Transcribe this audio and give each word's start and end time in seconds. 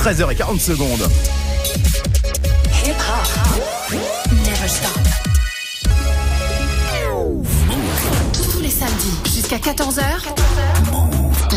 13h40 0.00 0.58
secondes. 0.58 1.10
Tous 8.50 8.60
les 8.60 8.70
samedis 8.70 9.18
jusqu'à 9.34 9.58
14h. 9.58 10.00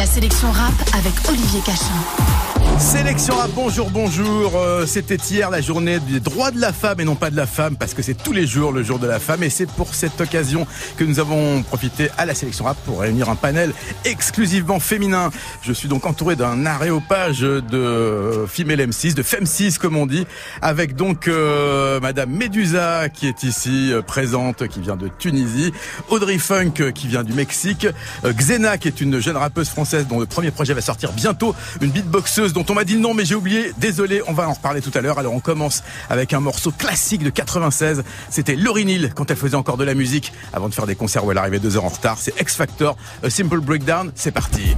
La 0.03 0.09
sélection 0.09 0.51
rap 0.51 0.73
avec 0.91 1.13
Olivier 1.29 1.61
Cachin. 1.61 2.43
Sélection 2.79 3.39
à 3.39 3.47
bonjour, 3.47 3.89
bonjour. 3.91 4.53
Euh, 4.57 4.85
c'était 4.85 5.15
hier 5.15 5.49
la 5.49 5.61
journée 5.61 5.99
des 5.99 6.19
droits 6.19 6.51
de 6.51 6.59
la 6.59 6.73
femme 6.73 6.99
et 6.99 7.05
non 7.05 7.15
pas 7.15 7.29
de 7.29 7.37
la 7.37 7.45
femme 7.45 7.77
parce 7.77 7.93
que 7.93 8.01
c'est 8.01 8.15
tous 8.15 8.33
les 8.33 8.45
jours 8.45 8.71
le 8.71 8.83
jour 8.83 8.99
de 8.99 9.07
la 9.07 9.19
femme 9.19 9.43
et 9.43 9.49
c'est 9.49 9.69
pour 9.69 9.93
cette 9.93 10.19
occasion 10.19 10.67
que 10.97 11.03
nous 11.03 11.19
avons 11.19 11.61
profité 11.61 12.09
à 12.17 12.25
la 12.25 12.33
sélection 12.33 12.65
rap 12.65 12.75
pour 12.85 12.99
réunir 12.99 13.29
un 13.29 13.35
panel 13.35 13.71
exclusivement 14.03 14.79
féminin. 14.79 15.29
Je 15.61 15.71
suis 15.71 15.87
donc 15.87 16.05
entouré 16.05 16.35
d'un 16.35 16.65
aréopage 16.65 17.41
de 17.41 18.45
female 18.47 18.81
M6, 18.81 19.13
de 19.13 19.23
femme 19.23 19.45
6 19.45 19.77
comme 19.77 19.95
on 19.95 20.07
dit, 20.07 20.25
avec 20.61 20.95
donc 20.95 21.27
euh, 21.27 21.99
Madame 22.01 22.31
Medusa 22.31 23.07
qui 23.07 23.27
est 23.27 23.43
ici 23.43 23.93
euh, 23.93 24.01
présente, 24.01 24.67
qui 24.67 24.81
vient 24.81 24.97
de 24.97 25.07
Tunisie, 25.07 25.71
Audrey 26.09 26.39
Funk 26.39 26.91
qui 26.93 27.07
vient 27.07 27.23
du 27.23 27.33
Mexique, 27.33 27.87
Xena 28.25 28.77
qui 28.77 28.87
est 28.87 28.99
une 28.99 29.19
jeune 29.21 29.37
rappeuse 29.37 29.69
française 29.69 29.92
dont 30.01 30.19
le 30.19 30.25
premier 30.25 30.51
projet 30.51 30.73
va 30.73 30.81
sortir 30.81 31.11
bientôt, 31.11 31.55
une 31.81 31.91
beatboxeuse 31.91 32.53
dont 32.53 32.65
on 32.69 32.73
m'a 32.73 32.83
dit 32.83 32.97
non 32.97 33.13
mais 33.13 33.25
j'ai 33.25 33.35
oublié, 33.35 33.71
désolé, 33.77 34.21
on 34.27 34.33
va 34.33 34.47
en 34.49 34.53
reparler 34.53 34.81
tout 34.81 34.91
à 34.93 35.01
l'heure. 35.01 35.19
Alors 35.19 35.33
on 35.33 35.39
commence 35.39 35.83
avec 36.09 36.33
un 36.33 36.39
morceau 36.39 36.71
classique 36.71 37.23
de 37.23 37.29
96, 37.29 38.03
c'était 38.29 38.55
Laurie 38.55 38.85
Neal 38.85 39.13
quand 39.13 39.29
elle 39.29 39.37
faisait 39.37 39.55
encore 39.55 39.77
de 39.77 39.83
la 39.83 39.93
musique 39.93 40.33
avant 40.53 40.69
de 40.69 40.73
faire 40.73 40.87
des 40.87 40.95
concerts 40.95 41.25
où 41.25 41.31
elle 41.31 41.37
arrivait 41.37 41.59
deux 41.59 41.77
heures 41.77 41.85
en 41.85 41.89
retard. 41.89 42.17
C'est 42.19 42.39
X 42.39 42.55
Factor, 42.55 42.95
A 43.23 43.29
Simple 43.29 43.59
Breakdown, 43.59 44.11
c'est 44.15 44.31
parti. 44.31 44.75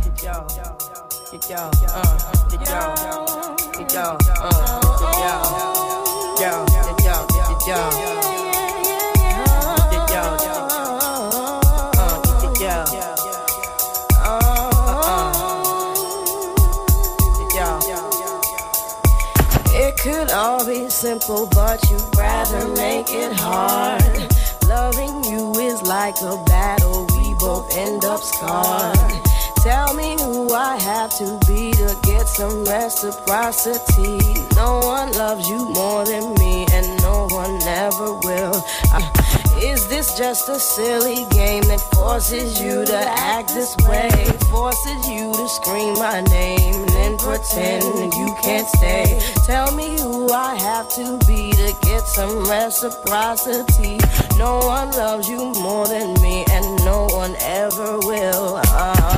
Be 21.25 21.33
simple, 21.33 21.47
but 21.53 21.89
you'd 21.89 22.17
rather 22.17 22.67
make 22.69 23.09
it 23.09 23.33
hard. 23.33 24.03
Loving 24.67 25.23
you 25.25 25.53
is 25.59 25.81
like 25.83 26.15
a 26.21 26.43
battle, 26.45 27.07
we 27.17 27.33
both 27.35 27.75
end 27.77 28.03
up 28.05 28.21
scarred. 28.21 28.97
Tell 29.61 29.93
me 29.95 30.15
who 30.19 30.53
I 30.53 30.77
have 30.77 31.11
to 31.17 31.39
be 31.47 31.71
to 31.71 31.97
get 32.03 32.27
some 32.27 32.63
reciprocity. 32.65 34.19
No 34.55 34.79
one 34.83 35.11
loves 35.13 35.47
you 35.47 35.69
more 35.69 36.05
than 36.05 36.33
me, 36.35 36.65
and 36.71 37.01
no 37.01 37.27
one 37.31 37.61
ever 37.63 38.13
will. 38.13 38.63
I 38.91 39.25
is 39.61 39.87
this 39.87 40.17
just 40.17 40.49
a 40.49 40.59
silly 40.59 41.25
game 41.31 41.63
that 41.63 41.79
forces 41.95 42.61
you 42.61 42.85
to 42.85 42.97
act 42.97 43.49
this 43.49 43.75
way? 43.87 44.09
Forces 44.51 45.07
you 45.07 45.31
to 45.33 45.47
scream 45.47 45.93
my 45.93 46.21
name 46.21 46.85
and 47.05 47.19
pretend 47.19 48.13
you 48.13 48.35
can't 48.41 48.67
stay. 48.67 49.19
Tell 49.45 49.71
me 49.75 49.99
who 49.99 50.31
I 50.31 50.55
have 50.55 50.89
to 50.95 51.19
be 51.27 51.51
to 51.51 51.73
get 51.83 52.01
some 52.07 52.49
reciprocity. 52.49 53.97
No 54.37 54.59
one 54.59 54.89
loves 54.91 55.29
you 55.29 55.53
more 55.61 55.87
than 55.87 56.13
me, 56.21 56.45
and 56.49 56.83
no 56.83 57.05
one 57.11 57.35
ever 57.39 57.99
will. 57.99 58.55
Uh-uh. 58.55 59.14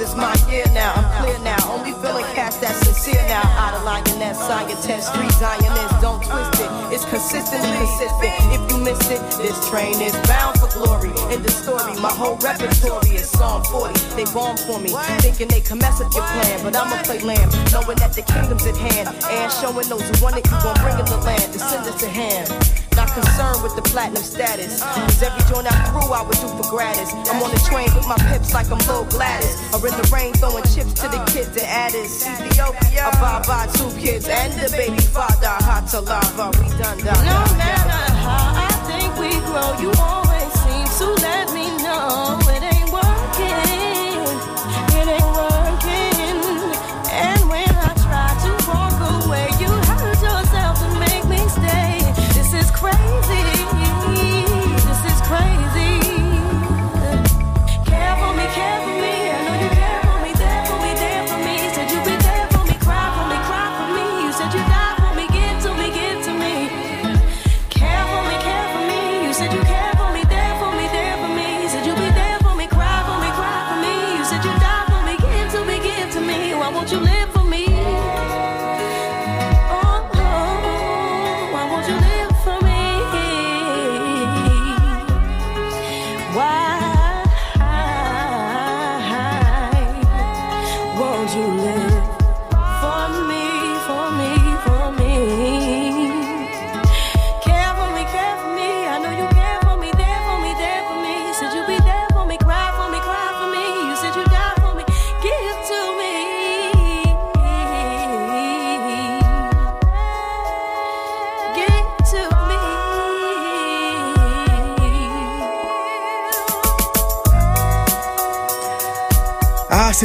It's 0.00 0.16
my 0.16 0.32
year 0.48 0.64
now. 0.72 0.92
I'm 0.96 1.08
clear 1.20 1.38
now, 1.44 1.60
only 1.72 1.92
feeling 2.00 2.24
cast 2.32 2.60
that's 2.60 2.80
sincere 2.80 3.22
now. 3.28 3.44
Out 3.60 3.74
of 3.74 3.84
lioness, 3.84 4.38
scientist, 4.38 5.12
street 5.12 5.32
zionist, 5.32 6.00
don't 6.00 6.22
twist 6.24 6.60
it. 6.60 6.70
It's 6.92 7.04
consistent 7.04 7.62
and 7.62 7.74
consistent. 7.76 8.34
If 8.56 8.62
you 8.70 8.78
miss 8.80 9.00
it, 9.10 9.20
this 9.36 9.56
train 9.68 10.00
is 10.00 10.16
bound 10.26 10.58
for 10.58 10.68
glory. 10.72 11.12
In 11.34 11.42
the 11.42 11.50
story, 11.50 11.94
my 12.00 12.12
whole 12.12 12.36
repertory 12.38 13.16
is 13.16 13.28
Psalm 13.30 13.62
40. 13.64 13.92
They 14.16 14.24
bomb 14.32 14.56
for 14.56 14.80
me, 14.80 14.90
thinking 15.20 15.48
they 15.48 15.60
can 15.60 15.78
mess 15.78 16.00
up 16.00 16.12
your 16.14 16.24
plan. 16.24 16.64
But 16.64 16.76
I'ma 16.76 17.02
play 17.02 17.20
lamb, 17.20 17.50
knowing 17.72 17.98
that 18.00 18.12
the 18.14 18.22
kingdom's 18.22 18.64
at 18.66 18.76
hand. 18.76 19.08
And 19.28 19.52
showing 19.52 19.88
those 19.88 20.02
who 20.08 20.24
want 20.24 20.36
it, 20.36 20.46
you 20.46 20.56
gon' 20.64 20.76
bring 20.80 20.98
in 20.98 21.04
the 21.04 21.18
land. 21.18 21.52
Descendants 21.52 22.00
to 22.00 22.08
hand. 22.08 22.79
Not 23.10 23.24
concerned 23.24 23.62
with 23.62 23.74
the 23.74 23.82
platinum 23.82 24.22
status. 24.22 24.82
Cause 24.82 25.22
every 25.22 25.42
joint 25.50 25.66
I 25.66 25.74
threw, 25.90 26.12
I 26.12 26.22
would 26.22 26.38
do 26.38 26.46
for 26.46 26.70
gratis. 26.70 27.12
I'm 27.30 27.42
on 27.42 27.50
the 27.50 27.58
train 27.66 27.90
with 27.94 28.06
my 28.06 28.16
pips 28.30 28.54
like 28.54 28.70
I'm 28.70 28.78
Lil 28.86 29.04
Gladys. 29.06 29.56
Or 29.74 29.82
in 29.82 29.94
the 29.98 30.08
rain, 30.14 30.32
throwing 30.34 30.64
chips 30.64 30.94
to 31.02 31.08
the 31.08 31.18
kids 31.32 31.50
and 31.58 31.66
addis. 31.66 32.26
Ethiopia, 32.26 33.10
by 33.20 33.66
two 33.74 33.90
kids 33.98 34.28
and 34.28 34.52
the 34.54 34.70
baby 34.76 35.02
father. 35.02 35.50
Hot 35.66 35.88
to 35.90 36.00
lava, 36.00 36.54
we 36.58 36.68
done 36.78 36.98
done. 36.98 37.24
No 37.26 37.42
matter 37.58 38.14
how 38.14 38.54
I 38.54 38.70
think 38.86 39.10
we 39.18 39.30
grow, 39.48 39.74
you 39.82 39.90
always 39.98 40.50
seem 40.62 40.86
to 40.98 41.22
let 41.22 41.52
me 41.52 41.66
know 41.82 42.38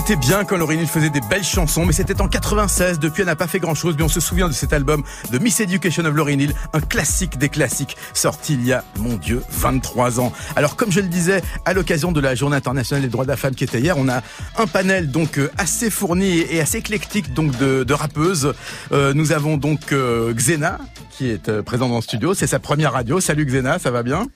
c'était 0.07 0.19
bien 0.19 0.46
quand 0.46 0.57
Laurie 0.57 0.78
Hill 0.78 0.88
faisait 0.88 1.10
des 1.10 1.22
belles 1.31 1.44
chansons, 1.44 1.84
mais 1.84 1.92
c'était 1.92 2.22
en 2.22 2.28
96. 2.28 3.00
Depuis, 3.00 3.22
elle 3.22 3.28
n'a 3.28 3.36
pas 3.36 3.48
fait 3.48 3.57
grand 3.57 3.74
chose, 3.74 3.96
mais 3.98 4.04
on 4.04 4.07
se 4.07 4.19
souvient 4.19 4.48
de 4.48 4.54
cet 4.54 4.72
album 4.72 5.04
de 5.31 5.40
Miss 5.40 5.60
Education 5.62 6.06
of 6.06 6.13
Laurie 6.13 6.36
Hill, 6.36 6.54
un 6.74 6.80
classique 6.80 7.40
des 7.40 7.50
classiques, 7.50 7.98
sorti 8.13 8.54
il 8.54 8.68
y 8.68 8.72
a, 8.72 8.84
mon 9.00 9.16
Dieu, 9.16 9.42
23 9.50 10.19
ans. 10.19 10.31
Alors, 10.56 10.75
comme 10.75 10.92
je 10.92 11.00
le 11.00 11.07
disais, 11.07 11.42
à 11.66 11.74
l'occasion 11.74 12.12
de 12.12 12.19
la 12.19 12.36
Journée 12.36 12.56
internationale 12.56 13.02
des 13.02 13.10
droits 13.10 13.25
de 13.25 13.31
la 13.31 13.36
femme 13.36 13.56
qui 13.56 13.63
était 13.63 13.80
hier, 13.80 13.98
on 13.98 14.07
a 14.07 14.22
un 14.57 14.68
panel 14.68 15.10
donc 15.10 15.40
euh, 15.40 15.50
assez 15.57 15.90
fourni 15.90 16.38
et 16.52 16.62
assez 16.62 16.78
éclectique 16.78 17.34
donc 17.34 17.57
de, 17.57 17.84
de 17.84 17.94
rappeuses. 17.94 18.54
Euh, 18.92 19.12
nous 19.16 19.31
avons 19.31 19.57
donc 19.57 19.92
euh, 19.92 20.31
Xena 20.36 20.78
qui 21.18 21.31
est 21.31 21.50
euh, 21.50 21.63
présente 21.63 21.90
dans 21.90 21.96
le 21.96 22.02
studio. 22.04 22.36
C'est 22.36 22.46
sa 22.46 22.60
première 22.60 22.94
radio. 22.94 23.19
Salut 23.19 23.46
Xena, 23.46 23.80
ça 23.80 23.90
va 23.90 24.04
bien? 24.04 24.28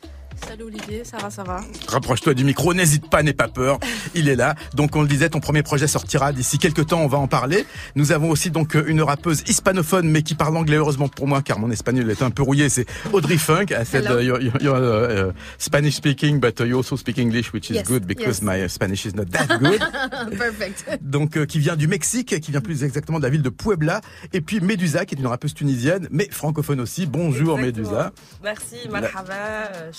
Salut 0.48 0.64
Olivier, 0.64 1.04
ça 1.04 1.18
va, 1.18 1.30
ça 1.30 1.44
va. 1.44 1.62
Rapproche-toi 1.88 2.34
du 2.34 2.44
micro, 2.44 2.74
n'hésite 2.74 3.10
pas, 3.10 3.22
n'aie 3.24 3.34
pas 3.34 3.48
peur. 3.48 3.80
Il 4.16 4.28
est 4.30 4.36
là. 4.36 4.56
Donc 4.74 4.96
on 4.96 5.02
le 5.02 5.08
disait, 5.08 5.30
ton 5.30 5.40
premier 5.40 5.62
projet 5.64 5.88
sortira 5.88 6.32
d'ici 6.34 6.58
quelques 6.58 6.88
temps, 6.88 7.02
on 7.02 7.08
va 7.08 7.18
en 7.18 7.28
parler. 7.28 7.66
Nous 7.96 8.12
avons 8.12 8.30
aussi 8.30 8.50
donc 8.50 8.74
une 8.74 9.02
rappeuse 9.02 9.44
hispanophone, 9.48 10.10
mais 10.10 10.24
qui 10.24 10.36
parle 10.36 10.58
anglais, 10.58 10.78
heureusement 10.78 11.08
pour 11.08 11.28
moi, 11.28 11.42
car 11.42 11.60
mon 11.60 11.70
espagnol 11.72 12.10
est 12.10 12.22
un 12.22 12.32
peu 12.32 12.42
rouillé. 12.44 12.70
C'est 12.70 12.86
Audrey 13.14 13.38
Funk. 13.38 13.66
I 13.72 13.86
said 13.86 14.06
uh, 14.06 14.22
you're, 14.22 14.42
you're, 14.42 14.62
you're, 14.62 15.30
uh, 15.30 15.32
Spanish 15.58 15.96
speaking, 15.96 16.40
but 16.40 16.60
you 16.60 16.76
also 16.78 16.96
speak 16.98 17.20
English, 17.20 17.54
which 17.54 17.70
is 17.70 17.76
Yes, 17.76 17.88
good 17.88 18.06
because 18.06 18.42
yes. 18.42 18.42
my 18.42 18.68
Spanish 18.68 19.06
is 19.06 19.14
not 19.16 19.26
that 19.32 19.60
good. 19.60 19.80
Perfect. 20.38 20.86
donc 21.02 21.38
euh, 21.38 21.46
qui 21.46 21.60
vient 21.60 21.76
du 21.76 21.88
Mexique, 21.88 22.40
qui 22.40 22.52
vient 22.52 22.62
plus 22.62 22.84
exactement 22.84 23.20
de 23.20 23.24
la 23.24 23.30
ville 23.30 23.44
de 23.44 23.50
Puebla. 23.50 24.02
Et 24.34 24.42
puis 24.42 24.60
Medusa, 24.62 25.06
qui 25.06 25.16
est 25.16 25.20
une 25.20 25.28
rappeuse 25.28 25.54
tunisienne, 25.54 26.08
mais 26.12 26.28
francophone 26.32 26.80
aussi. 26.80 27.06
Bonjour 27.06 27.60
Exactement. 27.60 27.90
Medusa. 27.90 28.12
Merci, 28.44 28.76
marhaba, 28.90 29.34
euh, 29.34 29.92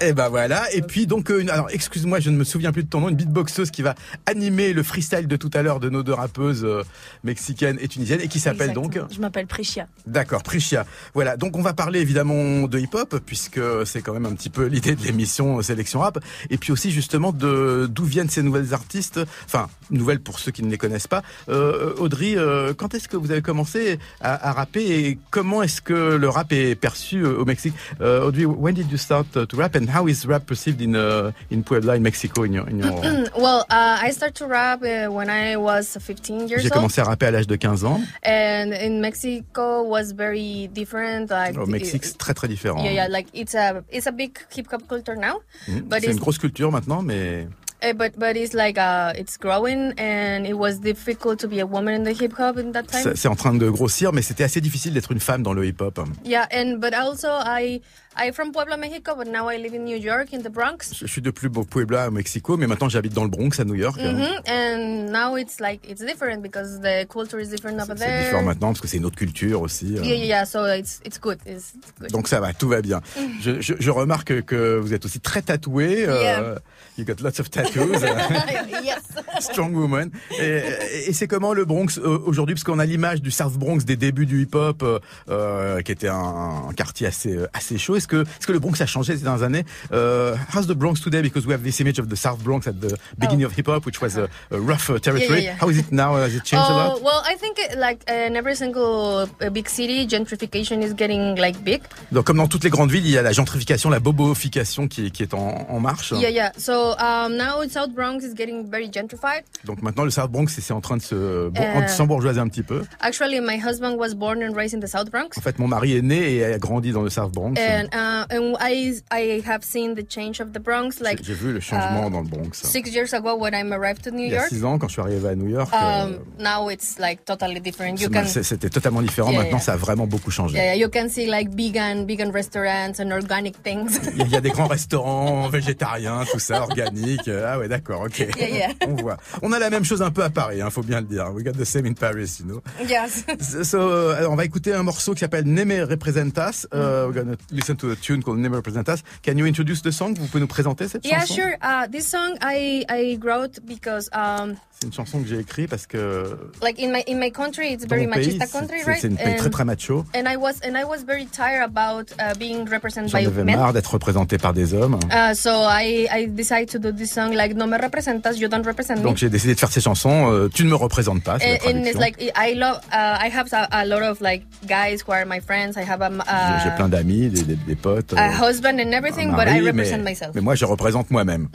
Et 0.00 0.12
ben 0.12 0.28
voilà. 0.28 0.72
Et 0.74 0.82
puis 0.82 1.06
donc, 1.06 1.30
euh, 1.30 1.44
alors 1.48 1.68
excuse-moi, 1.70 2.20
je 2.20 2.30
ne 2.30 2.36
me 2.36 2.44
souviens 2.44 2.72
plus 2.72 2.84
de 2.84 2.88
ton 2.88 3.00
nom, 3.00 3.08
une 3.08 3.16
beatboxeuse 3.16 3.70
qui 3.70 3.82
va 3.82 3.94
animer 4.26 4.72
le 4.72 4.82
freestyle 4.82 5.26
de 5.26 5.36
tout 5.36 5.50
à 5.54 5.62
l'heure 5.62 5.80
de 5.80 5.88
nos 5.88 6.02
deux 6.02 6.12
rappeuses 6.12 6.64
euh, 6.64 6.82
mexicaines 7.24 7.78
et 7.80 7.88
tunisiennes 7.88 8.20
et 8.20 8.28
qui 8.28 8.40
s'appelle 8.40 8.72
donc. 8.72 8.98
Je 9.10 9.20
m'appelle 9.20 9.46
Priscia. 9.46 9.86
d'accord, 10.06 10.42
Priscia. 10.42 10.86
Voilà. 11.14 11.36
Donc 11.36 11.56
on 11.56 11.62
va 11.62 11.72
parler 11.72 12.00
évidemment 12.00 12.68
de 12.68 12.78
hip-hop 12.78 13.20
puisque 13.24 13.60
c'est 13.84 14.02
quand 14.02 14.12
même 14.12 14.26
un 14.26 14.34
petit 14.34 14.50
peu 14.50 14.66
l'idée 14.66 14.94
de 14.94 15.02
l'émission 15.02 15.58
euh, 15.58 15.62
Sélection 15.62 16.00
Rap. 16.00 16.18
Et 16.50 16.58
puis 16.58 16.72
aussi 16.72 16.90
justement 16.90 17.32
de 17.32 17.88
d'où 17.90 18.04
viennent 18.04 18.30
ces 18.30 18.42
nouvelles 18.42 18.74
artistes. 18.74 19.20
Enfin, 19.46 19.68
nouvelles 19.90 20.20
pour 20.20 20.38
ceux 20.38 20.52
qui 20.52 20.62
ne 20.62 20.70
les 20.70 20.78
connaissent 20.78 21.08
pas. 21.08 21.22
Euh, 21.48 21.94
Audrey, 21.98 22.36
quand 22.76 22.94
est-ce 22.94 23.08
que 23.08 23.16
vous 23.16 23.30
avez 23.30 23.42
commencé 23.42 23.98
à, 24.20 24.48
à 24.48 24.52
rapper 24.52 25.06
et 25.06 25.18
comment 25.30 25.62
est-ce 25.62 25.80
que 25.80 26.16
le 26.16 26.28
rap 26.28 26.52
est 26.52 26.74
perçu 26.74 27.24
au 27.24 27.44
Mexique? 27.44 27.74
Audrey, 28.00 28.44
when 28.44 28.74
did 28.74 28.90
you 28.90 28.98
start 28.98 29.26
to 29.32 29.55
rap 29.56 29.74
and 29.74 29.88
how 29.88 30.06
is 30.06 30.24
rap 30.26 30.46
perceived 30.46 30.80
in 30.80 30.94
uh, 30.94 31.32
in 31.50 31.62
Puebla, 31.64 31.96
in 31.96 32.02
Mexico, 32.02 32.44
in 32.44 32.52
your, 32.52 32.68
in 32.68 32.78
your... 32.78 32.92
Well, 33.36 33.64
uh, 33.70 33.98
I 34.02 34.10
started 34.12 34.34
to 34.36 34.46
rap 34.46 34.82
uh, 34.82 35.10
when 35.10 35.28
I 35.30 35.56
was 35.56 35.96
15 36.00 36.48
years 36.48 36.62
J'ai 36.62 36.68
old, 36.68 36.72
commencé 36.74 37.00
à 37.00 37.04
rapper 37.04 37.26
à 37.26 37.30
l'âge 37.30 37.46
de 37.46 37.56
15 37.56 37.84
ans. 37.84 38.00
and 38.22 38.72
in 38.72 39.00
Mexico 39.00 39.82
was 39.82 40.12
very 40.12 40.68
different. 40.72 41.30
Like 41.30 41.56
Au 41.58 41.66
Mexique, 41.66 42.04
c'est 42.04 42.18
très 42.18 42.34
très 42.34 42.48
différent. 42.48 42.82
yeah, 42.84 42.92
yeah, 42.92 43.08
like 43.08 43.28
it's 43.34 43.54
a 43.54 43.82
it's 43.90 44.06
a 44.06 44.12
big 44.12 44.36
hip 44.54 44.66
hop 44.72 44.86
culture 44.88 45.16
now, 45.16 45.40
Mhm. 45.68 45.82
but 45.88 46.00
C'est 46.00 46.10
une 46.12 46.18
grosse 46.18 46.38
culture 46.38 46.70
maintenant, 46.70 47.02
mais 47.02 47.48
but 47.94 48.12
but 48.18 48.36
it's 48.36 48.54
like 48.54 48.78
uh, 48.78 49.12
it's 49.16 49.36
growing, 49.38 49.92
and 49.98 50.46
it 50.46 50.54
was 50.54 50.78
difficult 50.80 51.38
to 51.40 51.48
be 51.48 51.60
a 51.60 51.66
woman 51.66 51.94
in 51.94 52.04
the 52.04 52.12
hip 52.12 52.32
hop 52.38 52.56
in 52.58 52.72
that 52.72 52.84
time. 52.84 53.02
c'est 53.02 53.16
c'est 53.16 53.28
en 53.28 53.36
train 53.36 53.54
de 53.54 53.68
grossir. 53.68 54.12
Mais 54.12 54.22
c'était 54.22 54.44
assez 54.44 54.60
difficile 54.60 54.92
d'être 54.94 55.12
une 55.12 55.20
femme 55.20 55.42
dans 55.42 55.52
le 55.52 55.64
hip-hop. 55.66 56.00
Yeah, 56.24 56.46
and 56.52 56.78
but 56.80 56.94
also 56.94 57.28
I 57.44 57.80
I 58.18 58.32
from 58.32 58.50
Puebla, 58.50 58.78
Mexico, 58.78 59.14
but 59.14 59.26
now 59.30 59.50
I 59.50 59.58
live 59.58 59.74
in 59.74 59.84
New 59.84 59.98
York 59.98 60.32
in 60.32 60.38
the 60.40 60.48
Bronx. 60.50 60.94
Je 60.98 61.06
suis 61.06 61.20
depuis 61.20 61.48
au 61.54 61.64
Puebla, 61.64 62.08
au 62.08 62.10
Mexico, 62.10 62.56
mais 62.56 62.66
maintenant 62.66 62.88
j'habite 62.88 63.12
dans 63.12 63.24
le 63.24 63.28
Bronx, 63.28 63.60
à 63.60 63.64
New 63.64 63.74
York. 63.74 63.98
Mhm, 64.00 64.40
And 64.48 65.10
now 65.12 65.36
it's 65.36 65.60
like 65.60 65.80
it's 65.86 66.00
different 66.02 66.40
because 66.42 66.80
the 66.80 67.06
culture 67.08 67.38
is 67.38 67.48
different 67.48 67.74
over 67.78 67.92
C'est 67.96 68.06
there. 68.06 68.22
différent 68.22 68.42
maintenant 68.42 68.68
parce 68.68 68.80
que 68.80 68.88
c'est 68.88 68.96
une 68.96 69.04
autre 69.04 69.16
culture 69.18 69.60
aussi. 69.60 69.96
euh. 69.98 70.02
Yeah, 70.02 70.14
yeah, 70.14 70.24
yeah. 70.24 70.44
So 70.46 70.64
it's 70.66 71.00
it's 71.04 71.20
good. 71.20 71.38
It's 71.46 71.74
good. 72.00 72.10
Donc 72.10 72.28
ça 72.28 72.40
va, 72.40 72.54
tout 72.54 72.68
va 72.68 72.80
bien. 72.80 73.02
Je, 73.42 73.60
je, 73.60 73.74
je 73.78 73.90
remarque 73.90 74.42
que 74.46 74.78
vous 74.78 74.94
êtes 74.94 75.04
aussi 75.04 75.20
très 75.20 75.42
tatoué. 75.42 76.06
euh, 76.08 76.22
Yeah. 76.22 76.58
You 76.98 77.04
got 77.04 77.20
lots 77.20 77.38
of 77.40 77.50
tattoos. 77.50 78.02
yes. 78.82 79.02
Strong 79.40 79.74
woman. 79.74 80.10
Et, 80.40 80.62
et 81.08 81.12
c'est 81.12 81.26
comment 81.26 81.52
le 81.52 81.64
Bronx 81.64 81.98
euh, 81.98 82.18
aujourd'hui? 82.24 82.54
Parce 82.54 82.64
qu'on 82.64 82.78
a 82.78 82.84
l'image 82.86 83.20
du 83.22 83.30
South 83.30 83.54
Bronx 83.54 83.84
des 83.84 83.96
débuts 83.96 84.26
du 84.26 84.42
hip-hop, 84.42 84.82
euh, 84.82 84.98
euh, 85.28 85.82
qui 85.82 85.92
était 85.92 86.08
un, 86.08 86.64
un 86.68 86.72
quartier 86.74 87.06
assez 87.06 87.34
euh, 87.36 87.46
assez 87.52 87.78
chaud. 87.78 87.96
Est-ce 87.96 88.08
que 88.08 88.22
est-ce 88.22 88.46
que 88.46 88.52
le 88.52 88.58
Bronx 88.58 88.80
a 88.80 88.86
changé 88.86 89.16
ces 89.16 89.22
dernières 89.24 89.42
années? 89.42 89.64
Euh, 89.92 90.34
How's 90.54 90.66
the 90.66 90.72
Bronx 90.72 90.94
today? 91.02 91.22
Because 91.22 91.46
we 91.46 91.52
have 91.52 91.62
this 91.62 91.80
image 91.80 91.98
of 91.98 92.08
the 92.08 92.16
South 92.16 92.38
Bronx 92.42 92.66
at 92.66 92.74
the 92.80 92.94
beginning 93.18 93.44
of 93.44 93.52
hip-hop, 93.56 93.84
which 93.86 94.00
was 94.00 94.16
a, 94.18 94.28
a 94.50 94.58
rough 94.58 94.88
uh, 94.90 94.98
territory. 94.98 95.42
yeah, 95.42 95.52
yeah. 95.52 95.56
How 95.60 95.68
is 95.70 95.78
it 95.78 95.92
now? 95.92 96.16
Has 96.16 96.34
it 96.34 96.44
changed 96.44 96.64
a 96.68 96.72
Oh 96.72 96.76
lot? 96.94 97.02
well, 97.02 97.22
I 97.26 97.36
think 97.36 97.58
uh, 97.58 97.78
like 97.78 98.00
uh, 98.08 98.26
in 98.28 98.36
every 98.36 98.54
single 98.56 99.28
uh, 99.40 99.50
big 99.50 99.68
city, 99.68 100.06
gentrification 100.06 100.82
is 100.82 100.94
getting 100.94 101.36
like 101.36 101.62
big. 101.62 101.82
Donc, 102.12 102.24
comme 102.26 102.38
dans 102.38 102.48
toutes 102.48 102.64
les 102.64 102.70
grandes 102.70 102.90
villes, 102.90 103.04
il 103.06 103.10
y 103.12 103.18
a 103.18 103.22
la 103.22 103.32
gentrification, 103.32 103.90
la 103.90 104.00
bobofication 104.00 104.88
qui, 104.88 105.06
est- 105.06 105.10
qui 105.10 105.22
est 105.22 105.34
en, 105.34 105.66
en 105.68 105.80
marche. 105.80 106.12
Yeah, 106.12 106.30
yeah. 106.30 106.52
So 106.58 106.85
um, 106.98 107.36
now 107.36 107.62
South 107.68 107.90
Bronx 107.94 108.24
is 108.24 108.34
getting 108.34 108.70
very 108.70 108.88
gentrified. 108.90 109.42
Donc 109.64 109.82
maintenant, 109.82 110.04
le 110.04 110.10
South 110.10 110.30
Bronx, 110.30 110.46
c'est 110.60 110.72
en 110.72 110.80
train 110.80 110.96
de 110.96 111.02
se 111.02 111.50
de 111.50 111.88
s'embourgeoiser 111.88 112.40
un 112.40 112.48
petit 112.48 112.62
peu. 112.62 112.82
Actually, 113.00 113.40
my 113.40 113.56
husband 113.58 113.96
was 113.96 114.14
born 114.14 114.42
and 114.42 114.54
raised 114.54 114.74
in 114.74 114.80
the 114.80 114.88
South 114.88 115.10
Bronx. 115.10 115.36
En 115.38 115.40
fait, 115.40 115.58
mon 115.58 115.68
mari 115.68 115.96
est 115.96 116.02
né 116.02 116.34
et 116.36 116.44
a 116.44 116.58
grandi 116.58 116.92
dans 116.92 117.02
le 117.02 117.10
South 117.10 117.32
Bronx. 117.32 117.54
And 117.60 117.86
uh, 117.92 118.26
and 118.30 118.56
I 118.60 119.00
I 119.12 119.42
have 119.46 119.62
seen 119.64 119.94
the 119.94 120.04
change 120.08 120.40
of 120.40 120.52
the 120.52 120.58
Bronx 120.60 121.00
like 121.00 121.22
J'ai 121.22 121.34
vu 121.34 121.52
le 121.52 121.60
changement 121.60 122.08
uh, 122.08 122.10
dans 122.10 122.20
le 122.22 122.28
Bronx. 122.28 122.52
six 122.52 122.90
years 122.94 123.12
ago 123.14 123.36
when 123.36 123.54
I 123.54 123.62
arrived 123.74 124.02
to 124.04 124.10
New 124.10 124.24
Il 124.26 124.30
y 124.32 124.34
a 124.34 124.38
York. 124.40 124.48
six 124.48 124.64
ans, 124.64 124.78
quand 124.78 124.88
je 124.88 124.92
suis 124.94 125.02
arrivé 125.02 125.28
à 125.28 125.34
New 125.34 125.48
York, 125.48 125.72
Um, 125.72 125.80
euh, 125.82 126.18
now 126.38 126.70
it's 126.70 126.98
like 126.98 127.24
totally 127.24 127.60
different. 127.60 128.00
You 128.00 128.08
can 128.08 128.24
c'était 128.26 128.70
totalement 128.70 129.02
différent. 129.02 129.30
Yeah, 129.30 129.38
Maintenant, 129.42 129.58
yeah. 129.58 129.64
ça 129.64 129.72
a 129.74 129.76
vraiment 129.76 130.06
beaucoup 130.06 130.30
changé. 130.30 130.56
yeah, 130.56 130.74
you 130.74 130.88
can 130.88 131.08
see 131.08 131.26
like 131.26 131.50
vegan 131.54 132.06
vegan 132.06 132.30
restaurants 132.30 133.00
and 133.00 133.10
organic 133.12 133.62
things. 133.62 133.98
Il 134.16 134.28
y 134.30 134.36
a 134.36 134.40
des 134.40 134.50
grands 134.50 134.66
restaurants 134.68 135.48
végétariens, 135.52 136.24
tout 136.30 136.38
ça, 136.38 136.66
organique. 136.80 137.28
Ah 137.28 137.58
ouais, 137.58 137.68
d'accord, 137.68 138.02
ok. 138.02 138.18
Yeah, 138.36 138.48
yeah. 138.48 138.68
On 138.86 138.94
voit. 138.96 139.16
On 139.42 139.52
a 139.52 139.58
la 139.58 139.70
même 139.70 139.84
chose 139.84 140.02
un 140.02 140.10
peu 140.10 140.22
à 140.22 140.30
Paris, 140.30 140.60
hein, 140.60 140.70
faut 140.70 140.82
bien 140.82 141.00
le 141.00 141.06
dire. 141.06 141.30
We 141.34 141.42
got 141.44 141.52
the 141.52 141.64
same 141.64 141.86
in 141.86 141.94
Paris, 141.94 142.38
you 142.40 142.46
know. 142.46 142.62
yes. 142.88 143.24
So, 143.62 143.78
uh, 143.78 144.16
alors, 144.18 144.32
on 144.32 144.36
va 144.36 144.44
écouter 144.44 144.72
un 144.74 144.82
morceau 144.82 145.14
qui 145.14 145.20
s'appelle 145.20 145.44
Neme 145.44 145.84
Representas. 145.88 146.66
Uh, 146.72 147.06
we're 147.08 147.12
gonna 147.14 147.36
listen 147.50 147.76
to 147.76 147.90
a 147.90 147.96
tune 147.96 148.22
called 148.22 148.38
Neme 148.38 148.54
Representas. 148.54 149.02
Can 149.24 149.36
you 149.38 149.46
introduce 149.46 149.82
the 149.82 149.90
song? 149.90 150.14
Vous 150.18 150.26
pouvez 150.26 150.40
nous 150.40 150.46
présenter 150.46 150.88
cette 150.88 151.04
Yeah, 151.06 151.20
chanson? 151.20 151.34
sure. 151.34 151.52
Uh, 151.62 151.86
this 151.90 152.06
song 152.08 152.36
I 152.42 152.84
I 152.88 153.18
wrote 153.22 153.60
because 153.66 154.08
um 154.12 154.56
C'est 154.78 154.88
une 154.88 154.92
chanson 154.92 155.22
que 155.22 155.26
j'ai 155.26 155.38
écrite 155.38 155.70
parce 155.70 155.86
que 155.86 156.36
like 156.62 156.78
in 156.78 156.92
my 156.92 157.02
in 157.08 157.18
my 157.18 157.30
country 157.32 157.72
it's 157.72 157.86
very 157.86 158.06
machista 158.06 158.44
c'est 158.44 158.52
country, 158.58 158.82
right? 158.86 158.98
c'est 159.00 159.08
une 159.08 159.16
pays 159.16 159.36
très 159.36 159.46
And- 159.46 159.50
très 159.50 159.64
macho. 159.64 160.04
and 160.14 160.24
I 160.30 160.36
was 160.36 160.56
and 160.62 160.76
I 160.76 160.84
was 160.84 160.98
very 161.06 161.24
tired 161.24 161.62
about 161.64 162.12
uh, 162.20 162.34
being 162.38 162.66
represented 162.68 163.08
J'en 163.10 163.20
by 163.20 163.26
avais 163.26 163.42
men. 163.42 163.56
marre 163.56 163.72
d'être 163.72 163.90
représenté 163.94 164.36
par 164.36 164.52
des 164.52 164.74
hommes. 164.74 164.96
Uh, 165.10 165.32
so 165.34 165.48
I 165.66 166.06
I 166.12 166.26
decided 166.28 166.65
to 166.66 166.78
do 166.78 166.92
this 166.92 167.12
song 167.12 167.32
like 167.32 167.54
no 167.54 167.66
me 167.66 167.76
representas, 167.78 168.34
you 168.38 168.48
don't 168.48 168.64
represent 168.66 168.96
me. 168.98 169.02
Donc 169.02 169.16
j'ai 169.16 169.28
décidé 169.30 169.54
de 169.54 169.58
faire 169.60 169.70
ces 169.72 169.80
chansons. 169.80 170.30
euh, 170.32 170.48
tu 170.52 170.64
ne 170.64 170.70
me 170.70 170.74
représentes 170.76 171.22
pas. 171.22 171.38
C'est 171.38 171.60
And, 171.66 171.78
and 171.80 171.84
it's 171.86 171.98
like 171.98 172.16
I 172.36 172.54
love 172.54 172.78
uh, 172.92 173.18
I 173.20 173.30
have 173.34 173.48
a, 173.52 173.68
a 173.70 173.84
lot 173.86 174.02
of 174.02 174.20
like 174.20 174.44
guys 174.66 175.02
who 175.06 175.12
are 175.12 175.24
my 175.26 175.40
friends. 175.40 175.76
I 175.76 175.82
have 175.88 176.02
a 176.02 176.10
J'ai- 176.10 176.64
J'ai 176.64 176.68
uh, 176.70 176.76
plein 176.76 176.88
d'amis, 176.88 177.28
des, 177.30 177.42
des, 177.42 177.56
des 177.56 177.76
potes. 177.76 178.12
a 178.14 178.28
euh, 178.28 178.48
husband 178.50 178.78
and 178.78 178.92
everything, 178.92 179.30
un 179.30 179.36
but 179.36 179.42
I 179.48 179.60
mari, 179.60 179.66
represent 179.70 179.98
mais, 179.98 180.10
myself. 180.10 180.30
mais 180.34 180.40
moi 180.40 180.54
je 180.54 180.64
représente 180.64 181.10
moi-même. 181.10 181.48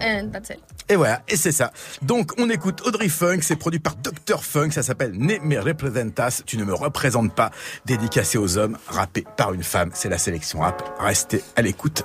And 0.00 0.28
that's 0.32 0.50
it. 0.50 0.58
Et 0.88 0.96
voilà, 0.96 1.22
et 1.28 1.36
c'est 1.36 1.52
ça. 1.52 1.72
Donc 2.02 2.32
on 2.38 2.50
écoute 2.50 2.82
Audrey 2.86 3.08
Funk, 3.08 3.38
c'est 3.42 3.56
produit 3.56 3.80
par 3.80 3.94
Dr 3.96 4.44
Funk, 4.44 4.70
ça 4.72 4.82
s'appelle 4.82 5.12
Ne 5.16 5.38
me 5.38 5.58
representas, 5.58 6.42
tu 6.44 6.56
ne 6.58 6.64
me 6.64 6.74
représentes 6.74 7.34
pas, 7.34 7.50
dédicacé 7.86 8.36
aux 8.38 8.58
hommes, 8.58 8.76
rappé 8.88 9.24
par 9.36 9.54
une 9.54 9.62
femme, 9.62 9.90
c'est 9.94 10.08
la 10.10 10.18
sélection 10.18 10.60
rap. 10.60 10.82
Restez 11.00 11.42
à 11.56 11.62
l'écoute, 11.62 12.04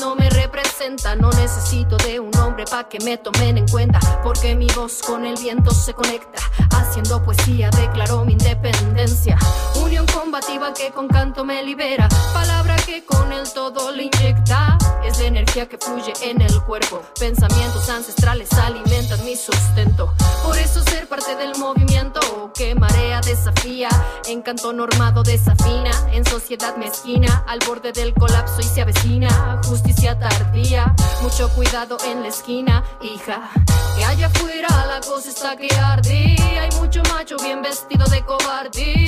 No 0.00 0.16
me 0.16 0.28
representa, 0.30 1.14
no 1.14 1.30
necesito 1.30 1.96
de 1.98 2.18
un 2.18 2.36
hombre 2.38 2.64
pa' 2.64 2.88
que 2.88 2.98
me 3.00 3.18
tomen 3.18 3.58
en 3.58 3.68
cuenta, 3.68 4.00
porque 4.24 4.54
mi 4.54 4.66
voz 4.74 5.00
con 5.02 5.24
el 5.24 5.36
viento 5.36 5.70
se 5.70 5.94
conecta. 5.94 6.40
Haciendo 6.72 7.22
poesía 7.22 7.70
declaró 7.70 8.24
mi 8.24 8.32
independencia. 8.32 9.38
Unión 9.76 10.06
combativa 10.06 10.72
que 10.72 10.90
con 10.90 11.06
canto 11.06 11.44
me 11.44 11.62
libera. 11.62 12.08
Palabra 12.32 12.76
que 12.84 13.04
con 13.04 13.32
el 13.32 13.52
todo 13.52 13.92
le 13.92 14.04
inyecta. 14.04 14.76
Es 15.04 15.18
la 15.20 15.26
energía 15.26 15.68
que 15.68 15.78
fluye 15.78 16.12
en 16.22 16.40
el 16.40 16.62
cuerpo. 16.62 17.02
Pensamientos 17.18 17.88
ancestrales 17.88 18.52
alimentan 18.54 19.24
mi 19.24 19.36
sustento. 19.36 20.14
Por 20.42 20.58
eso 20.58 20.82
ser 20.82 21.08
parte 21.08 21.36
del 21.36 21.56
movimiento 21.58 22.50
que 22.54 22.74
marea 22.74 23.20
desafía. 23.20 23.88
Encanto 24.28 24.72
normado 24.72 25.22
desafina. 25.22 25.90
En 26.12 26.24
sociedad 26.24 26.76
mezquina. 26.76 27.44
Al 27.46 27.60
borde 27.66 27.92
del 27.92 28.14
colapso 28.14 28.60
y 28.60 28.64
se 28.64 28.82
avecina. 28.82 29.59
Justicia 29.64 30.18
tardía. 30.18 30.94
Mucho 31.22 31.48
cuidado 31.50 31.96
en 32.06 32.22
la 32.22 32.28
esquina, 32.28 32.82
hija. 33.02 33.50
Que 33.96 34.04
allá 34.04 34.26
afuera 34.26 34.68
la 34.86 35.00
cosa 35.00 35.28
está 35.28 35.56
que 35.56 35.68
arde. 35.74 36.36
Hay 36.60 36.70
mucho 36.80 37.02
macho 37.14 37.36
bien 37.36 37.62
vestido 37.62 38.04
de 38.06 38.24
cobarde. 38.24 39.06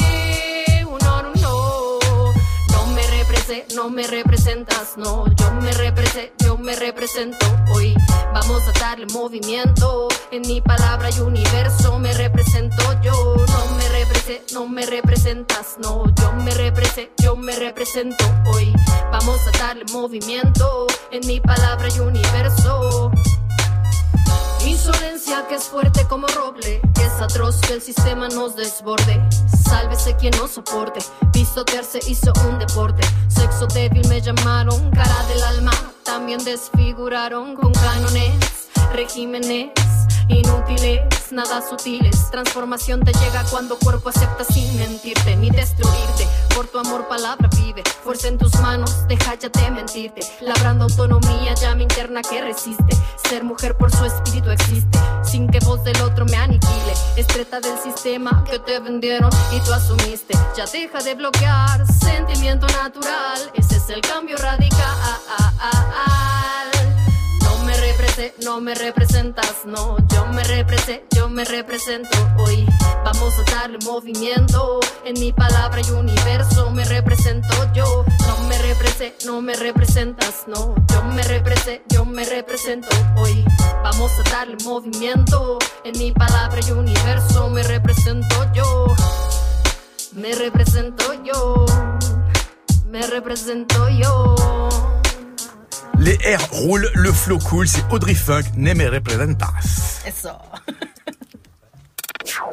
Uno, 0.87 1.23
no, 1.23 1.33
no. 1.35 1.43
No 1.43 1.62
no 3.75 3.91
me 3.91 4.07
representas, 4.07 4.97
no. 4.97 5.25
Yo 5.37 5.51
me 5.61 5.73
represé, 5.73 6.33
yo 6.39 6.57
me 6.57 6.77
represento 6.77 7.45
hoy. 7.75 7.95
Vamos 8.33 8.63
a 8.69 8.73
darle 8.79 9.07
movimiento. 9.13 10.09
En 10.31 10.43
mi 10.43 10.61
palabra 10.61 11.11
y 11.11 11.21
universo 11.21 11.99
me 11.99 12.13
represento 12.13 12.83
yo. 13.03 13.13
No 13.13 13.77
me 13.77 13.89
represé, 13.89 14.43
no 14.53 14.69
me 14.69 14.87
representas, 14.87 15.77
no. 15.83 16.05
Yo 16.15 16.33
me 16.33 16.53
represé, 16.53 17.11
yo 17.19 17.35
me 17.35 17.57
represento 17.57 18.25
hoy. 18.53 18.73
Vamos 19.11 19.41
a 19.49 19.59
darle 19.59 19.85
movimiento. 19.93 20.87
En 21.11 21.27
mi 21.27 21.41
palabra 21.41 21.89
y 21.89 21.99
universo. 21.99 23.11
Insolencia 24.67 25.47
que 25.49 25.57
es 25.57 25.65
fuerte 25.65 26.07
como 26.09 26.27
roble, 26.29 26.81
es 27.01 27.21
atroz 27.21 27.61
que 27.61 27.75
el 27.75 27.83
sistema 27.83 28.29
nos 28.29 28.57
desborde. 28.57 29.21
Sálvese 29.65 30.17
quien 30.17 30.37
nos 30.39 30.53
soporte, 30.53 31.01
pisotearse 31.33 31.99
hizo 32.09 32.33
un 32.49 32.59
deporte. 32.59 33.03
Sexo 33.29 33.67
débil 33.67 34.07
me 34.09 34.21
llamaron, 34.21 34.91
cara 34.93 35.27
del 35.29 35.43
alma, 35.43 35.73
también 36.05 36.43
desfiguraron 36.45 37.57
con 37.57 37.73
cánones, 37.73 38.69
regímenes 38.93 39.71
inútiles, 40.33 41.33
nada 41.33 41.63
sutiles. 41.69 42.31
Transformación 42.31 43.01
te 43.01 43.13
llega 43.13 43.45
cuando 43.51 43.79
cuerpo 43.79 44.09
acepta 44.09 44.45
sin 44.45 44.77
mentirte 44.79 45.37
ni 45.37 45.51
destruirte. 45.51 46.27
Por 46.55 46.67
tu 46.69 46.79
amor, 46.79 47.09
palabra 47.09 47.49
vive. 47.57 47.83
Fuerza 48.05 48.29
en 48.29 48.39
tus 48.39 48.55
manos, 48.61 49.07
deja 49.09 49.35
ya 49.35 49.49
de 49.49 49.71
mentirte. 49.71 50.21
Labrando 50.41 50.85
autonomía, 50.85 51.55
llama 51.55 51.83
interna 51.83 52.23
que 52.23 52.41
resiste. 52.41 52.97
Ser 53.29 53.45
mujer 53.45 53.77
por 53.77 53.91
su 53.91 54.05
espíritu 54.05 54.51
existe. 54.51 54.99
Sin 55.23 55.49
que 55.49 55.59
voz 55.61 55.83
del 55.85 56.01
otro 56.03 56.25
me 56.25 56.37
aniquile. 56.37 56.95
Estreta 57.17 57.61
del 57.61 57.79
sistema 57.79 58.45
que 58.49 58.59
te 58.59 58.79
vendieron 58.81 59.31
y 59.53 59.61
tú 59.61 59.73
asumiste. 59.73 60.35
Ya 60.57 60.67
deja 60.67 61.03
de 61.03 61.15
bloquear. 61.15 61.87
Sentimiento 61.87 62.67
natural. 62.67 63.51
Ese 63.55 63.77
es 63.77 63.89
el 63.91 64.01
cambio 64.01 64.37
radical. 64.37 64.93
No 68.45 68.61
me 68.61 68.75
representas, 68.75 69.65
no. 69.65 69.97
Yo 70.09 70.27
me 70.27 70.45
represé, 70.45 71.07
yo 71.17 71.31
me 71.31 71.47
represento 71.47 72.11
hoy. 72.37 72.67
Vamos 73.03 73.39
a 73.39 73.51
darle 73.51 73.79
movimiento. 73.87 74.81
En 75.07 75.19
mi 75.19 75.33
palabra 75.33 75.81
y 75.81 75.91
universo 75.93 76.71
me 76.71 76.85
represento 76.85 77.49
yo. 77.73 78.05
No 78.27 78.49
me 78.49 78.59
represé, 78.59 79.15
no 79.25 79.41
me 79.41 79.55
representas, 79.55 80.45
no. 80.47 80.75
Yo 80.93 81.03
me 81.05 81.23
represé, 81.23 81.85
yo 81.89 82.05
me 82.05 82.27
represento 82.27 82.89
hoy. 83.17 83.43
Vamos 83.83 84.13
a 84.19 84.31
darle 84.31 84.59
movimiento. 84.63 85.59
En 85.85 85.99
mi 85.99 86.13
palabra 86.13 86.61
y 86.69 86.71
universo 86.71 87.49
me 87.49 87.63
represento 87.63 88.53
yo. 88.53 88.95
Me 90.13 90.35
represento 90.35 91.15
yo. 91.25 91.65
Me 92.91 93.07
represento 93.07 93.89
yo. 93.89 94.35
Les 96.05 96.19
airs 96.25 96.49
roulent, 96.51 96.91
le 96.95 97.13
flow 97.13 97.39
cool, 97.39 97.69
c'est 97.69 97.85
Audrey 97.93 98.17
Funk, 98.17 98.43
Ne 98.57 98.75
me 98.75 98.89
representas. 98.89 100.03
Eso. 100.05 100.31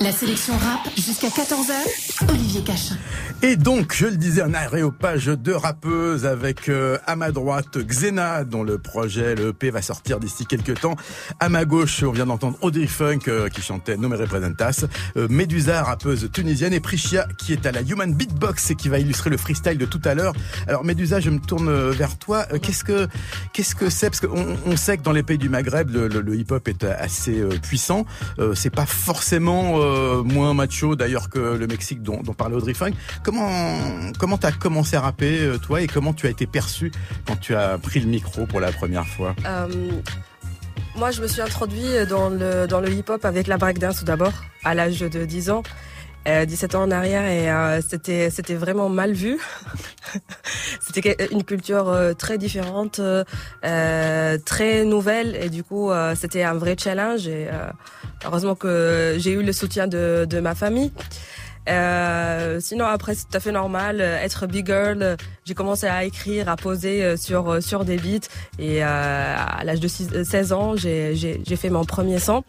La 0.01 0.11
sélection 0.11 0.53
rap 0.57 0.79
jusqu'à 0.97 1.27
14h, 1.27 2.29
Olivier 2.29 2.61
Cachin. 2.63 2.97
Et 3.41 3.55
donc, 3.55 3.93
je 3.95 4.07
le 4.07 4.17
disais, 4.17 4.41
un 4.41 4.53
aréopage 4.53 5.27
de 5.27 5.53
rappeuses 5.53 6.25
avec 6.25 6.67
euh, 6.69 6.97
à 7.05 7.15
ma 7.15 7.31
droite 7.31 7.77
Xena, 7.77 8.43
dont 8.43 8.63
le 8.63 8.77
projet, 8.77 9.35
le 9.35 9.49
EP 9.49 9.69
va 9.69 9.81
sortir 9.81 10.19
d'ici 10.19 10.45
quelques 10.45 10.79
temps. 10.81 10.95
À 11.39 11.49
ma 11.49 11.65
gauche, 11.65 12.03
on 12.03 12.11
vient 12.11 12.25
d'entendre 12.25 12.57
Audrey 12.61 12.87
Funk 12.87 13.19
euh, 13.27 13.47
qui 13.49 13.61
chantait 13.61 13.95
No 13.97 14.09
Representas, 14.09 14.85
euh, 15.17 15.27
Medusa, 15.29 15.83
rappeuse 15.83 16.29
tunisienne, 16.33 16.73
et 16.73 16.79
Prishia 16.79 17.27
qui 17.37 17.53
est 17.53 17.65
à 17.65 17.71
la 17.71 17.81
Human 17.81 18.13
Beatbox 18.13 18.71
et 18.71 18.75
qui 18.75 18.89
va 18.89 18.99
illustrer 18.99 19.29
le 19.29 19.37
freestyle 19.37 19.77
de 19.77 19.85
tout 19.85 20.01
à 20.03 20.13
l'heure. 20.15 20.33
Alors 20.67 20.83
Medusa, 20.83 21.19
je 21.19 21.29
me 21.29 21.39
tourne 21.39 21.89
vers 21.91 22.17
toi. 22.17 22.45
Euh, 22.53 22.59
Qu'est-ce 22.59 22.83
que 22.83 23.07
qu'est-ce 23.53 23.75
que 23.75 23.89
c'est? 23.89 24.09
Parce 24.09 24.19
qu'on 24.21 24.57
on 24.65 24.75
sait 24.77 24.97
que 24.97 25.03
dans 25.03 25.11
les 25.13 25.23
pays 25.23 25.37
du 25.37 25.49
Maghreb, 25.49 25.89
le, 25.91 26.07
le- 26.07 26.21
le 26.21 26.35
hip-hop 26.35 26.67
est 26.67 26.83
assez 26.83 27.39
euh, 27.39 27.49
puissant. 27.61 28.05
Euh, 28.39 28.53
c'est 28.55 28.69
pas 28.69 28.85
forcément 28.85 29.68
euh, 29.77 30.23
moins 30.23 30.53
macho 30.53 30.95
d'ailleurs 30.95 31.29
que 31.29 31.39
le 31.39 31.67
Mexique 31.67 32.01
dont, 32.01 32.21
parlait 32.21 32.55
Audrey 32.55 32.73
Funk. 32.73 32.93
Comment 33.23 33.49
comment 34.17 34.37
t'as 34.37 34.51
commencé 34.51 34.95
à 34.95 35.01
rapper 35.01 35.39
euh, 35.39 35.57
toi 35.57 35.81
et 35.81 35.87
comment 35.87 36.13
tu 36.13 36.27
as 36.27 36.29
été 36.29 36.47
perçu 36.47 36.91
quand 37.27 37.35
tu 37.39 37.55
as 37.55 37.77
pris 37.77 37.99
le 37.99 38.07
micro 38.07 38.45
pour 38.45 38.59
la 38.59 38.71
première 38.71 39.07
fois? 39.07 39.35
Euh, 39.45 39.67
moi, 40.95 41.11
je 41.11 41.21
me 41.21 41.27
suis 41.27 41.41
introduit 41.41 42.05
dans 42.09 42.29
le, 42.29 42.67
dans 42.67 42.81
le 42.81 42.91
hip-hop 42.91 43.23
avec 43.23 43.47
la 43.47 43.57
breakdance 43.57 43.99
tout 43.99 44.05
d'abord, 44.05 44.33
à 44.63 44.73
l'âge 44.73 44.99
de 44.99 45.25
10 45.25 45.49
ans. 45.49 45.63
Euh, 46.27 46.45
17 46.45 46.75
ans 46.75 46.83
en 46.83 46.91
arrière 46.91 47.25
et 47.25 47.81
c'était 47.81 48.29
c'était 48.29 48.55
vraiment 48.55 48.89
mal 48.89 49.13
vu. 49.13 49.39
c'était 50.91 51.13
que- 51.15 51.31
une 51.33 51.43
culture 51.43 51.87
euh, 51.89 52.13
très 52.13 52.37
différente, 52.37 52.99
euh, 52.99 53.23
euh, 53.63 54.37
très 54.43 54.83
nouvelle 54.85 55.35
et 55.35 55.49
du 55.49 55.63
coup 55.63 55.91
euh, 55.91 56.15
c'était 56.15 56.43
un 56.43 56.55
vrai 56.55 56.75
challenge 56.77 57.27
et 57.27 57.47
euh, 57.47 57.67
heureusement 58.25 58.55
que 58.55 59.15
j'ai 59.17 59.31
eu 59.31 59.43
le 59.43 59.53
soutien 59.53 59.87
de, 59.87 60.25
de 60.27 60.39
ma 60.39 60.55
famille. 60.55 60.91
Euh, 61.69 62.59
sinon 62.59 62.85
après 62.85 63.13
c'est 63.15 63.25
tout 63.29 63.37
à 63.37 63.39
fait 63.39 63.51
normal 63.51 64.01
euh, 64.01 64.17
être 64.23 64.47
big 64.47 64.65
girl. 64.65 65.01
euh, 65.03 65.15
J'ai 65.45 65.53
commencé 65.53 65.85
à 65.87 66.03
écrire, 66.03 66.49
à 66.49 66.55
poser 66.55 67.15
sur 67.17 67.61
sur 67.61 67.85
des 67.85 67.97
beats 67.97 68.27
et 68.57 68.81
à 68.81 69.61
l'âge 69.63 69.79
de 69.79 69.87
six- 69.87 70.09
euh, 70.15 70.23
16 70.23 70.53
ans 70.53 70.75
j'ai 70.75 71.55
fait 71.55 71.69
mon 71.69 71.85
premier 71.85 72.19
son. 72.19 72.43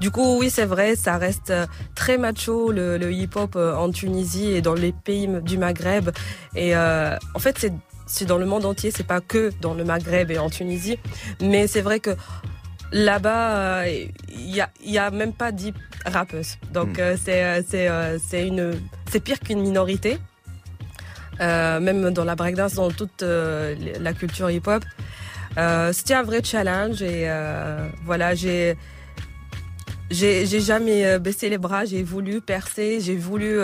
Du 0.00 0.10
coup 0.10 0.38
oui 0.38 0.50
c'est 0.50 0.66
vrai 0.66 0.94
ça 0.96 1.16
reste 1.18 1.52
très 1.94 2.16
macho 2.18 2.70
le, 2.72 2.96
le 2.96 3.12
hip 3.12 3.30
hop 3.34 3.56
en 3.56 3.90
Tunisie 3.90 4.52
et 4.52 4.62
dans 4.62 4.74
les 4.74 4.92
pays 4.92 5.28
du 5.42 5.58
Maghreb 5.58 6.10
et 6.54 6.76
en 6.76 7.38
fait 7.38 7.56
c'est 7.58 7.72
c'est 8.06 8.24
dans 8.24 8.38
le 8.38 8.46
monde 8.46 8.64
entier 8.64 8.90
c'est 8.90 9.06
pas 9.06 9.20
que 9.20 9.52
dans 9.60 9.74
le 9.74 9.84
Maghreb 9.84 10.30
et 10.30 10.38
en 10.38 10.50
Tunisie 10.50 10.98
mais 11.40 11.66
c'est 11.68 11.80
vrai 11.80 12.00
que 12.00 12.10
là-bas, 12.92 13.56
euh, 13.56 14.04
il 14.28 14.54
y 14.54 14.60
a, 14.60 14.70
il 14.84 14.90
y 14.90 14.98
a 14.98 15.10
même 15.10 15.32
pas 15.32 15.52
dix 15.52 15.72
rappeuses. 16.06 16.56
Donc 16.72 16.98
Mm. 16.98 17.00
euh, 17.00 17.16
c'est 17.24 17.44
euh, 17.44 17.62
c'est 17.68 17.88
euh, 17.88 18.18
c'est 18.18 18.46
une 18.46 18.72
c'est 19.10 19.20
pire 19.20 19.40
qu'une 19.40 19.60
minorité. 19.60 20.18
Euh, 21.40 21.80
même 21.80 22.10
dans 22.12 22.24
la 22.24 22.34
breakdance, 22.34 22.74
dans 22.74 22.90
toute 22.90 23.22
euh, 23.22 23.74
la 24.00 24.12
culture 24.12 24.50
hip-hop, 24.50 24.84
Euh, 25.58 25.92
c'était 25.92 26.14
un 26.14 26.22
vrai 26.22 26.42
challenge 26.44 27.02
et 27.02 27.24
euh, 27.26 27.88
voilà 28.04 28.36
j'ai 28.36 28.76
j'ai 30.08 30.46
j'ai 30.46 30.60
jamais 30.60 31.04
euh, 31.04 31.18
baissé 31.18 31.48
les 31.48 31.58
bras, 31.58 31.84
j'ai 31.84 32.04
voulu 32.04 32.40
percer, 32.40 33.00
j'ai 33.00 33.16
voulu 33.16 33.58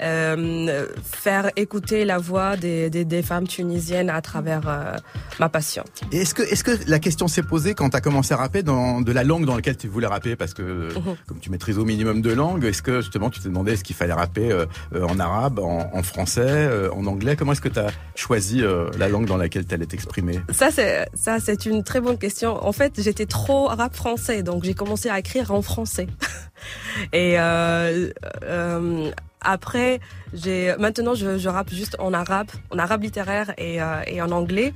euh, 0.00 0.86
faire 1.02 1.50
écouter 1.56 2.04
la 2.04 2.18
voix 2.18 2.56
des, 2.56 2.90
des, 2.90 3.04
des 3.04 3.22
femmes 3.22 3.46
tunisiennes 3.46 4.10
à 4.10 4.20
travers 4.20 4.62
euh, 4.68 4.94
ma 5.40 5.48
passion. 5.48 5.84
Et 6.12 6.18
est-ce 6.18 6.34
que, 6.34 6.42
est-ce 6.42 6.62
que 6.64 6.72
la 6.88 6.98
question 6.98 7.28
s'est 7.28 7.42
posée 7.42 7.74
quand 7.74 7.90
tu 7.90 7.96
as 7.96 8.00
commencé 8.00 8.32
à 8.34 8.36
rapper 8.36 8.62
dans 8.62 9.00
de 9.00 9.12
la 9.12 9.24
langue 9.24 9.44
dans 9.44 9.56
laquelle 9.56 9.76
tu 9.76 9.88
voulais 9.88 10.06
rapper? 10.06 10.36
Parce 10.36 10.54
que 10.54 10.88
Mhm. 10.94 11.16
comme 11.26 11.38
tu 11.40 11.50
maîtrises 11.50 11.78
au 11.78 11.84
minimum 11.84 12.22
de 12.22 12.32
langues, 12.32 12.64
est-ce 12.64 12.82
que 12.82 13.00
justement 13.00 13.30
tu 13.30 13.40
t'es 13.40 13.48
demandé 13.48 13.72
est-ce 13.72 13.84
qu'il 13.84 13.96
fallait 13.96 14.12
rapper 14.12 14.50
euh, 14.52 14.66
en 14.94 15.18
arabe, 15.18 15.58
en, 15.58 15.90
en 15.92 16.02
français, 16.02 16.40
euh, 16.46 16.90
en 16.92 17.06
anglais? 17.06 17.36
Comment 17.36 17.52
est-ce 17.52 17.60
que 17.60 17.68
tu 17.68 17.78
as 17.78 17.90
choisi 18.14 18.62
euh, 18.62 18.88
la 18.98 19.08
langue 19.08 19.26
dans 19.26 19.36
laquelle 19.36 19.66
tu 19.66 19.74
allais 19.74 19.86
t'exprimer? 19.86 20.40
Ça, 20.52 20.70
c'est, 20.70 21.06
ça, 21.14 21.38
c'est 21.40 21.66
une 21.66 21.82
très 21.82 22.00
bonne 22.00 22.18
question. 22.18 22.64
En 22.64 22.72
fait, 22.72 23.00
j'étais 23.02 23.26
trop 23.26 23.66
rap 23.66 23.94
français, 23.94 24.42
donc 24.42 24.64
j'ai 24.64 24.74
commencé 24.74 25.08
à 25.08 25.18
écrire 25.18 25.52
en 25.52 25.62
français. 25.62 26.06
Et 27.12 27.38
euh, 27.38 28.10
euh, 28.44 29.10
après, 29.40 30.00
j'ai, 30.34 30.74
maintenant, 30.78 31.14
je, 31.14 31.38
je 31.38 31.48
rappe 31.48 31.70
juste 31.70 31.96
en 31.98 32.12
arabe, 32.12 32.48
en 32.70 32.78
arabe 32.78 33.02
littéraire 33.02 33.52
et, 33.58 33.80
euh, 33.80 34.02
et 34.06 34.20
en 34.22 34.30
anglais. 34.30 34.72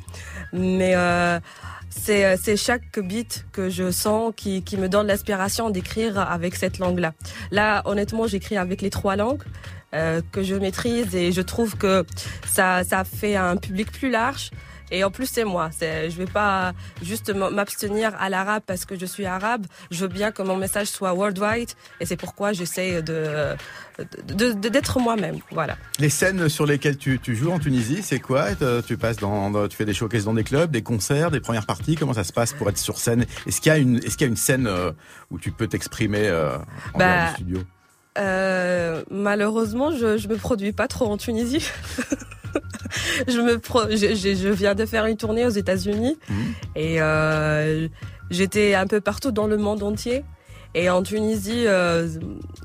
Mais 0.52 0.94
euh, 0.96 1.38
c'est, 1.90 2.36
c'est 2.36 2.56
chaque 2.56 2.98
beat 2.98 3.44
que 3.52 3.68
je 3.70 3.90
sens 3.90 4.32
qui, 4.36 4.62
qui 4.62 4.76
me 4.76 4.88
donne 4.88 5.06
l'inspiration 5.06 5.70
d'écrire 5.70 6.18
avec 6.18 6.54
cette 6.54 6.78
langue-là. 6.78 7.12
Là, 7.50 7.82
honnêtement, 7.84 8.26
j'écris 8.26 8.56
avec 8.56 8.82
les 8.82 8.90
trois 8.90 9.16
langues. 9.16 9.42
euh, 9.94 10.20
que 10.32 10.42
je 10.42 10.54
maîtrise 10.54 11.14
et 11.14 11.32
je 11.32 11.42
trouve 11.42 11.76
que 11.76 12.04
ça 12.46 12.82
ça 12.84 13.04
fait 13.04 13.36
un 13.36 13.56
public 13.56 13.92
plus 13.92 14.10
large 14.10 14.50
Et 14.94 15.02
en 15.04 15.10
plus, 15.10 15.26
c'est 15.26 15.44
moi. 15.44 15.70
C'est, 15.76 16.10
je 16.10 16.16
vais 16.18 16.26
pas 16.26 16.72
juste 17.02 17.30
m'abstenir 17.34 18.12
à 18.20 18.28
l'arabe 18.28 18.62
parce 18.66 18.84
que 18.84 18.96
je 18.98 19.06
suis 19.06 19.24
arabe. 19.26 19.66
Je 19.90 20.02
veux 20.02 20.08
bien 20.08 20.30
que 20.30 20.42
mon 20.42 20.56
message 20.56 20.86
soit 20.88 21.12
worldwide. 21.14 21.70
Et 21.98 22.06
c'est 22.06 22.16
pourquoi 22.16 22.52
j'essaie 22.52 23.02
de, 23.02 23.54
de, 24.28 24.52
de- 24.52 24.68
d'être 24.68 25.00
moi-même. 25.00 25.38
Voilà. 25.50 25.76
Les 25.98 26.10
scènes 26.10 26.48
sur 26.50 26.66
lesquelles 26.66 26.98
tu, 26.98 27.18
tu 27.18 27.34
joues 27.34 27.50
en 27.50 27.58
Tunisie, 27.58 28.02
c'est 28.02 28.20
quoi? 28.20 28.48
Euh, 28.62 28.82
Tu 28.86 28.96
passes 28.98 29.16
dans, 29.16 29.50
dans- 29.50 29.66
tu 29.66 29.76
fais 29.76 29.86
des 29.86 29.94
showcases 29.94 30.26
dans 30.26 30.34
des 30.34 30.44
clubs, 30.44 30.70
des 30.70 30.82
concerts, 30.82 31.30
des 31.30 31.40
premières 31.40 31.66
parties. 31.66 31.96
Comment 31.96 32.12
ça 32.14 32.24
se 32.24 32.32
passe 32.32 32.52
pour 32.52 32.68
être 32.68 32.78
sur 32.78 32.98
scène? 32.98 33.24
Est-ce 33.46 33.60
qu'il 33.62 33.72
y 33.72 33.74
a 33.74 33.78
une, 33.78 33.96
est-ce 33.96 34.18
qu'il 34.18 34.26
y 34.26 34.28
a 34.28 34.30
une 34.30 34.36
scène 34.36 34.66
euh, 34.66 34.92
où 35.30 35.38
tu 35.38 35.52
peux 35.52 35.66
t'exprimer 35.68 36.28
euh, 36.28 36.58
en 36.92 36.98
Bah, 36.98 37.28
du 37.28 37.32
studio? 37.34 37.58
Euh, 38.18 39.02
malheureusement, 39.10 39.90
je, 39.90 40.18
je 40.18 40.28
me 40.28 40.36
produis 40.36 40.72
pas 40.72 40.86
trop 40.86 41.06
en 41.10 41.16
Tunisie. 41.16 41.66
je 43.28 43.40
me 43.40 43.58
pro- 43.58 43.88
je, 43.90 44.14
je- 44.14 44.34
je 44.34 44.48
viens 44.48 44.74
de 44.74 44.86
faire 44.86 45.06
une 45.06 45.16
tournée 45.16 45.44
aux 45.46 45.50
États-Unis 45.50 46.18
Mhm. 46.28 46.36
et 46.76 47.00
euh, 47.02 47.88
j'étais 48.30 48.74
un 48.74 48.86
peu 48.86 49.00
partout 49.00 49.30
dans 49.32 49.46
le 49.46 49.56
monde 49.56 49.82
entier. 49.82 50.24
Et 50.74 50.88
en 50.88 51.02
Tunisie, 51.02 51.66
euh, 51.66 52.08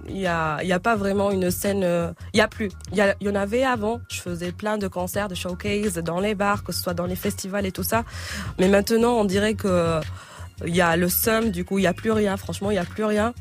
il 0.08 0.16
y 0.18 0.28
a, 0.28 0.60
il 0.64 0.68
y 0.70 0.72
a 0.72 0.80
pas 0.80 0.96
vraiment 0.96 1.30
une 1.30 1.52
scène. 1.52 1.82
euh, 1.84 2.14
Il 2.34 2.38
y 2.38 2.42
a 2.42 2.48
plus. 2.48 2.70
Il 2.94 3.14
y, 3.20 3.30
en 3.30 3.36
avait 3.36 3.66
avant. 3.66 4.00
Je 4.10 4.22
faisais 4.22 4.54
plein 4.54 4.78
de 4.78 4.88
concerts, 4.88 5.28
de 5.28 5.36
showcases 5.36 5.96
dans 5.98 6.22
les 6.22 6.34
bars, 6.34 6.64
que 6.64 6.72
ce 6.72 6.82
soit 6.82 6.94
dans 6.94 7.06
les 7.06 7.18
festivals 7.18 7.66
et 7.66 7.74
tout 7.74 7.84
ça. 7.84 8.06
Mais 8.60 8.70
maintenant, 8.70 9.16
on 9.18 9.26
dirait 9.26 9.56
que 9.56 9.68
euh, 9.68 10.00
il 10.66 10.74
y 10.74 10.80
a 10.80 10.96
le 10.96 11.10
SUM. 11.10 11.50
Du 11.52 11.66
coup, 11.66 11.80
il 11.80 11.82
y 11.82 11.88
a 11.88 11.94
plus 11.94 12.12
rien. 12.12 12.38
Franchement, 12.38 12.72
il 12.72 12.76
y 12.76 12.80
a 12.80 12.86
plus 12.86 13.04
rien. 13.04 13.34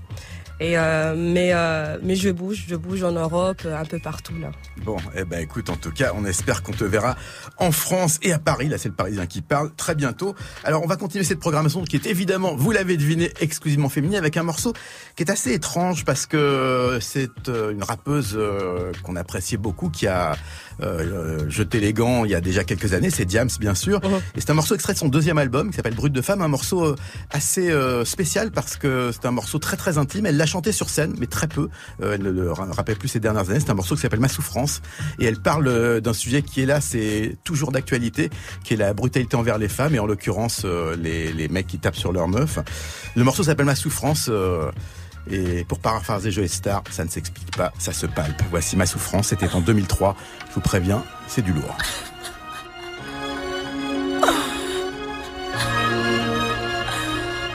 Et 0.59 0.79
euh, 0.79 1.15
mais 1.17 1.51
euh, 1.53 1.99
mais 2.03 2.17
je 2.17 2.31
bouge, 2.31 2.65
je 2.67 2.77
bouge 2.77 3.03
en 3.03 3.13
Europe, 3.13 3.61
euh, 3.67 3.79
un 3.79 3.85
peu 3.85 3.99
partout 3.99 4.33
là. 4.41 4.53
Bon, 4.85 4.97
eh 5.15 5.25
ben 5.25 5.41
écoute, 5.41 5.69
en 5.69 5.77
tout 5.77 5.91
cas, 5.91 6.13
on 6.15 6.25
espère 6.25 6.63
qu'on 6.63 6.73
te 6.73 6.85
verra 6.85 7.15
en 7.59 7.71
France 7.73 8.19
et 8.23 8.33
à 8.33 8.39
Paris. 8.39 8.69
Là, 8.69 8.79
c'est 8.79 8.89
le 8.89 8.95
Parisien 8.95 9.27
qui 9.27 9.43
parle 9.43 9.75
très 9.75 9.95
bientôt. 9.95 10.35
Alors, 10.65 10.83
on 10.83 10.87
va 10.87 10.97
continuer 10.97 11.25
cette 11.25 11.41
programmation 11.41 11.85
qui 11.85 11.97
est 11.97 12.07
évidemment, 12.07 12.57
vous 12.57 12.71
l'avez 12.71 12.97
deviné, 12.97 13.33
exclusivement 13.41 13.91
féminine, 13.91 14.17
avec 14.17 14.39
un 14.39 14.45
morceau 14.45 14.73
qui 15.15 15.25
est 15.25 15.31
assez 15.31 15.53
étrange 15.53 16.07
parce 16.07 16.25
que 16.25 16.99
c'est 17.03 17.49
euh, 17.49 17.73
une 17.73 17.83
rappeuse 17.83 18.33
euh, 18.35 18.93
qu'on 19.03 19.17
appréciait 19.17 19.59
beaucoup, 19.59 19.91
qui 19.91 20.07
a 20.07 20.37
euh, 20.83 21.49
jeté 21.49 21.81
les 21.81 21.93
gants 21.93 22.25
il 22.25 22.31
y 22.31 22.35
a 22.35 22.41
déjà 22.41 22.65
quelques 22.65 22.93
années. 22.93 23.11
C'est 23.11 23.25
Diams, 23.25 23.49
bien 23.61 23.75
sûr. 23.75 24.01
Mhm. 24.03 24.17
Et 24.37 24.41
c'est 24.41 24.51
un 24.51 24.55
morceau 24.55 24.75
extrait 24.75 24.93
de 24.93 24.99
son 24.99 25.09
deuxième 25.09 25.39
album 25.39 25.71
qui 25.71 25.77
s'appelle 25.77 25.95
Brut 25.95 26.13
de 26.13 26.23
femme, 26.23 26.43
un 26.43 26.49
morceau 26.49 26.85
euh, 26.85 26.97
assez 27.31 27.71
euh, 27.71 28.05
spécial 28.05 28.51
parce 28.51 28.77
que 28.77 29.11
c'est 29.13 29.27
un 29.27 29.31
morceau 29.31 29.59
très 29.59 29.77
très 29.77 29.99
intime. 29.99 30.27
Elle 30.27 30.37
l'a 30.37 30.47
chanté 30.47 30.73
sur 30.73 30.89
scène, 30.91 31.15
mais 31.19 31.27
très 31.27 31.49
peu. 31.49 31.69
Euh, 32.03 32.15
elle 32.15 32.23
ne 32.23 32.31
le 32.31 32.53
ra- 32.53 32.69
rappelle 32.71 32.97
plus 32.97 33.09
ces 33.09 33.21
dernières 33.21 33.49
années. 33.51 33.61
C'est 33.61 33.71
un 33.71 33.75
morceau 33.75 33.95
qui 33.95 34.03
s'appelle 34.03 34.21
Ma 34.21 34.29
souffrance 34.29 34.83
et 35.19 35.25
elle 35.27 35.41
parle 35.41 35.69
euh, 35.69 36.01
d'un 36.01 36.13
sujet 36.13 36.43
qui 36.43 36.63
est 36.63 36.67
là, 36.67 36.81
c'est 36.81 37.37
toujours 37.45 37.73
d'actualité, 37.73 38.31
qui 38.65 38.75
est 38.75 38.77
la 38.77 38.93
brutalité 38.95 39.37
envers 39.37 39.59
les 39.59 39.69
femmes 39.69 39.95
et 39.95 39.99
en 39.99 40.07
l'occurrence 40.07 40.63
euh, 40.65 40.97
les, 40.97 41.33
les 41.33 41.49
mecs 41.49 41.67
qui 41.67 41.79
tapent 41.79 41.97
sur 41.97 42.13
leurs 42.13 42.29
meufs. 42.29 42.59
Le 43.15 43.25
morceau 43.25 43.43
s'appelle 43.43 43.67
Ma 43.67 43.75
souffrance. 43.77 44.31
Et 45.31 45.65
pour 45.65 45.79
paraphraser 45.79 46.31
Joe 46.31 46.47
Star, 46.47 46.83
ça 46.91 47.05
ne 47.05 47.11
s'explique 47.11 47.57
pas, 47.57 47.73
ça 47.79 47.93
se 47.93 48.07
palpe. 48.07 48.43
Voici 48.51 48.77
ma 48.77 48.87
souffrance, 48.87 49.29
c'était 49.29 49.49
en 49.55 49.61
2003. 49.61 50.17
Je 50.49 50.55
vous 50.55 50.61
préviens, 50.61 51.03
c'est 51.27 51.43
du 51.43 51.53
lourd. 51.53 51.77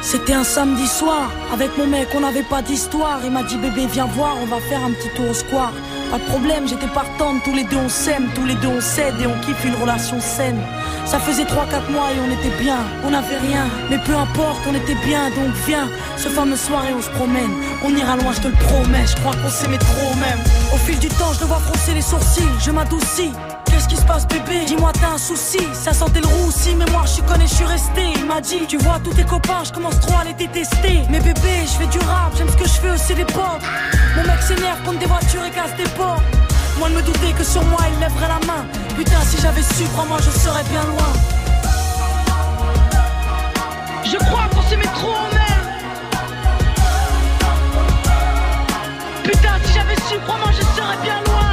C'était 0.01 0.33
un 0.33 0.43
samedi 0.43 0.87
soir, 0.87 1.31
avec 1.53 1.77
mon 1.77 1.85
mec, 1.85 2.07
on 2.15 2.21
n'avait 2.21 2.43
pas 2.43 2.61
d'histoire. 2.61 3.19
Il 3.23 3.31
m'a 3.31 3.43
dit 3.43 3.57
bébé 3.57 3.85
viens 3.85 4.07
voir, 4.07 4.35
on 4.41 4.45
va 4.47 4.59
faire 4.59 4.83
un 4.83 4.91
petit 4.91 5.09
tour 5.15 5.29
au 5.29 5.33
square. 5.33 5.71
Pas 6.09 6.17
de 6.17 6.23
problème, 6.23 6.67
j'étais 6.67 6.87
partante, 6.87 7.43
tous 7.45 7.53
les 7.53 7.63
deux 7.65 7.77
on 7.77 7.87
s'aime, 7.87 8.27
tous 8.35 8.45
les 8.45 8.55
deux 8.55 8.67
on 8.67 8.81
cède 8.81 9.13
et 9.21 9.27
on 9.27 9.39
kiffe 9.45 9.63
une 9.63 9.75
relation 9.75 10.19
saine. 10.19 10.59
Ça 11.05 11.19
faisait 11.19 11.43
3-4 11.43 11.91
mois 11.91 12.09
et 12.11 12.19
on 12.19 12.31
était 12.31 12.55
bien, 12.61 12.79
on 13.05 13.11
n'avait 13.11 13.37
rien, 13.37 13.65
mais 13.89 13.99
peu 13.99 14.15
importe, 14.15 14.61
on 14.67 14.75
était 14.75 14.97
bien, 15.05 15.29
donc 15.29 15.53
viens. 15.67 15.87
Ce 16.17 16.29
fameux 16.29 16.57
soir 16.57 16.83
et 16.89 16.93
on 16.93 17.01
se 17.01 17.09
promène, 17.11 17.51
on 17.85 17.95
ira 17.95 18.17
loin, 18.17 18.33
je 18.33 18.41
te 18.41 18.47
le 18.47 18.55
promets, 18.55 19.05
je 19.05 19.15
crois 19.17 19.33
qu'on 19.33 19.49
s'aimait 19.49 19.77
trop 19.77 20.15
même. 20.15 20.39
Au 20.73 20.77
fil 20.77 20.97
du 20.99 21.09
temps, 21.09 21.31
je 21.33 21.41
le 21.41 21.45
vois 21.45 21.59
froncer 21.59 21.93
les 21.93 22.01
sourcils, 22.01 22.49
je 22.59 22.71
m'adoucis. 22.71 23.31
Qu'est-ce 23.81 23.95
qui 23.95 23.97
se 23.97 24.05
passe 24.05 24.27
bébé. 24.27 24.65
Dis-moi 24.67 24.91
t'as 24.93 25.15
un 25.15 25.17
souci. 25.17 25.57
Ça 25.73 25.91
sentait 25.91 26.21
le 26.21 26.27
roussi 26.27 26.75
mais 26.75 26.85
moi 26.91 27.01
je 27.07 27.19
connu 27.21 27.47
je 27.47 27.55
suis 27.55 27.65
resté. 27.65 28.13
Il 28.15 28.25
m'a 28.27 28.39
dit 28.39 28.67
tu 28.67 28.77
vois 28.77 28.99
tous 29.03 29.09
tes 29.09 29.23
copains 29.23 29.63
je 29.63 29.71
commence 29.71 29.99
trop 30.01 30.19
à 30.19 30.23
les 30.23 30.33
détester. 30.33 31.01
Mais 31.09 31.19
bébé 31.19 31.65
je 31.65 31.79
fais 31.79 31.87
du 31.87 31.97
rap 31.97 32.31
J'aime 32.37 32.47
ce 32.49 32.57
que 32.57 32.65
je 32.65 32.73
fais 32.73 32.91
aussi 32.91 33.15
des 33.15 33.25
potes. 33.25 33.65
Mon 34.15 34.21
mec 34.21 34.39
s'énerve 34.43 34.83
contre 34.83 34.99
des 34.99 35.07
voitures 35.07 35.43
et 35.45 35.49
casse 35.49 35.75
des 35.77 35.89
portes. 35.97 36.21
Moi 36.77 36.89
de 36.89 36.93
me 36.93 37.01
douter 37.01 37.33
que 37.35 37.43
sur 37.43 37.63
moi 37.65 37.79
il 37.91 37.99
lèverait 37.99 38.27
la 38.27 38.45
main. 38.45 38.65
Putain 38.95 39.19
si 39.27 39.41
j'avais 39.41 39.63
su 39.63 39.83
crois-moi 39.93 40.19
je 40.19 40.29
serais 40.29 40.63
bien 40.65 40.83
loin. 40.83 41.11
Je 44.05 44.17
crois 44.17 44.43
qu'on 44.53 44.61
s'aimait 44.69 44.93
trop 44.93 45.17
même 45.33 45.65
Putain 49.23 49.55
si 49.65 49.73
j'avais 49.73 49.95
su 50.07 50.19
crois-moi 50.19 50.51
je 50.51 50.61
serais 50.61 50.97
bien 51.01 51.15
loin 51.25 51.50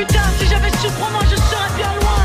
Putain 0.00 0.22
si 0.38 0.46
j'avais 0.46 0.70
su 0.70 0.88
crois-moi 0.96 1.20
je 1.30 1.36
serais 1.36 1.76
bien 1.76 1.92
loin. 2.00 2.20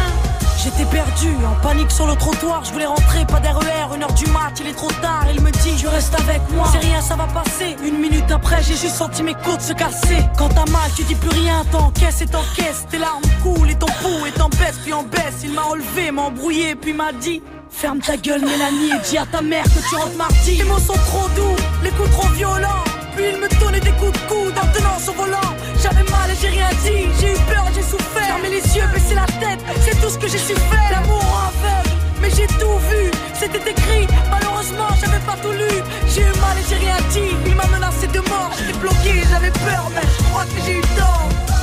J'étais 0.64 0.86
perdu, 0.86 1.28
en 1.46 1.62
panique 1.62 1.92
sur 1.92 2.08
le 2.08 2.16
trottoir, 2.16 2.64
je 2.64 2.72
voulais 2.72 2.86
rentrer, 2.86 3.26
pas 3.26 3.42
d'RER, 3.42 3.94
une 3.94 4.02
heure 4.02 4.14
du 4.14 4.26
mat, 4.28 4.54
il 4.62 4.68
est 4.68 4.74
trop 4.74 4.92
tard, 5.02 5.26
il 5.34 5.42
me 5.42 5.52
dit 5.52 5.76
tu 5.78 5.88
restes 5.90 6.16
avec 6.18 6.42
moi, 6.52 6.70
c'est 6.72 6.88
rien, 6.88 7.02
ça 7.02 7.18
va 7.18 7.28
passer. 7.28 7.76
Une 7.86 8.00
minute 8.00 8.32
après, 8.32 8.64
j'ai 8.64 8.78
juste 8.78 8.96
senti 8.96 9.24
mes 9.24 9.34
côtes 9.34 9.60
se 9.60 9.74
casser. 9.74 10.24
Quand 10.38 10.48
t'as 10.48 10.72
mal, 10.72 10.90
tu 10.96 11.04
dis 11.04 11.16
plus 11.16 11.30
rien, 11.30 11.66
t'encaisses 11.70 12.22
et 12.22 12.28
t'encaisses, 12.28 12.86
tes 12.90 12.98
larmes 12.98 13.22
coulent 13.44 13.70
et 13.70 13.76
ton 13.76 13.88
pouls 13.88 14.26
est 14.26 14.40
en 14.40 14.48
baisse, 14.48 14.80
puis 14.82 14.94
en 14.94 15.04
baisse. 15.04 15.44
Il 15.44 15.52
m'a 15.52 15.64
enlevé, 15.64 16.12
m'a 16.12 16.22
embrouillé, 16.22 16.76
puis 16.76 16.94
m'a 16.94 17.12
dit 17.12 17.44
Ferme 17.70 18.00
ta 18.00 18.16
gueule 18.16 18.40
Mélanie 18.42 18.92
et 18.96 19.10
dis 19.10 19.18
à 19.18 19.26
ta 19.26 19.42
mère 19.42 19.66
que 19.66 19.90
tu 19.90 19.96
rentres 19.96 20.16
mardi. 20.16 20.56
Les 20.56 20.64
mots 20.64 20.80
sont 20.80 20.94
trop 20.94 21.28
doux, 21.36 21.56
les 21.84 21.90
coups 21.90 22.10
trop 22.12 22.30
violents 22.30 22.95
Il 23.18 23.38
me 23.40 23.48
donnait 23.60 23.80
des 23.80 23.92
coups 23.92 24.12
de 24.12 24.28
coude 24.28 24.54
en 24.58 24.68
tenant 24.68 25.00
son 25.00 25.14
volant. 25.14 25.56
J'avais 25.82 26.04
mal 26.12 26.30
et 26.30 26.36
j'ai 26.40 26.50
rien 26.50 26.70
dit, 26.84 27.08
j'ai 27.20 27.32
eu 27.32 27.38
peur, 27.48 27.66
j'ai 27.74 27.82
souffert 27.82 28.24
Fermer 28.28 28.50
les 28.50 28.76
yeux, 28.76 28.88
baisser 28.94 29.16
la 29.16 29.26
tête, 29.26 29.60
c'est 29.82 30.00
tout 30.02 30.10
ce 30.10 30.18
que 30.18 30.28
j'ai 30.28 30.38
su 30.38 30.54
faire. 30.54 30.92
L'amour 30.92 31.22
rend 31.22 31.48
aveugle, 31.48 31.96
mais 32.22 32.30
j'ai 32.30 32.48
tout 32.48 32.78
vu. 32.90 33.12
C'était 33.34 33.70
écrit, 33.70 34.08
malheureusement 34.30 34.90
j'avais 35.00 35.20
pas 35.20 35.36
tout 35.42 35.52
lu. 35.52 35.82
J'ai 36.08 36.22
eu 36.22 36.40
mal 36.42 36.58
et 36.60 36.66
j'ai 36.70 36.76
rien 36.76 36.98
dit, 37.12 37.36
il 37.46 37.56
m'a 37.56 37.68
menacé 37.68 38.08
de 38.08 38.20
mort 38.20 38.52
J'étais 38.58 38.78
bloqué, 38.80 39.24
j'avais 39.30 39.52
peur, 39.52 39.90
mais 39.94 40.02
je 40.02 40.24
crois 40.24 40.44
que 40.46 40.62
j'ai 40.66 40.78
eu 40.78 40.82
tort 40.98 41.55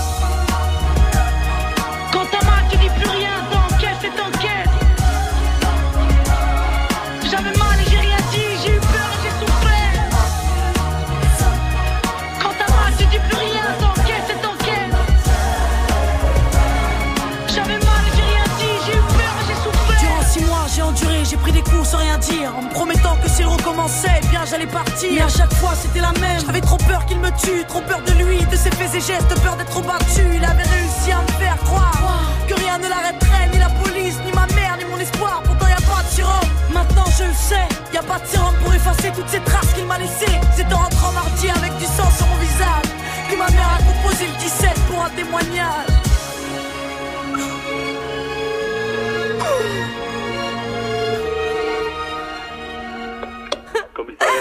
En 22.47 22.63
me 22.63 22.71
promettant 22.71 23.17
que 23.23 23.29
s'il 23.29 23.47
recommençait, 23.47 24.21
eh 24.21 24.27
bien 24.27 24.45
j'allais 24.45 24.67
partir. 24.67 25.11
Mais 25.13 25.23
à 25.23 25.29
chaque 25.29 25.53
fois, 25.55 25.75
c'était 25.81 26.01
la 26.01 26.13
même. 26.21 26.41
J'avais 26.45 26.61
trop 26.61 26.77
peur 26.77 27.07
qu'il 27.07 27.21
me 27.21 27.31
tue, 27.39 27.65
trop 27.69 27.81
peur 27.83 28.01
de 28.03 28.13
lui, 28.25 28.39
de 28.45 28.57
ses 28.57 28.71
faits 28.71 28.95
et 28.95 29.01
gestes, 29.01 29.41
peur 29.43 29.57
d'être 29.57 29.81
battu. 29.83 30.23
Il 30.35 30.45
avait 30.45 30.65
réussi 30.65 31.13
à 31.13 31.23
me 31.23 31.33
faire 31.39 31.57
croire 31.59 32.21
que 32.49 32.55
rien 32.55 32.79
ne 32.79 32.89
l'arrêterait, 32.89 33.49
ni 33.53 33.59
la 33.59 33.71
police, 33.71 34.17
ni 34.27 34.33
ma 34.33 34.47
mère, 34.55 34.77
ni 34.77 34.85
mon 34.87 34.99
espoir. 34.99 35.43
Pourtant, 35.45 35.69
y 35.69 35.73
a 35.73 35.87
pas 35.87 36.03
de 36.03 36.09
sirop. 36.09 36.47
Maintenant, 36.75 37.05
je 37.17 37.25
le 37.25 37.35
sais, 37.35 37.69
y 37.95 37.97
a 37.97 38.03
pas 38.03 38.19
de 38.19 38.27
sérum 38.27 38.55
pour 38.65 38.75
effacer 38.75 39.13
toutes 39.15 39.29
ces 39.29 39.41
traces 39.41 39.73
qu'il 39.75 39.87
m'a 39.87 39.99
laissées. 39.99 40.41
C'est 40.57 40.71
en 40.73 40.79
rentrant 40.79 41.13
mardi 41.13 41.49
avec 41.49 41.77
du 41.79 41.85
sang 41.85 42.11
sur 42.17 42.27
mon 42.27 42.37
visage 42.37 42.91
que 43.31 43.37
ma 43.37 43.49
mère 43.51 43.79
a 43.79 43.83
composé 43.83 44.27
le 44.27 44.37
17 44.41 44.75
pour 44.91 45.05
un 45.05 45.11
témoignage. 45.11 46.12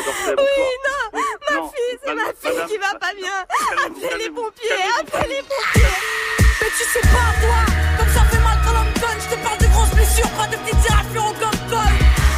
Oui, 0.02 0.66
non, 0.82 1.04
ma 1.14 1.70
fille, 1.70 1.98
c'est 2.04 2.16
ma 2.16 2.34
fille 2.34 2.66
qui 2.68 2.78
va 2.82 2.98
pas 2.98 3.14
bien. 3.14 3.38
Appelez 3.86 4.24
les 4.24 4.30
pompiers, 4.32 4.90
appelez 4.98 5.30
les 5.30 5.44
pompiers. 5.46 5.98
Mais 6.60 6.72
tu 6.74 6.84
sais 6.90 7.06
pas, 7.06 7.30
toi, 7.38 7.62
comme 8.00 8.10
ça 8.10 8.26
fait 8.26 8.42
mal 8.42 8.58
quand 8.66 8.74
l'on 8.74 8.86
me 8.86 8.94
donne. 8.98 9.20
Je 9.22 9.30
te 9.30 9.38
parle 9.46 9.60
de 9.60 9.68
grosses 9.68 9.94
blessures, 9.94 10.30
pas 10.34 10.48
de 10.48 10.58
petites 10.58 10.90
éraflures 10.90 11.28
au 11.30 11.34
gomme 11.38 11.62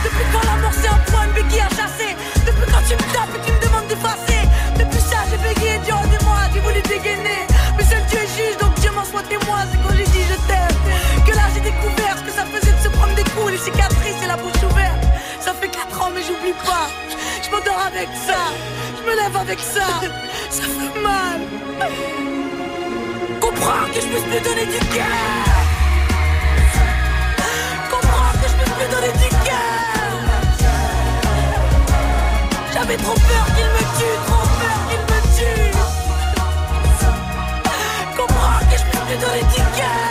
Depuis 0.04 0.26
quand 0.34 0.44
l'amour 0.44 0.72
c'est 0.76 0.90
un 0.92 1.00
point, 1.08 1.24
une 1.24 1.32
béquille 1.40 1.64
à 1.64 1.70
chasser. 1.72 2.12
Depuis 2.44 2.68
quand 2.68 2.84
tu 2.84 2.96
me 3.00 3.08
tapes 3.16 3.32
et 3.32 3.42
tu 3.48 3.52
me 3.56 3.60
demandes 3.64 3.88
d'effacer. 3.88 4.44
Depuis 4.76 5.00
ça, 5.00 5.24
j'ai 5.32 5.40
bégayé 5.40 5.80
durant 5.88 6.08
des 6.12 6.20
mois, 6.28 6.44
j'ai 6.52 6.60
voulu 6.60 6.82
dégainer? 6.84 7.48
Mais 7.78 7.86
seul 7.88 8.04
Dieu 8.12 8.20
est 8.20 8.32
juge, 8.36 8.58
donc 8.60 8.76
Dieu 8.84 8.92
m'en 8.92 9.08
soit 9.08 9.24
témoin. 9.24 9.64
C'est 9.72 9.80
quand 9.80 9.96
j'ai 9.96 10.10
dit 10.12 10.26
je 10.28 10.36
t'aime. 10.52 10.80
Que 11.24 11.32
là 11.32 11.48
j'ai 11.56 11.64
découvert 11.64 12.20
ce 12.20 12.24
que 12.28 12.34
ça 12.36 12.44
faisait 12.44 12.76
de 12.76 12.82
se 12.84 12.90
prendre 12.92 13.16
des 13.16 13.24
coups, 13.32 13.56
les 13.56 13.64
cicatrices 13.64 14.20
et 14.20 14.28
la 14.28 14.36
bouche 14.36 14.60
ouverte. 14.68 15.00
Ça 15.40 15.54
fait 15.56 15.72
4 15.72 16.02
ans, 16.02 16.12
mais 16.12 16.24
j'oublie 16.24 16.56
pas. 16.68 16.92
M'endors 17.54 17.86
avec 17.86 18.10
ça. 18.28 18.50
Je 18.98 19.04
me 19.04 19.16
lève 19.16 19.38
avec 19.38 19.60
ça. 19.60 19.86
Ça 20.50 20.64
fait 20.64 21.00
mal. 21.00 21.40
Comprends 23.40 23.86
que 23.94 24.02
je 24.02 24.08
puisse 24.08 24.24
plus 24.24 24.42
donner 24.42 24.66
du 24.66 24.80
cœur. 24.96 25.06
Comprends 27.92 28.32
que 28.42 28.48
je 28.50 28.56
puisse 28.58 28.74
plus 28.78 28.90
donner 28.96 29.14
du 29.24 29.30
cœur. 29.46 30.10
J'avais 32.74 32.98
trop 32.98 33.14
peur 33.14 33.46
qu'il 33.56 33.70
me 33.76 33.84
tue, 34.00 34.18
trop 34.26 34.48
peur 34.60 34.78
qu'il 34.90 35.02
me 35.12 35.20
tue. 35.38 35.72
Comprends 38.18 38.60
que 38.70 38.78
je 38.80 38.84
puisse 38.84 39.04
plus 39.06 39.20
donner 39.24 39.44
du 39.54 39.62
cœur. 39.78 40.03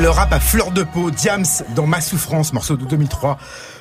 Le 0.00 0.10
rap 0.10 0.32
à 0.32 0.38
fleur 0.38 0.70
de 0.70 0.84
peau, 0.84 1.10
Diams 1.10 1.44
dans 1.74 1.86
Ma 1.86 2.00
Souffrance, 2.00 2.52
morceau 2.52 2.76
de 2.76 2.84
2003. 2.84 3.38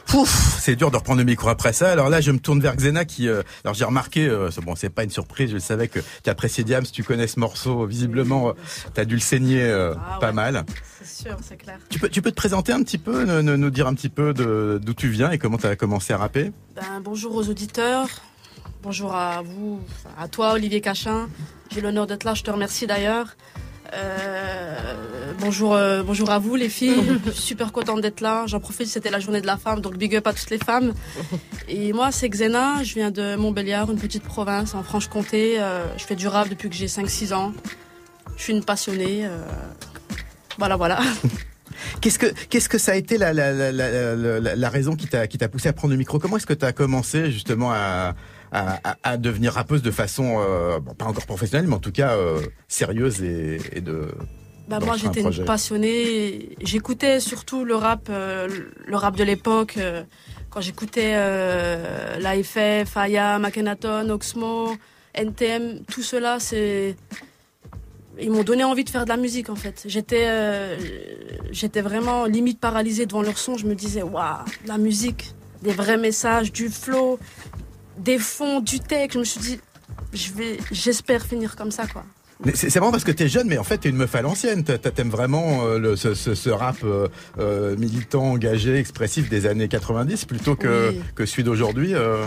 Pouf, 0.07 0.57
c'est 0.59 0.75
dur 0.75 0.89
de 0.89 0.95
reprendre 0.97 1.19
le 1.19 1.25
micro 1.25 1.49
après 1.49 1.73
ça. 1.73 1.91
Alors 1.91 2.09
là, 2.09 2.21
je 2.21 2.31
me 2.31 2.39
tourne 2.39 2.59
vers 2.59 2.75
Xena 2.75 3.05
qui, 3.05 3.27
euh, 3.27 3.43
alors 3.63 3.75
j'ai 3.75 3.85
remarqué, 3.85 4.27
euh, 4.27 4.49
bon, 4.63 4.75
c'est 4.75 4.89
pas 4.89 5.03
une 5.03 5.09
surprise, 5.11 5.51
je 5.51 5.57
savais 5.59 5.87
que 5.89 5.99
tu 6.23 6.29
appréciais 6.29 6.63
Diams, 6.63 6.85
tu 6.91 7.03
connais 7.03 7.27
ce 7.27 7.39
morceau, 7.39 7.85
visiblement, 7.85 8.53
tu 8.95 8.99
as 9.01 9.05
dû 9.05 9.15
le 9.15 9.21
saigner 9.21 9.61
euh, 9.61 9.93
Ah 9.97 10.17
pas 10.19 10.27
ouais. 10.27 10.33
mal. 10.33 10.65
C'est 11.03 11.23
sûr, 11.27 11.37
c'est 11.47 11.57
clair. 11.57 11.77
Tu 11.89 11.99
peux, 11.99 12.09
tu 12.09 12.21
peux 12.21 12.31
te 12.31 12.35
présenter 12.35 12.71
un 12.71 12.81
petit 12.81 12.97
peu, 12.97 13.23
nous, 13.41 13.55
nous- 13.57 13.69
dire 13.69 13.85
un 13.87 13.93
petit 13.93 14.09
peu 14.09 14.33
d'où 14.33 14.93
tu 14.93 15.09
viens 15.09 15.29
et 15.31 15.37
comment 15.37 15.57
tu 15.57 15.67
as 15.67 15.75
commencé 15.75 16.13
à 16.13 16.17
rapper? 16.17 16.51
Ben, 16.75 16.99
bonjour 17.03 17.35
aux 17.35 17.47
auditeurs. 17.49 18.07
Bonjour 18.81 19.13
à 19.13 19.41
vous, 19.43 19.81
à 20.17 20.27
toi 20.27 20.53
Olivier 20.53 20.81
Cachin. 20.81 21.27
J'ai 21.71 21.81
l'honneur 21.81 22.07
d'être 22.07 22.23
là, 22.23 22.33
je 22.33 22.43
te 22.43 22.49
remercie 22.51 22.87
d'ailleurs. 22.87 23.35
Euh, 23.93 24.93
bonjour, 25.39 25.73
euh, 25.73 26.03
bonjour 26.03 26.29
à 26.29 26.39
vous 26.39 26.55
les 26.55 26.69
filles. 26.69 27.19
Super 27.33 27.71
contente 27.71 28.01
d'être 28.01 28.21
là. 28.21 28.45
J'en 28.47 28.59
profite, 28.59 28.87
c'était 28.87 29.09
la 29.09 29.19
journée 29.19 29.41
de 29.41 29.47
la 29.47 29.57
femme, 29.57 29.81
donc 29.81 29.97
big 29.97 30.15
up 30.15 30.27
à 30.27 30.33
toutes 30.33 30.49
les 30.49 30.57
femmes. 30.57 30.93
Et 31.67 31.93
moi, 31.93 32.11
c'est 32.11 32.29
Xena. 32.29 32.83
Je 32.83 32.93
viens 32.95 33.11
de 33.11 33.35
Montbéliard, 33.35 33.91
une 33.91 33.99
petite 33.99 34.23
province 34.23 34.73
en 34.75 34.83
Franche-Comté. 34.83 35.59
Euh, 35.59 35.85
je 35.97 36.03
fais 36.03 36.15
du 36.15 36.27
rap 36.27 36.49
depuis 36.49 36.69
que 36.69 36.75
j'ai 36.75 36.87
5-6 36.87 37.33
ans. 37.33 37.53
Je 38.35 38.43
suis 38.43 38.53
une 38.53 38.63
passionnée. 38.63 39.27
Voilà, 40.57 40.75
voilà. 40.75 40.99
Qu'est-ce 42.01 42.19
que 42.19 42.27
qu'est-ce 42.49 42.69
que 42.69 42.77
ça 42.77 42.93
a 42.93 42.95
été 42.95 43.17
la 43.17 44.69
raison 44.69 44.95
qui 44.95 45.07
t'a 45.07 45.27
qui 45.27 45.37
t'a 45.37 45.47
poussé 45.47 45.69
à 45.69 45.73
prendre 45.73 45.93
le 45.93 45.97
micro? 45.97 46.19
Comment 46.19 46.37
est-ce 46.37 46.45
que 46.45 46.53
tu 46.53 46.65
as 46.65 46.73
commencé 46.73 47.31
justement 47.31 47.71
à 47.71 48.15
à, 48.51 48.79
à- 48.91 48.97
à 49.03 49.17
devenir 49.17 49.53
rappeuse 49.53 49.81
de 49.81 49.91
façon 49.91 50.37
euh, 50.39 50.79
bon, 50.79 50.93
pas 50.93 51.05
encore 51.05 51.25
professionnelle 51.25 51.67
mais 51.67 51.75
en 51.75 51.79
tout 51.79 51.91
cas 51.91 52.11
euh, 52.15 52.39
sérieuse 52.67 53.21
et, 53.23 53.59
et 53.73 53.81
de 53.81 54.07
Bah 54.67 54.79
moi 54.79 54.95
j'étais 54.97 55.21
une 55.21 55.45
passionnée. 55.45 56.55
J'écoutais 56.61 57.19
surtout 57.19 57.63
le 57.65 57.75
rap, 57.75 58.07
euh, 58.09 58.47
le 58.85 58.95
rap 58.97 59.15
de 59.15 59.23
l'époque. 59.23 59.77
quand 60.49 60.61
j'écoutais 60.61 61.13
l'AFF, 62.19 62.95
Aya, 62.97 63.39
Makenaton, 63.39 64.09
Oxmo, 64.09 64.75
NTM, 65.13 65.83
tout 65.91 66.01
cela, 66.03 66.39
c'est 66.39 66.95
ils 68.19 68.31
m'ont 68.31 68.43
donné 68.43 68.63
envie 68.63 68.83
de 68.83 68.89
faire 68.89 69.03
de 69.03 69.09
la 69.09 69.17
musique 69.17 69.49
en 69.49 69.55
fait. 69.55 69.83
J'étais 69.85 70.25
euh, 70.27 70.75
j'étais 71.51 71.81
vraiment 71.81 72.25
limite 72.25 72.59
paralysée 72.59 73.05
devant 73.05 73.21
leur 73.21 73.37
son. 73.37 73.57
Je 73.57 73.65
me 73.67 73.75
disais 73.75 74.01
waouh, 74.01 74.43
la 74.65 74.77
musique, 74.77 75.33
des 75.61 75.71
vrais 75.71 75.97
messages, 75.97 76.51
du 76.51 76.69
flow, 76.69 77.19
des 77.97 78.19
fonds, 78.19 78.59
du 78.59 78.79
texte. 78.79 79.13
Je 79.15 79.19
me 79.19 79.23
suis 79.25 79.39
dit 79.39 79.59
je 80.13 80.31
vais 80.33 80.57
j'espère 80.71 81.25
finir 81.25 81.55
comme 81.55 81.71
ça 81.71 81.87
quoi. 81.87 82.03
C'est 82.53 82.75
marrant 82.79 82.91
parce 82.91 83.03
que 83.03 83.11
t'es 83.11 83.27
jeune, 83.29 83.47
mais 83.47 83.57
en 83.57 83.63
fait 83.63 83.79
t'es 83.79 83.89
une 83.89 83.95
meuf 83.95 84.13
à 84.13 84.21
l'ancienne. 84.21 84.63
T'a- 84.63 84.77
t'a- 84.77 84.91
T'aimes 84.91 85.09
vraiment 85.09 85.65
euh, 85.65 85.79
le, 85.79 85.95
ce, 85.95 86.13
ce, 86.13 86.35
ce 86.35 86.49
rap 86.51 86.77
euh, 86.83 87.07
euh, 87.39 87.75
militant, 87.77 88.23
engagé, 88.31 88.75
expressif 88.77 89.27
des 89.29 89.47
années 89.47 89.67
90 89.67 90.25
plutôt 90.25 90.55
que, 90.55 90.89
Oui. 90.91 91.01
que 91.15 91.25
celui 91.25 91.43
d'aujourd'hui. 91.43 91.95
euh. 91.95 92.25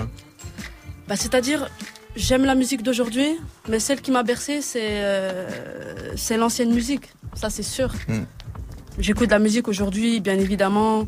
Bah, 1.06 1.14
c'est-à-dire, 1.16 1.68
j'aime 2.16 2.44
la 2.44 2.54
musique 2.56 2.82
d'aujourd'hui, 2.82 3.36
mais 3.68 3.78
celle 3.78 4.00
qui 4.00 4.10
m'a 4.10 4.22
bercé, 4.24 4.62
c'est 4.62 5.00
c'est 6.16 6.36
l'ancienne 6.36 6.72
musique. 6.74 7.04
Ça, 7.34 7.48
c'est 7.50 7.62
sûr. 7.62 7.92
Mm. 8.08 8.20
J'écoute 8.98 9.26
de 9.26 9.32
la 9.32 9.38
musique 9.38 9.68
aujourd'hui, 9.68 10.20
bien 10.20 10.38
évidemment, 10.38 11.06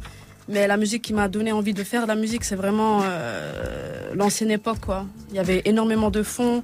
mais 0.52 0.66
la 0.66 0.76
musique 0.76 1.02
qui 1.02 1.14
m'a 1.14 1.28
donné 1.28 1.50
envie 1.50 1.72
de 1.72 1.82
faire 1.82 2.06
la 2.06 2.14
musique, 2.14 2.44
c'est 2.44 2.56
vraiment 2.56 3.00
euh, 3.02 4.14
l'ancienne 4.14 4.50
époque, 4.50 4.80
quoi. 4.80 5.06
Il 5.30 5.36
y 5.36 5.38
avait 5.38 5.62
énormément 5.64 6.10
de 6.10 6.22
fonds, 6.22 6.62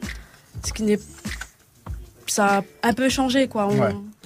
ce 0.64 0.72
qui 0.72 0.82
n'est 0.82 1.00
ça 2.26 2.58
a 2.58 2.62
un 2.82 2.92
peu 2.92 3.08
changé, 3.08 3.48
quoi. 3.48 3.68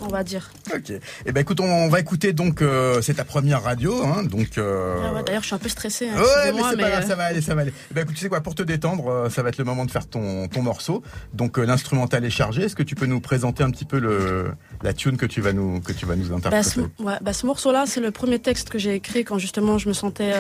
On 0.05 0.09
va 0.09 0.23
dire. 0.25 0.51
Ok. 0.75 0.93
Eh 1.27 1.33
ben 1.33 1.41
écoute, 1.41 1.61
on, 1.61 1.65
on 1.65 1.89
va 1.89 2.01
écouter 2.01 2.33
donc 2.33 2.63
euh, 2.63 3.01
c'est 3.03 3.15
ta 3.15 3.25
première 3.25 3.63
radio, 3.63 4.03
hein, 4.05 4.23
donc. 4.25 4.59
euh, 4.59 4.97
Ah 5.05 5.15
ouais, 5.15 5.23
D'ailleurs, 5.25 5.43
je 5.43 5.47
suis 5.47 5.55
un 5.55 5.59
peu 5.59 5.69
stressée. 5.69 6.09
hein, 6.09 6.17
Ouais, 6.21 6.53
mais 6.53 6.63
c'est 6.71 6.77
pas 6.77 6.91
grave, 6.91 7.07
ça 7.07 7.15
va 7.15 7.25
aller, 7.25 7.41
ça 7.41 7.55
va 7.55 7.63
aller. 7.63 7.73
Eh 7.91 7.95
ben, 7.95 8.03
écoute, 8.03 8.15
tu 8.15 8.21
sais 8.23 8.29
quoi, 8.29 8.41
pour 8.41 8.55
te 8.55 8.63
détendre, 8.63 9.09
euh, 9.09 9.31
ça 9.31 9.43
va 9.43 9.49
être 9.51 9.59
le 9.59 9.65
moment 9.65 9.85
de 9.85 9.91
faire 9.91 10.07
ton, 10.07 10.49
ton 10.49 10.63
morceau. 10.63 11.03
Donc 11.35 11.59
euh, 11.59 11.65
l'instrumental 11.65 12.25
est 12.25 12.31
chargé. 12.31 12.63
Est-ce 12.63 12.77
que 12.77 12.83
tu 12.83 12.95
peux 12.95 13.07
nous 13.07 13.21
présenter 13.21 13.63
un 13.63 13.71
petit 13.71 13.85
peu 13.85 13.99
le 13.99 14.53
la 14.83 14.93
tune 14.93 15.17
que 15.17 15.27
tu 15.27 15.41
vas 15.41 15.53
nous 15.53 15.81
que 15.81 15.93
tu 15.93 16.07
vas 16.07 16.17
nous 16.17 16.29
Bah, 16.29 16.37
interpréter? 16.37 16.71
ce, 16.99 17.03
ouais, 17.03 17.15
bah, 17.21 17.33
ce 17.33 17.47
morceau-là, 17.47 17.85
c'est 17.87 18.01
le 18.01 18.11
premier 18.11 18.39
texte 18.39 18.71
que 18.71 18.79
j'ai 18.79 18.95
écrit 18.95 19.25
quand 19.25 19.39
justement 19.39 19.79
je 19.79 19.89
me 19.89 19.93
sentais 19.95 20.33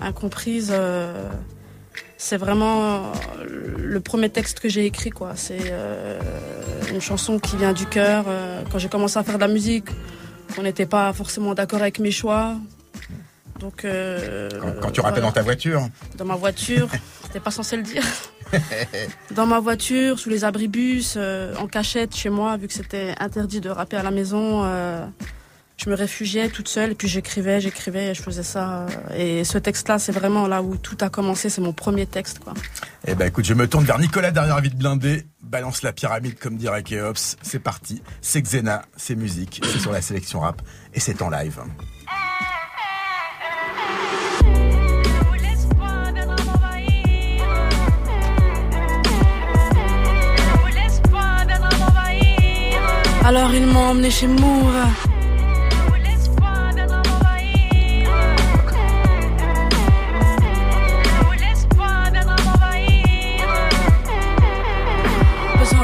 incomprise. 0.00 0.72
C'est 2.18 2.36
vraiment 2.36 2.96
euh, 2.96 3.00
le 3.78 4.00
premier 4.00 4.28
texte 4.30 4.60
que 4.60 4.68
j'ai 4.68 4.84
écrit, 4.86 5.10
quoi. 5.10 5.32
C'est 5.34 5.70
euh, 5.70 6.18
une 6.92 7.00
chanson 7.00 7.38
qui 7.38 7.56
vient 7.56 7.72
du 7.72 7.86
cœur. 7.86 8.24
euh, 8.28 8.62
quand 8.70 8.78
j'ai 8.78 8.88
commencé 8.88 9.18
à 9.18 9.22
faire 9.22 9.36
de 9.36 9.40
la 9.40 9.48
musique, 9.48 9.86
on 10.58 10.62
n'était 10.62 10.86
pas 10.86 11.12
forcément 11.12 11.54
d'accord 11.54 11.80
avec 11.80 11.98
mes 11.98 12.10
choix. 12.10 12.54
Donc, 13.60 13.84
euh, 13.84 14.50
quand, 14.60 14.80
quand 14.82 14.90
tu 14.90 15.00
rappelles 15.00 15.20
voilà. 15.20 15.28
dans 15.28 15.32
ta 15.32 15.42
voiture. 15.42 15.88
Dans 16.16 16.24
ma 16.26 16.36
voiture, 16.36 16.88
c'était 17.24 17.40
pas 17.40 17.50
censé 17.50 17.76
le 17.76 17.82
dire. 17.82 18.04
Dans 19.32 19.46
ma 19.46 19.60
voiture, 19.60 20.18
sous 20.18 20.28
les 20.28 20.44
abribus, 20.44 21.14
euh, 21.16 21.54
en 21.56 21.66
cachette 21.66 22.14
chez 22.14 22.28
moi, 22.30 22.56
vu 22.56 22.68
que 22.68 22.74
c'était 22.74 23.14
interdit 23.18 23.60
de 23.60 23.70
rapper 23.70 23.96
à 23.96 24.02
la 24.02 24.10
maison, 24.10 24.62
je 25.76 25.90
me 25.90 25.94
réfugiais 25.94 26.48
toute 26.48 26.68
seule 26.68 26.92
et 26.92 26.94
puis 26.94 27.06
j'écrivais, 27.06 27.60
j'écrivais, 27.60 28.10
et 28.10 28.14
je 28.14 28.22
faisais 28.22 28.42
ça. 28.42 28.86
euh, 29.10 29.40
Et 29.40 29.44
ce 29.44 29.58
texte-là, 29.58 29.98
c'est 29.98 30.12
vraiment 30.12 30.46
là 30.48 30.62
où 30.62 30.76
tout 30.76 30.96
a 31.02 31.10
commencé. 31.10 31.50
C'est 31.50 31.60
mon 31.60 31.72
premier 31.74 32.06
texte, 32.06 32.38
quoi. 32.38 32.54
Eh 33.06 33.14
ben 33.14 33.26
écoute, 33.28 33.44
je 33.44 33.54
me 33.54 33.68
tourne 33.68 33.84
vers 33.84 33.98
Nicolas 33.98 34.30
derrière 34.30 34.60
vide 34.60 34.76
blindé. 34.76 35.26
Balance 35.42 35.82
la 35.82 35.92
pyramide 35.92 36.38
comme 36.38 36.56
dirait 36.56 36.82
Keops. 36.82 37.36
C'est 37.42 37.58
parti. 37.60 38.02
C'est 38.20 38.40
Xena, 38.42 38.82
c'est 38.96 39.14
musique, 39.14 39.60
c'est 39.70 39.78
sur 39.78 39.92
la 39.92 40.00
sélection 40.02 40.40
rap 40.40 40.62
et 40.94 41.00
c'est 41.00 41.20
en 41.22 41.30
live. 41.30 41.60
Alors 53.24 53.52
ils 53.52 53.66
m'ont 53.66 53.90
emmené 53.90 54.10
chez 54.10 54.28
Moura. 54.28 54.86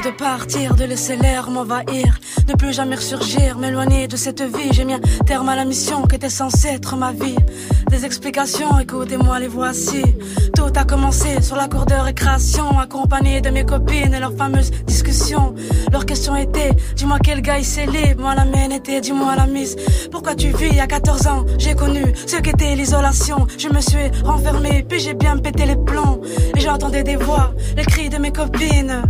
De 0.02 0.10
partir, 0.10 0.74
de 0.74 0.84
laisser 0.84 1.16
l'air 1.16 1.48
m'envahir, 1.48 2.18
ne 2.48 2.54
plus 2.54 2.72
jamais 2.72 2.96
ressurgir, 2.96 3.56
m'éloigner 3.58 4.08
de 4.08 4.16
cette 4.16 4.42
vie. 4.42 4.72
J'ai 4.72 4.84
mis 4.84 4.94
un 4.94 5.00
terme 5.26 5.48
à 5.48 5.54
la 5.54 5.64
mission 5.64 6.02
qui 6.06 6.16
était 6.16 6.28
censée 6.28 6.68
être 6.68 6.96
ma 6.96 7.12
vie. 7.12 7.36
Des 7.88 8.04
explications, 8.04 8.80
écoutez-moi, 8.80 9.38
les 9.38 9.46
voici. 9.46 10.02
Tout 10.56 10.72
a 10.74 10.84
commencé 10.84 11.40
sur 11.40 11.54
la 11.54 11.68
cour 11.68 11.86
de 11.86 11.94
récréation, 11.94 12.78
accompagné 12.78 13.40
de 13.40 13.50
mes 13.50 13.64
copines 13.64 14.12
et 14.12 14.18
leurs 14.18 14.36
fameuses 14.36 14.72
discussions. 14.86 15.54
Leur 15.92 16.04
question 16.04 16.34
était, 16.34 16.70
dis-moi 16.96 17.18
quel 17.22 17.40
gars 17.40 17.58
il 17.58 17.64
s'est 17.64 17.86
libre. 17.86 18.22
Moi 18.22 18.34
la 18.34 18.44
mienne 18.44 18.72
était, 18.72 19.00
dis-moi 19.00 19.36
la 19.36 19.46
mise. 19.46 19.76
Pourquoi 20.10 20.34
tu 20.34 20.48
vis 20.48 20.80
à 20.80 20.86
14 20.88 21.26
ans? 21.28 21.44
J'ai 21.58 21.74
connu 21.74 22.02
ce 22.26 22.36
qu'était 22.36 22.74
l'isolation. 22.74 23.46
Je 23.56 23.68
me 23.68 23.80
suis 23.80 24.10
renfermé, 24.24 24.84
puis 24.88 24.98
j'ai 24.98 25.14
bien 25.14 25.36
pété 25.36 25.64
les 25.64 25.76
plombs. 25.76 26.20
Et 26.56 26.60
j'entendais 26.60 27.04
des 27.04 27.16
voix, 27.16 27.54
les 27.76 27.84
cris 27.84 28.08
de 28.08 28.18
mes 28.18 28.32
copines 28.32 29.02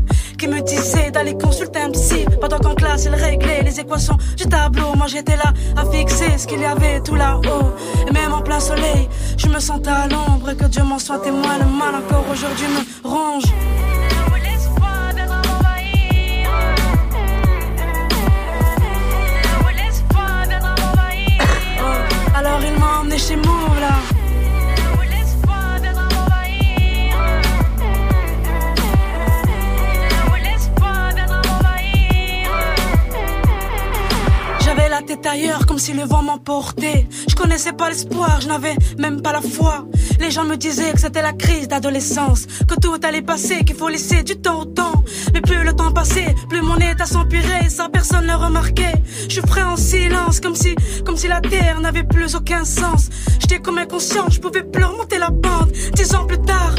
qui 0.42 0.48
me 0.48 0.60
disaient 0.60 1.12
d'aller 1.12 1.38
consulter 1.38 1.78
un 1.78 1.92
psy. 1.92 2.24
Pendant 2.40 2.58
qu'en 2.58 2.74
classe, 2.74 3.04
ils 3.04 3.14
réglaient 3.14 3.62
les 3.62 3.78
équations 3.78 4.16
du 4.36 4.44
tableau. 4.46 4.92
Moi 4.96 5.06
j'étais 5.06 5.36
là 5.36 5.52
à 5.76 5.88
fixer 5.88 6.36
ce 6.36 6.48
qu'il 6.48 6.58
y 6.58 6.64
avait 6.64 7.00
tout 7.00 7.14
là-haut. 7.14 7.72
Et 8.08 8.10
même 8.10 8.32
en 8.32 8.42
plein 8.42 8.58
soleil, 8.58 9.08
je 9.36 9.46
me 9.46 9.60
sentais 9.60 9.90
à 9.90 10.08
l'ombre. 10.08 10.54
Que 10.54 10.64
Dieu 10.64 10.82
m'en 10.82 10.98
soit 10.98 11.20
témoin, 11.20 11.58
le 11.58 11.66
mal 11.66 11.94
encore 11.94 12.24
aujourd'hui 12.32 12.66
me 12.66 13.08
ronge. 13.08 13.44
Alors 22.34 22.60
il 22.64 22.76
m'a 22.80 22.98
emmené 22.98 23.16
chez 23.16 23.36
Moula. 23.36 24.11
Si 35.82 35.92
le 35.92 36.04
vent 36.04 36.22
m'emportait. 36.22 37.08
Je 37.28 37.34
connaissais 37.34 37.72
pas 37.72 37.88
l'espoir, 37.88 38.40
je 38.40 38.48
n'avais 38.48 38.76
même 38.98 39.20
pas 39.20 39.32
la 39.32 39.40
foi. 39.40 39.84
Les 40.20 40.30
gens 40.30 40.44
me 40.44 40.56
disaient 40.56 40.92
que 40.92 41.00
c'était 41.00 41.22
la 41.22 41.32
crise 41.32 41.66
d'adolescence, 41.68 42.46
que 42.68 42.74
tout 42.74 42.94
allait 43.02 43.22
passer, 43.22 43.64
qu'il 43.64 43.76
faut 43.76 43.88
laisser 43.88 44.22
du 44.22 44.36
temps 44.36 44.60
au 44.60 44.64
temps. 44.64 45.02
Mais 45.34 45.40
plus 45.40 45.64
le 45.64 45.72
temps 45.72 45.92
passait, 45.92 46.34
plus 46.48 46.62
mon 46.62 46.76
état 46.76 47.06
s'empirait, 47.06 47.68
ça 47.68 47.88
personne 47.92 48.26
ne 48.26 48.34
remarquait. 48.34 48.94
Je 49.28 49.40
ferais 49.40 49.62
en 49.62 49.76
silence, 49.76 50.40
comme 50.40 50.54
si, 50.54 50.74
comme 51.04 51.16
si 51.16 51.28
la 51.28 51.40
terre 51.40 51.80
n'avait 51.80 52.04
plus 52.04 52.34
aucun 52.36 52.64
sens. 52.64 53.08
J'étais 53.40 53.58
comme 53.58 53.78
inconscient, 53.78 54.28
je 54.30 54.38
pouvais 54.38 54.62
plus 54.62 54.84
remonter 54.84 55.18
la 55.18 55.30
pente. 55.30 55.72
Dix 55.94 56.14
ans 56.14 56.26
plus 56.26 56.40
tard, 56.42 56.74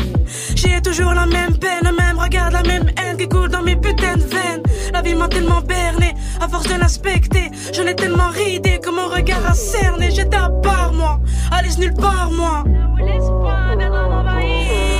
j'ai 0.56 0.82
toujours 0.82 1.14
la 1.14 1.26
même 1.26 1.58
peine, 1.58 1.84
le 1.84 1.96
même 1.96 2.18
regard, 2.18 2.52
la 2.52 2.64
même 2.64 2.90
haine 2.98 3.18
qui 3.18 3.28
coule 3.28 3.50
dans 3.50 3.64
mes 3.64 3.76
putains 3.76 4.16
de 4.16 4.24
veines. 4.24 4.64
La 4.94 5.02
vie 5.02 5.16
m'a 5.16 5.28
tellement 5.28 5.62
berné, 5.62 6.14
à 6.40 6.48
force 6.48 6.68
de 6.68 6.80
l'inspecter, 6.80 7.50
j'en 7.74 7.86
ai 7.86 7.96
tellement 7.96 8.23
ridé 8.30 8.80
que 8.80 8.90
mon 8.90 9.08
regard 9.08 9.46
a 9.46 9.54
cerné. 9.54 10.12
J'étais 10.12 10.38
à 10.38 10.50
part 10.50 10.94
moi, 10.94 11.20
allez 11.52 11.76
nulle 11.78 11.94
part 11.94 12.30
moi. 12.32 12.64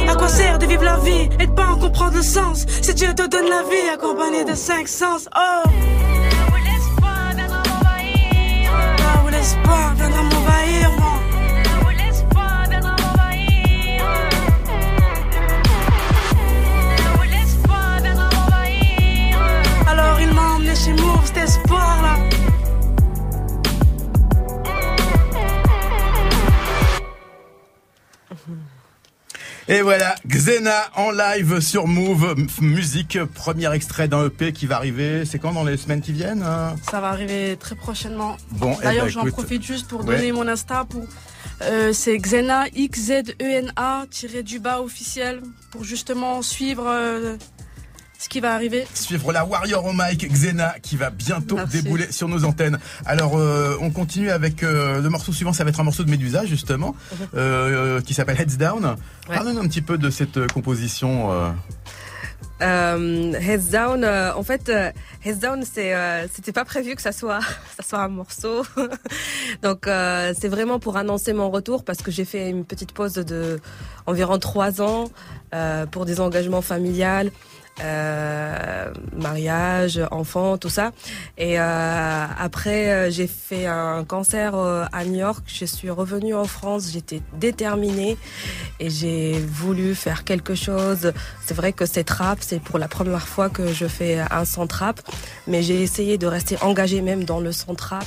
À 0.10 0.16
quoi 0.16 0.28
sert 0.28 0.60
de 0.60 0.66
vivre 0.66 0.84
la 0.84 0.98
vie 0.98 1.30
et 1.40 1.48
de 1.48 1.52
pas 1.52 1.68
en 1.68 1.78
comprendre 1.78 2.16
le 2.18 2.22
sens? 2.22 2.66
Si 2.82 2.94
Dieu 2.94 3.14
te 3.16 3.28
donne 3.28 3.50
la 3.50 3.64
vie 3.64 3.90
accompagné 3.94 4.44
de 4.46 4.54
cinq 4.54 4.88
sens, 4.88 5.28
oh. 5.36 5.64
Là 9.00 9.24
où 9.26 9.30
l'espoir 9.30 9.94
viendra 9.96 10.24
m'envahir, 10.24 10.92
voilà, 29.84 30.16
Xena 30.28 30.90
en 30.96 31.12
live 31.12 31.60
sur 31.60 31.88
Move 31.88 32.36
Musique, 32.62 33.18
premier 33.36 33.72
extrait 33.74 34.08
d'un 34.08 34.26
EP 34.28 34.52
qui 34.54 34.66
va 34.66 34.78
arriver. 34.78 35.26
C'est 35.26 35.40
quand 35.40 35.52
dans 35.54 35.64
les 35.64 35.78
semaines 35.78 36.02
qui 36.02 36.12
viennent 36.14 36.42
hein 36.44 36.76
Ça 36.90 37.00
va 37.02 37.10
arriver 37.10 37.58
très 37.60 37.76
prochainement. 37.76 38.38
Bon, 38.52 38.76
eh 38.82 38.84
D'ailleurs, 38.84 39.06
ben, 39.06 39.12
j'en 39.12 39.26
profite 39.26 39.64
juste 39.64 39.88
pour 39.88 40.06
Ouais. 40.06 40.16
donner 40.16 40.32
mon 40.32 40.48
Insta 40.48 40.86
pour. 40.90 41.04
euh, 41.62 41.94
c'est 41.94 42.18
Xena 42.18 42.66
X 42.74 43.00
Z 43.00 43.12
E 43.42 43.46
N 43.46 43.74
A 43.76 44.06
tiré 44.10 44.44
du 44.44 44.60
bas 44.60 44.82
officiel 44.82 45.42
pour 45.72 45.84
justement 45.84 46.42
suivre 46.42 46.86
euh, 46.88 47.36
ce 48.24 48.30
qui 48.30 48.40
va 48.40 48.54
arriver. 48.54 48.88
Suivre 48.94 49.34
la 49.34 49.44
Warrior 49.46 49.86
au 49.86 49.92
mic, 49.94 50.28
Xena, 50.32 50.76
qui 50.82 50.96
va 50.96 51.10
bientôt 51.10 51.56
Merci. 51.58 51.82
débouler 51.82 52.12
sur 52.12 52.28
nos 52.30 52.46
antennes. 52.46 52.80
Alors, 53.06 53.38
euh, 53.38 53.76
on 53.82 53.90
continue 53.92 54.32
avec 54.32 54.64
euh, 54.64 55.02
le 55.02 55.10
morceau 55.10 55.34
suivant. 55.34 55.52
Ça 55.54 55.64
va 55.64 55.70
être 55.72 55.80
un 55.80 55.84
morceau 55.84 56.04
de 56.04 56.10
Medusa, 56.10 56.46
justement, 56.46 56.96
Mhm. 57.12 57.28
euh, 57.36 58.02
qui 58.02 58.14
s'appelle 58.14 58.40
Heads 58.40 58.58
Down. 58.58 58.96
Parlez-nous 59.28 59.60
un 59.60 59.68
petit 59.68 59.82
peu 59.82 59.98
de 59.98 60.10
cette 60.10 60.48
composition. 60.54 61.32
euh. 61.34 61.52
Heads 62.62 63.72
Down, 63.72 64.04
euh, 64.06 64.34
en 64.36 64.44
fait, 64.44 64.70
euh, 64.70 64.90
Heads 65.26 65.36
Down, 65.42 65.64
c'est, 65.70 65.94
c'était 66.34 66.54
pas 66.54 66.64
prévu 66.66 66.96
que 66.96 67.02
ça 67.02 67.12
soit, 67.12 67.40
ça 67.78 67.84
soit 67.88 68.00
un 68.00 68.08
morceau. 68.08 68.64
Donc, 69.64 69.82
c'est 69.86 70.48
vraiment 70.48 70.80
pour 70.80 70.96
annoncer 70.98 71.34
mon 71.34 71.50
retour 71.50 71.84
parce 71.84 72.02
que 72.02 72.12
j'ai 72.12 72.26
fait 72.26 72.50
une 72.50 72.64
petite 72.66 72.94
pause 72.94 73.14
de 73.16 73.60
environ 74.06 74.38
trois 74.40 74.82
ans 74.82 75.10
pour 75.92 76.06
des 76.06 76.20
engagements 76.22 76.62
familiales. 76.62 77.32
Euh, 77.82 78.94
mariage, 79.18 80.00
enfant, 80.12 80.58
tout 80.58 80.70
ça. 80.70 80.92
Et 81.38 81.60
euh, 81.60 82.26
après, 82.38 82.92
euh, 82.92 83.12
j'ai 83.12 83.26
fait 83.28 83.66
un 83.66 84.04
concert 84.04 84.56
euh, 84.56 84.86
à 84.92 85.06
New 85.06 85.20
York. 85.20 85.44
Je 85.48 85.66
suis 85.66 85.90
revenue 85.90 86.36
en 86.36 86.46
France. 86.46 86.92
J'étais 86.92 87.22
déterminée 87.34 88.18
et 88.80 88.90
j'ai 88.90 89.40
voulu 89.40 89.96
faire 89.96 90.24
quelque 90.24 90.54
chose. 90.54 91.14
C'est 91.46 91.56
vrai 91.56 91.74
que 91.74 91.86
c'est 91.86 92.04
trap. 92.04 92.40
C'est 92.42 92.62
pour 92.62 92.78
la 92.78 92.88
première 92.88 93.28
fois 93.28 93.50
que 93.50 93.74
je 93.74 93.88
fais 93.88 94.20
un 94.20 94.46
son 94.46 94.68
trap, 94.68 95.02
mais 95.48 95.64
j'ai 95.64 95.82
essayé 95.82 96.18
de 96.18 96.28
rester 96.28 96.58
engagée 96.62 97.02
même 97.02 97.24
dans 97.24 97.40
le 97.40 97.52
son 97.52 97.74
trap 97.74 98.06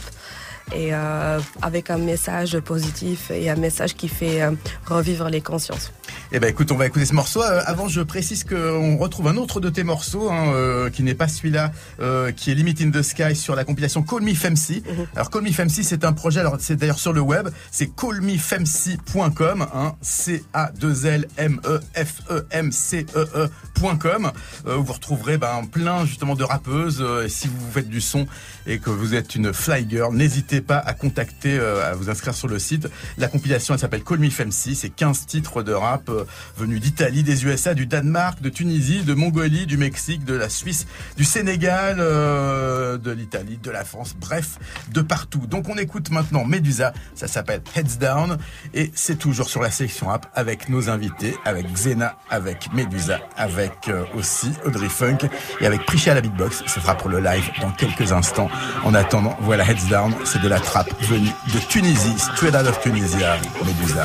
et 0.74 0.92
euh, 0.92 1.40
avec 1.62 1.90
un 1.90 1.98
message 1.98 2.59
positif 2.61 3.31
et 3.31 3.50
un 3.50 3.57
message 3.57 3.94
qui 3.94 4.09
fait 4.09 4.42
revivre 4.87 5.29
les 5.29 5.40
consciences. 5.40 5.92
Eh 6.37 6.38
ben 6.38 6.51
écoute, 6.51 6.70
on 6.70 6.77
va 6.77 6.85
écouter 6.85 7.07
ce 7.07 7.14
morceau. 7.14 7.42
Euh, 7.42 7.62
avant, 7.64 7.88
je 7.88 8.03
précise 8.03 8.44
qu'on 8.44 8.99
retrouve 8.99 9.29
un 9.29 9.38
autre 9.38 9.59
de 9.59 9.70
tes 9.70 9.85
morceaux, 9.85 10.31
hein, 10.31 10.53
euh, 10.53 10.90
qui 10.90 11.03
n'est 11.03 11.14
pas 11.14 11.29
celui-là, 11.29 11.72
euh, 11.99 12.31
qui 12.31 12.51
est 12.51 12.55
Limit 12.55 12.75
in 12.83 12.90
the 12.90 13.01
Sky 13.01 13.35
sur 13.35 13.57
la 13.57 13.64
compilation 13.64 14.03
Call 14.03 14.20
Me 14.20 14.35
Femcy. 14.35 14.83
Alors 15.14 15.31
Call 15.31 15.44
Me 15.44 15.51
Femcy, 15.51 15.83
c'est 15.83 16.05
un 16.05 16.12
projet. 16.12 16.40
Alors 16.40 16.59
c'est 16.59 16.77
d'ailleurs 16.77 16.99
sur 16.99 17.14
le 17.14 17.22
web, 17.22 17.49
c'est 17.70 17.87
callmefemcy.com, 17.87 19.66
hein, 19.75 19.94
C 20.03 20.44
A 20.53 20.72
2 20.79 21.07
L 21.07 21.29
M 21.38 21.59
E 21.64 21.81
F 21.94 22.20
E 22.31 22.46
M 22.51 22.70
C 22.70 23.07
E 23.16 23.27
E.com. 23.35 24.31
Euh, 24.66 24.77
où 24.77 24.85
vous 24.85 24.92
retrouverez 24.92 25.38
ben, 25.38 25.62
plein 25.64 26.05
justement 26.05 26.35
de 26.35 26.44
rappeuses. 26.44 27.03
Si 27.29 27.49
vous 27.49 27.70
faites 27.72 27.88
du 27.88 28.03
son 28.03 28.27
et 28.66 28.79
que 28.79 28.90
vous 28.90 29.14
êtes 29.14 29.37
une 29.37 29.55
fly 29.55 29.87
girl, 29.88 30.14
n'hésitez 30.14 30.61
pas 30.61 30.77
à 30.77 30.92
contacter, 30.92 31.59
à 31.59 31.94
vous 31.94 32.11
inscrire 32.11 32.35
sur 32.35 32.49
le 32.49 32.59
site. 32.59 32.88
La 33.16 33.29
compilation, 33.29 33.72
elle 33.72 33.81
s'appelle 33.81 34.05
Call 34.05 34.18
Me 34.18 34.29
Femcy. 34.29 34.75
C'est 34.75 34.90
15 34.90 35.25
titres 35.25 35.62
de 35.62 35.72
rap 35.72 36.11
venus 36.57 36.81
d'Italie, 36.81 37.23
des 37.23 37.45
USA, 37.45 37.75
du 37.75 37.87
Danemark, 37.87 38.41
de 38.41 38.49
Tunisie, 38.49 39.03
de 39.03 39.15
Mongolie, 39.15 39.67
du 39.67 39.77
Mexique, 39.77 40.25
de 40.25 40.35
la 40.35 40.49
Suisse, 40.49 40.87
du 41.17 41.25
Sénégal, 41.25 41.97
euh, 41.99 42.99
de 42.99 43.11
l'Italie, 43.11 43.59
de 43.62 43.71
la 43.71 43.85
France, 43.85 44.15
bref, 44.19 44.59
de 44.93 45.01
partout. 45.01 45.47
Donc 45.47 45.69
on 45.69 45.77
écoute 45.77 46.11
maintenant 46.11 46.45
Medusa, 46.45 46.93
ça 47.15 47.29
s'appelle 47.29 47.62
Heads 47.75 47.99
Down 48.01 48.39
et 48.75 48.91
c'est 48.95 49.19
toujours 49.19 49.49
sur 49.49 49.62
la 49.62 49.71
sélection 49.71 50.09
rap 50.09 50.31
avec 50.35 50.69
nos 50.69 50.89
invités, 50.91 51.35
avec 51.45 51.73
Xena, 51.73 52.17
avec 52.31 52.73
Medusa, 52.73 53.21
avec 53.37 53.89
euh, 53.89 54.05
aussi 54.15 54.51
Audrey 54.65 54.89
Funk 54.89 55.19
et 55.61 55.67
avec 55.67 55.85
Prisha 55.87 56.15
la 56.15 56.21
beatbox. 56.21 56.62
Ce 56.67 56.81
sera 56.81 56.97
pour 56.97 57.09
le 57.09 57.21
live 57.21 57.51
dans 57.61 57.71
quelques 57.71 58.12
instants. 58.12 58.51
En 58.85 58.95
attendant, 58.95 59.37
voilà 59.41 59.65
Heads 59.65 59.89
Down, 59.91 60.15
c'est 60.25 60.41
de 60.41 60.49
la 60.49 60.61
trappe 60.61 60.91
venue 61.03 61.31
de 61.53 61.59
Tunisie, 61.69 62.19
straight 62.19 62.55
out 62.55 62.67
of 62.67 62.81
Tunisia, 62.81 63.37
Medusa. 63.65 64.05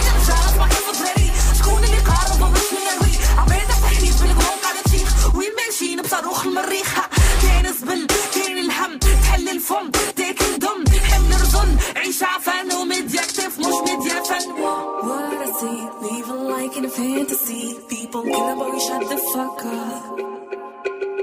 shut 18.87 19.09
the 19.09 19.17
fuck 19.33 19.65
up. 19.65 20.17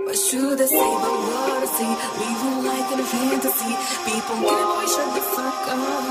What 0.06 0.16
should 0.16 0.60
I 0.60 0.66
say? 0.66 0.76
But 0.76 1.16
what 1.26 1.62
I 1.62 1.68
see, 1.76 1.92
living 2.20 2.58
like 2.68 2.92
in 2.92 3.00
a 3.00 3.04
fantasy. 3.04 3.72
People 4.06 4.38
but 4.46 4.66
we 4.78 4.86
shut 4.94 5.10
the 5.14 5.22
fuck 5.34 5.68
up. 5.68 6.07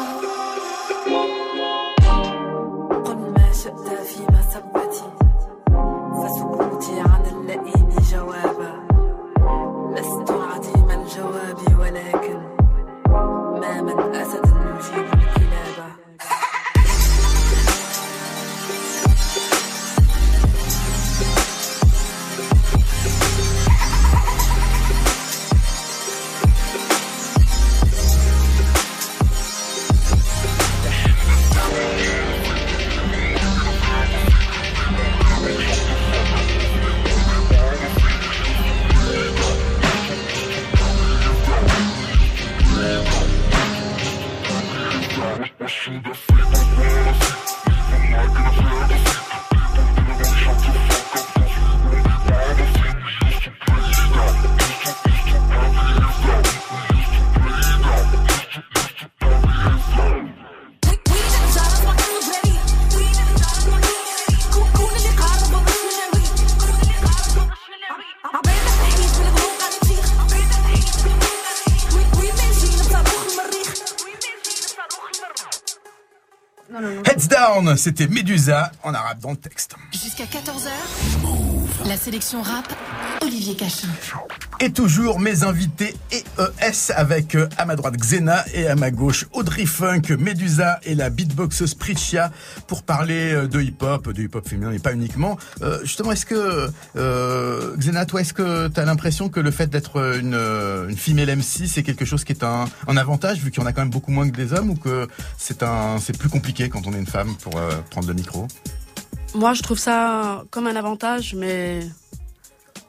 C'était 77.75 78.08
Medusa 78.08 78.71
en 78.84 78.93
arabe 78.93 79.19
dans 79.19 79.32
le 79.32 79.38
texte. 79.38 79.75
Jusqu'à 79.91 80.25
14h, 80.25 80.69
la 81.88 81.97
sélection 81.97 82.41
rap, 82.41 82.73
Olivier 83.21 83.56
Cachin. 83.56 83.88
Et 84.60 84.71
toujours 84.71 85.19
mes 85.19 85.43
invités 85.43 85.95
EES 86.38 86.91
avec 86.95 87.36
euh, 87.36 87.47
à 87.58 87.65
ma 87.65 87.76
droite 87.76 87.95
Xena 87.97 88.45
et 88.54 88.67
à 88.67 88.76
ma 88.76 88.91
gauche 88.91 89.26
Audrey 89.34 89.65
Funk, 89.65 90.02
Medusa 90.17 90.80
et 90.84 90.95
la 90.95 91.10
beatboxeuse 91.10 91.73
Pritchia 91.76 92.32
pour 92.67 92.84
parler 92.84 93.34
euh, 93.34 93.47
de 93.47 93.62
hip-hop, 93.62 94.10
de 94.12 94.23
hip-hop 94.23 94.47
féminin 94.47 94.71
et 94.71 94.80
pas 94.80 94.93
uniquement. 94.93 95.38
Euh, 95.62 95.80
justement, 95.84 96.12
est-ce 96.12 96.26
que 96.26 96.69
euh, 96.95 97.76
Xena, 97.78 98.06
toi, 98.06 98.21
est-ce 98.21 98.34
que 98.34 98.67
tu 98.67 98.80
as 98.80 98.86
l'impression 98.86 99.30
que 99.30 99.39
le 99.39 99.52
fait 99.52 99.67
d'être 99.67 100.17
une, 100.19 100.36
une 100.89 100.97
female 100.97 101.36
MC, 101.38 101.67
c'est 101.67 101.84
quelque 101.84 102.06
chose 102.06 102.23
qui 102.23 102.34
est 102.34 102.43
un, 102.43 102.65
un 102.88 102.97
avantage 102.97 103.39
vu 103.39 103.52
qu'il 103.52 103.62
y 103.62 103.63
en 103.63 103.67
a 103.67 103.73
quand 103.73 103.82
même 103.82 103.89
beaucoup 103.89 104.12
moins 104.12 104.30
que 104.30 104.36
des 104.36 104.54
hommes 104.54 104.71
ou 104.71 104.76
que 104.76 105.08
c'est 105.38 105.63
un 105.63 105.97
c'est 106.00 106.17
plus 106.17 106.30
compliqué 106.30 106.69
quand 106.69 106.86
on 106.88 106.93
est 106.93 107.00
une 107.00 107.08
femme 107.08 107.36
pour 107.41 107.60
prendre 107.89 108.08
le 108.08 108.13
micro? 108.13 108.47
Moi, 109.36 109.54
je 109.54 109.62
trouve 109.62 109.78
ça 109.78 110.43
comme 110.52 110.67
un 110.67 110.76
avantage, 110.76 111.36
mais 111.36 111.82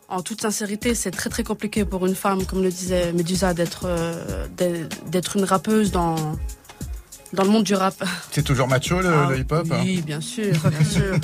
en 0.08 0.22
toute 0.22 0.40
sincérité, 0.40 0.94
c'est 0.94 1.10
très 1.10 1.28
très 1.30 1.44
compliqué 1.44 1.84
pour 1.84 2.06
une 2.06 2.14
femme, 2.14 2.44
comme 2.46 2.62
le 2.62 2.70
disait 2.70 3.12
Medusa, 3.12 3.52
d'être 3.54 3.82
euh, 3.84 4.46
d'être- 4.56 5.36
une 5.36 5.44
rappeuse 5.44 5.90
dans 5.92 6.16
dans 7.34 7.42
le 7.44 7.50
monde 7.50 7.64
du 7.64 7.74
rap. 7.74 8.02
C'est 8.30 8.42
toujours 8.42 8.68
macho 8.68 9.00
le, 9.02 9.08
Ah, 9.12 9.28
le 9.30 9.38
hip-hop 9.38 9.66
hein 9.70 9.80
Oui, 9.82 10.00
bien 10.00 10.20
sûr, 10.22 10.52
bien 10.70 10.84
sûr. 10.90 11.18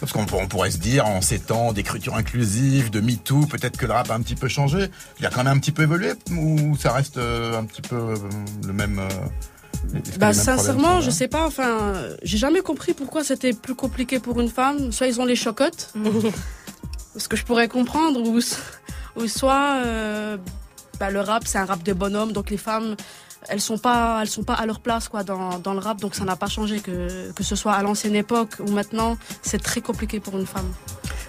Parce 0.00 0.12
qu'on 0.12 0.26
pour- 0.26 0.40
on 0.40 0.48
pourrait 0.48 0.72
se 0.72 0.78
dire, 0.78 1.06
en 1.06 1.20
ces 1.22 1.38
temps 1.38 1.72
d'écriture 1.72 2.16
inclusive, 2.16 2.90
de 2.90 3.00
MeToo, 3.00 3.46
peut-être 3.46 3.76
que 3.78 3.86
le 3.86 3.92
rap 3.92 4.10
a 4.10 4.14
un 4.14 4.20
petit 4.20 4.34
peu 4.34 4.48
changé. 4.48 4.90
Il 5.20 5.26
a 5.26 5.30
quand 5.30 5.44
même 5.44 5.56
un 5.56 5.60
petit 5.60 5.70
peu 5.72 5.84
évolué 5.84 6.12
ou 6.32 6.76
ça 6.76 6.92
reste 6.92 7.18
euh, 7.18 7.56
un 7.58 7.64
petit 7.64 7.82
peu 7.82 7.94
euh, 7.96 8.16
le 8.66 8.72
même. 8.72 8.98
euh, 8.98 9.98
Bah 10.18 10.34
sincèrement, 10.34 11.00
je 11.00 11.10
sais 11.10 11.28
pas. 11.28 11.46
Enfin, 11.46 11.94
j'ai 12.24 12.36
jamais 12.38 12.60
compris 12.60 12.92
pourquoi 12.92 13.22
c'était 13.22 13.52
plus 13.52 13.76
compliqué 13.76 14.18
pour 14.18 14.40
une 14.40 14.48
femme. 14.50 14.90
Soit 14.92 15.06
ils 15.06 15.20
ont 15.20 15.24
les 15.24 15.36
chocottes, 15.36 15.94
ce 17.16 17.28
que 17.28 17.36
je 17.36 17.44
pourrais 17.44 17.68
comprendre, 17.68 18.20
ou, 18.20 18.40
soit 19.28 19.82
euh, 19.84 20.36
bah, 21.00 21.10
le 21.10 21.20
rap 21.20 21.44
c'est 21.46 21.58
un 21.58 21.64
rap 21.64 21.82
de 21.82 21.92
bonhomme, 21.92 22.32
donc 22.32 22.50
les 22.50 22.56
femmes 22.56 22.96
elles 23.48 23.60
sont 23.60 23.78
pas 23.78 24.24
sont 24.26 24.42
pas 24.42 24.54
à 24.54 24.66
leur 24.66 24.80
place 24.80 25.08
quoi 25.08 25.22
dans, 25.22 25.72
le 25.72 25.78
rap, 25.78 26.00
donc 26.00 26.14
ça 26.14 26.24
n'a 26.24 26.36
pas 26.36 26.48
changé 26.48 26.80
que 26.80 27.32
ce 27.40 27.56
soit 27.56 27.72
à 27.72 27.82
l'ancienne 27.82 28.16
époque 28.16 28.56
ou 28.60 28.70
maintenant, 28.70 29.16
c'est 29.42 29.62
très 29.62 29.80
compliqué 29.80 30.20
pour 30.20 30.36
une 30.36 30.46
femme. 30.46 30.70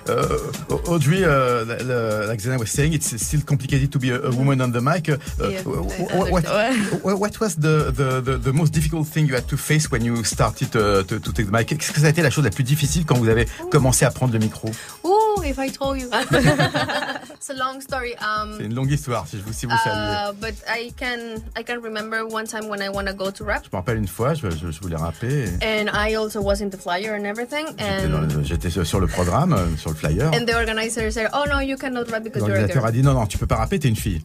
Uh, 0.09 0.37
Audrey, 0.87 1.23
uh, 1.23 2.27
like 2.27 2.39
Zena 2.39 2.57
was 2.57 2.71
saying, 2.71 2.93
it's 2.93 3.09
still 3.21 3.41
complicated 3.41 3.91
to 3.91 3.99
be 3.99 4.09
a, 4.11 4.21
a 4.21 4.31
woman 4.31 4.61
on 4.61 4.71
the 4.71 4.81
mic. 4.81 5.09
Uh, 5.09 5.17
Yeah, 5.39 5.59
I 5.59 6.29
what, 6.31 6.45
understand. 6.45 7.01
wh- 7.03 7.19
what 7.19 7.39
was 7.39 7.55
the, 7.55 7.91
the, 7.91 8.21
the, 8.21 8.37
the 8.37 8.53
most 8.53 8.71
difficult 8.73 9.07
thing 9.07 9.27
you 9.27 9.35
had 9.35 9.47
to 9.49 9.57
face 9.57 9.91
when 9.91 10.03
you 10.03 10.23
started 10.23 10.75
uh, 10.75 11.03
to, 11.03 11.19
to 11.19 11.33
take 11.33 11.45
the 11.47 11.51
mic? 11.51 11.67
Qu'est-ce 11.67 11.91
que 11.91 11.99
ça 11.99 12.07
a 12.07 12.09
été 12.09 12.21
la 12.21 12.29
chose 12.29 12.43
la 12.45 12.49
plus 12.51 12.63
difficile 12.63 13.05
quand 13.05 13.17
vous 13.17 13.29
avez 13.29 13.45
commencé 13.71 14.05
à 14.05 14.11
prendre 14.11 14.33
le 14.33 14.39
micro? 14.39 14.69
Ooh, 15.03 15.43
if 15.43 15.57
I 15.59 15.69
told 15.69 15.99
you. 15.99 16.09
it's 17.33 17.49
a 17.49 17.53
long 17.53 17.81
story. 17.81 18.13
Um, 18.19 18.55
C'est 18.57 18.65
une 18.65 18.73
longue 18.75 18.91
histoire, 18.91 19.27
si, 19.27 19.37
je 19.37 19.43
vous, 19.43 19.53
si 19.53 19.65
vous 19.65 19.75
saviez. 19.83 20.29
uh, 20.29 20.33
but 20.33 20.55
I 20.67 20.91
can 20.97 21.41
I 21.57 21.63
can 21.63 21.81
remember 21.81 22.25
one 22.25 22.45
time 22.47 22.67
when 22.69 22.81
I 22.81 22.89
want 22.89 23.07
to 23.07 23.13
go 23.13 23.29
to 23.31 23.43
rap, 23.45 23.63
Je 23.63 23.69
me 23.71 23.77
rappelle 23.77 23.97
une 23.97 24.07
fois, 24.07 24.33
je, 24.33 24.49
je, 24.49 24.71
je 24.71 24.79
voulais 24.81 24.95
rapper. 24.95 25.45
et 25.61 25.81
and 25.81 25.89
I 25.93 26.15
also 26.15 26.41
was 26.41 26.61
in 26.61 26.69
the 26.69 26.77
flyer 26.77 27.13
and 27.15 27.25
everything, 27.25 27.65
J'étais 28.43 28.77
and 28.79 28.85
sur 28.85 28.99
le 28.99 29.07
programme, 29.07 29.55
sur 29.77 29.89
le 29.89 29.95
flyer. 29.97 30.31
and 30.33 30.45
the 30.47 30.55
organizer 30.55 31.11
said, 31.11 31.29
"Oh 31.33 31.45
no, 31.49 31.59
you 31.59 31.75
cannot 31.77 32.09
rap 32.11 32.23
because 32.23 32.41
you're 32.41 32.55
a 32.55 32.61
L'organisateur 32.61 32.81
girl." 32.81 32.89
a 32.89 32.91
dit 32.91 33.03
non, 33.03 33.13
non, 33.13 33.25
tu 33.27 33.37
peux 33.37 33.47
pas 33.47 33.57
rapper, 33.57 33.79
t'es 33.79 33.89
une 33.89 33.95
fille. 33.95 34.21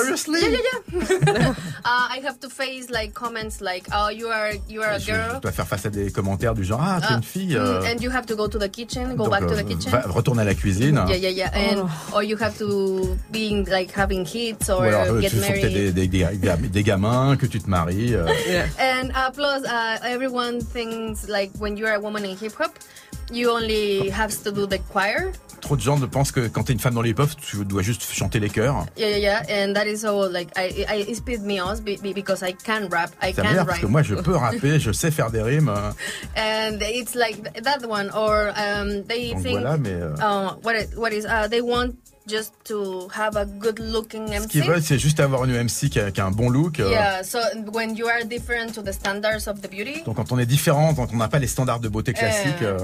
Seriously? 0.00 0.40
Yeah, 0.40 0.48
yeah, 0.50 1.32
yeah. 1.32 1.50
uh, 1.84 2.08
I 2.10 2.20
have 2.24 2.38
to 2.40 2.48
face 2.48 2.90
like 2.90 3.12
comments 3.14 3.60
like, 3.60 3.86
"Oh, 3.92 4.08
you 4.10 4.28
are 4.28 4.52
you 4.68 4.82
are 4.82 4.92
a 4.94 4.98
je, 4.98 5.12
girl." 5.12 5.34
je 5.36 5.40
dois 5.40 5.52
faire 5.52 5.66
face 5.66 5.86
à 5.86 5.90
des 5.90 6.10
commentaires 6.10 6.54
du 6.54 6.64
genre 6.64 6.80
Ah, 6.82 7.00
t'es 7.00 7.12
Uh, 7.12 7.16
une 7.16 7.22
fille. 7.22 7.54
mm, 7.54 7.58
euh, 7.58 7.82
and 7.94 8.00
you 8.00 8.10
have 8.10 8.26
to 8.26 8.34
go 8.36 8.48
to 8.48 8.58
the 8.58 8.68
kitchen, 8.70 9.14
go 9.16 9.24
donc, 9.24 9.30
back 9.30 9.46
to 9.46 9.54
euh, 9.54 9.62
the 9.62 9.66
kitchen? 9.68 9.90
va- 9.90 10.04
retourne 10.08 10.38
à 10.38 10.44
la 10.44 10.54
cuisine. 10.54 11.02
Yeah, 11.08 11.16
yeah, 11.16 11.30
yeah, 11.30 11.50
and 11.54 11.86
or 12.14 12.22
you 12.24 12.36
have 12.40 12.56
to 12.58 13.16
be 13.30 13.64
like 13.68 13.92
having 13.96 14.24
kids 14.24 14.68
or 14.70 14.80
Ou 14.80 14.84
alors, 14.84 15.14
euh, 15.16 15.20
get 15.20 15.30
tu 15.30 15.36
married. 15.36 15.62
des, 15.72 15.92
des, 15.92 16.08
des, 16.08 16.68
des- 16.68 16.82
gamins, 16.82 17.36
que 17.36 17.46
tu 17.46 17.60
te 17.60 17.68
maries. 17.68 18.14
euh. 18.14 18.26
And 18.78 19.10
uh, 19.10 19.30
plus, 19.32 19.64
uh, 19.66 19.98
everyone 20.04 20.60
thinks 20.62 21.28
like 21.28 21.50
when 21.58 21.76
you're 21.76 21.92
a 21.94 22.00
woman 22.00 22.24
in 22.24 22.36
hip 22.36 22.52
hop, 22.58 22.72
you 23.32 23.50
only 23.50 24.10
have 24.10 24.32
to 24.44 24.50
do 24.52 24.66
the 24.66 24.78
choir. 24.90 25.32
Trop 25.60 25.76
de 25.76 25.80
gens 25.80 25.96
pensent 26.08 26.32
que 26.32 26.48
quand 26.48 26.64
t'es 26.64 26.72
une 26.72 26.80
femme 26.80 26.94
dans 26.94 27.02
les 27.02 27.10
hip 27.10 27.36
tu 27.40 27.64
dois 27.64 27.82
juste 27.82 28.02
chanter 28.12 28.40
les 28.40 28.50
chœurs. 28.50 28.84
Yeah, 28.96 29.16
yeah, 29.16 29.42
yeah. 29.48 29.68
And 29.68 29.74
that 29.82 29.90
is 29.90 30.02
so 30.02 30.18
like 30.30 30.50
I, 30.56 30.84
I 30.88 30.96
it 31.08 31.16
spit 31.16 31.42
me 31.42 31.58
off 31.60 31.82
be- 31.82 31.96
be- 31.96 32.12
because 32.12 32.42
I 32.42 32.52
can 32.52 32.88
rap, 32.88 33.10
I 33.20 33.32
can 33.32 33.42
m'énerve 33.44 33.66
parce 33.66 33.80
que 33.80 33.86
moi 33.86 34.02
je 34.02 34.14
peux 34.14 34.36
rapper, 34.36 34.78
je 34.78 34.92
sais 34.92 35.10
faire 35.10 35.30
des 35.30 35.42
rimes. 35.42 35.68
euh. 35.68 35.92
and 36.36 36.78
it's 36.82 37.14
like 37.14 37.42
th- 37.42 37.64
that 37.64 37.86
one. 37.86 38.10
Or 38.14 38.52
um, 38.56 39.02
they 39.08 39.32
Donc 39.32 39.42
think 39.42 39.58
voilà, 39.60 39.76
mais 39.78 39.90
euh, 39.92 40.14
uh, 40.20 40.54
what 40.62 40.74
it, 40.76 40.96
what 40.96 41.10
is 41.12 41.24
uh, 41.26 41.48
they 41.48 41.60
want 41.60 41.94
just 42.28 42.52
to 42.64 43.08
have 43.12 43.36
a 43.36 43.44
good 43.44 43.80
looking 43.80 44.28
ce 44.28 44.46
qu'ils 44.46 44.62
MC. 44.62 44.68
veulent, 44.68 44.82
c'est 44.82 44.98
juste 44.98 45.18
avoir 45.18 45.44
une 45.44 45.52
MC 45.64 45.90
qui 45.90 45.98
a, 45.98 46.10
qui 46.12 46.20
a 46.20 46.26
un 46.26 46.30
bon 46.30 46.48
look. 46.50 46.78
euh. 46.78 46.88
Yeah, 46.90 47.22
so 47.24 47.38
when 47.72 47.96
you 47.96 48.06
are 48.06 48.22
different 48.24 48.72
to 48.74 48.82
the 48.82 48.92
standards 48.92 49.48
of 49.48 49.60
the 49.60 49.68
beauty, 49.68 50.02
Donc 50.04 50.16
quand 50.16 50.30
on 50.30 50.38
est 50.38 50.46
différent, 50.46 50.94
quand 50.94 51.08
on 51.12 51.16
n'a 51.16 51.28
pas 51.28 51.40
les 51.40 51.48
standards 51.48 51.80
de 51.80 51.88
beauté 51.88 52.12
classiques, 52.12 52.62
Euh, 52.62 52.78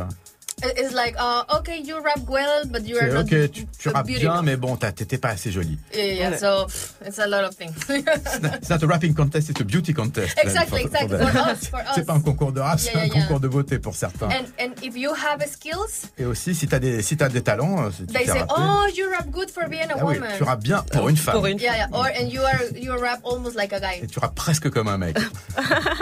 it's 0.62 0.94
like, 0.94 1.14
uh, 1.18 1.44
okay, 1.58 1.80
you 1.82 1.98
rap 2.00 2.20
well, 2.28 2.64
but 2.66 2.86
you 2.86 2.96
are 2.96 3.08
c'est 3.08 3.14
not 3.14 3.24
ok, 3.24 3.50
tu, 3.50 3.66
tu 3.78 3.88
a 3.88 3.92
rappes 3.92 4.06
beauty 4.06 4.20
bien, 4.20 4.42
mais 4.42 4.56
bon, 4.56 4.76
t'étais 4.76 5.18
pas 5.18 5.30
assez 5.30 5.50
jolie. 5.50 5.78
Yeah, 5.94 6.30
yeah. 6.30 6.36
So 6.38 6.66
it's 7.06 7.18
a 7.18 7.26
lot 7.26 7.44
of 7.44 7.54
things. 7.56 7.74
It's 7.88 8.68
not 8.70 8.82
a 8.82 8.86
rapping 8.86 9.14
contest, 9.14 9.50
it's 9.50 9.60
a 9.60 9.64
beauty 9.64 9.92
contest. 9.94 10.38
Exactly, 10.42 10.82
For- 10.82 10.88
for 10.90 11.04
exactly. 11.04 11.18
them. 11.18 11.28
For 11.28 11.50
us, 11.52 11.66
for 11.70 11.80
C'est 11.94 12.00
us. 12.00 12.06
pas 12.06 12.12
un 12.14 12.20
concours 12.20 12.52
de 12.52 12.60
rap, 12.60 12.78
Yeah, 12.80 12.92
c'est 12.92 12.98
un 13.00 13.08
concours 13.08 13.40
de 13.40 13.48
beauté 13.48 13.78
pour 13.78 13.94
certains. 13.94 14.28
and 14.28 14.44
and 14.60 14.70
if 14.82 14.96
you 14.96 15.10
have 15.12 15.42
skills, 15.46 16.08
Et 16.18 16.24
aussi, 16.24 16.54
si 16.54 16.66
t'as 16.66 16.78
des, 16.78 17.02
si 17.02 17.16
t'as 17.16 17.28
des 17.28 17.42
talents, 17.42 17.86
euh, 17.86 17.90
si 17.90 18.06
tu 18.06 18.12
they 18.12 18.26
say, 18.26 18.32
rapper, 18.40 18.54
oh, 18.58 18.86
you 18.96 19.08
rap 19.10 19.28
good 19.30 19.50
for 19.50 19.68
being 19.68 19.90
a 19.90 19.94
ah 19.98 20.04
oui, 20.04 20.14
woman. 20.16 20.30
tu 20.36 20.42
rappes 20.42 20.62
bien 20.62 20.84
pour 20.92 21.08
une 21.08 21.16
femme. 21.16 21.34
Pour 21.34 21.46
une 21.46 21.58
Yeah, 21.58 21.76
yeah. 21.76 21.88
Or 21.92 22.06
and 22.06 22.28
you 22.28 22.40
are 22.42 22.60
you 22.76 22.92
rap 22.98 23.20
almost 23.24 23.56
like 23.56 23.72
a 23.72 23.80
guy. 23.80 24.00
Et 24.02 24.06
tu 24.06 24.18
rappes 24.18 24.34
presque 24.34 24.70
comme 24.70 24.88
un 24.88 24.98
mec. 24.98 25.16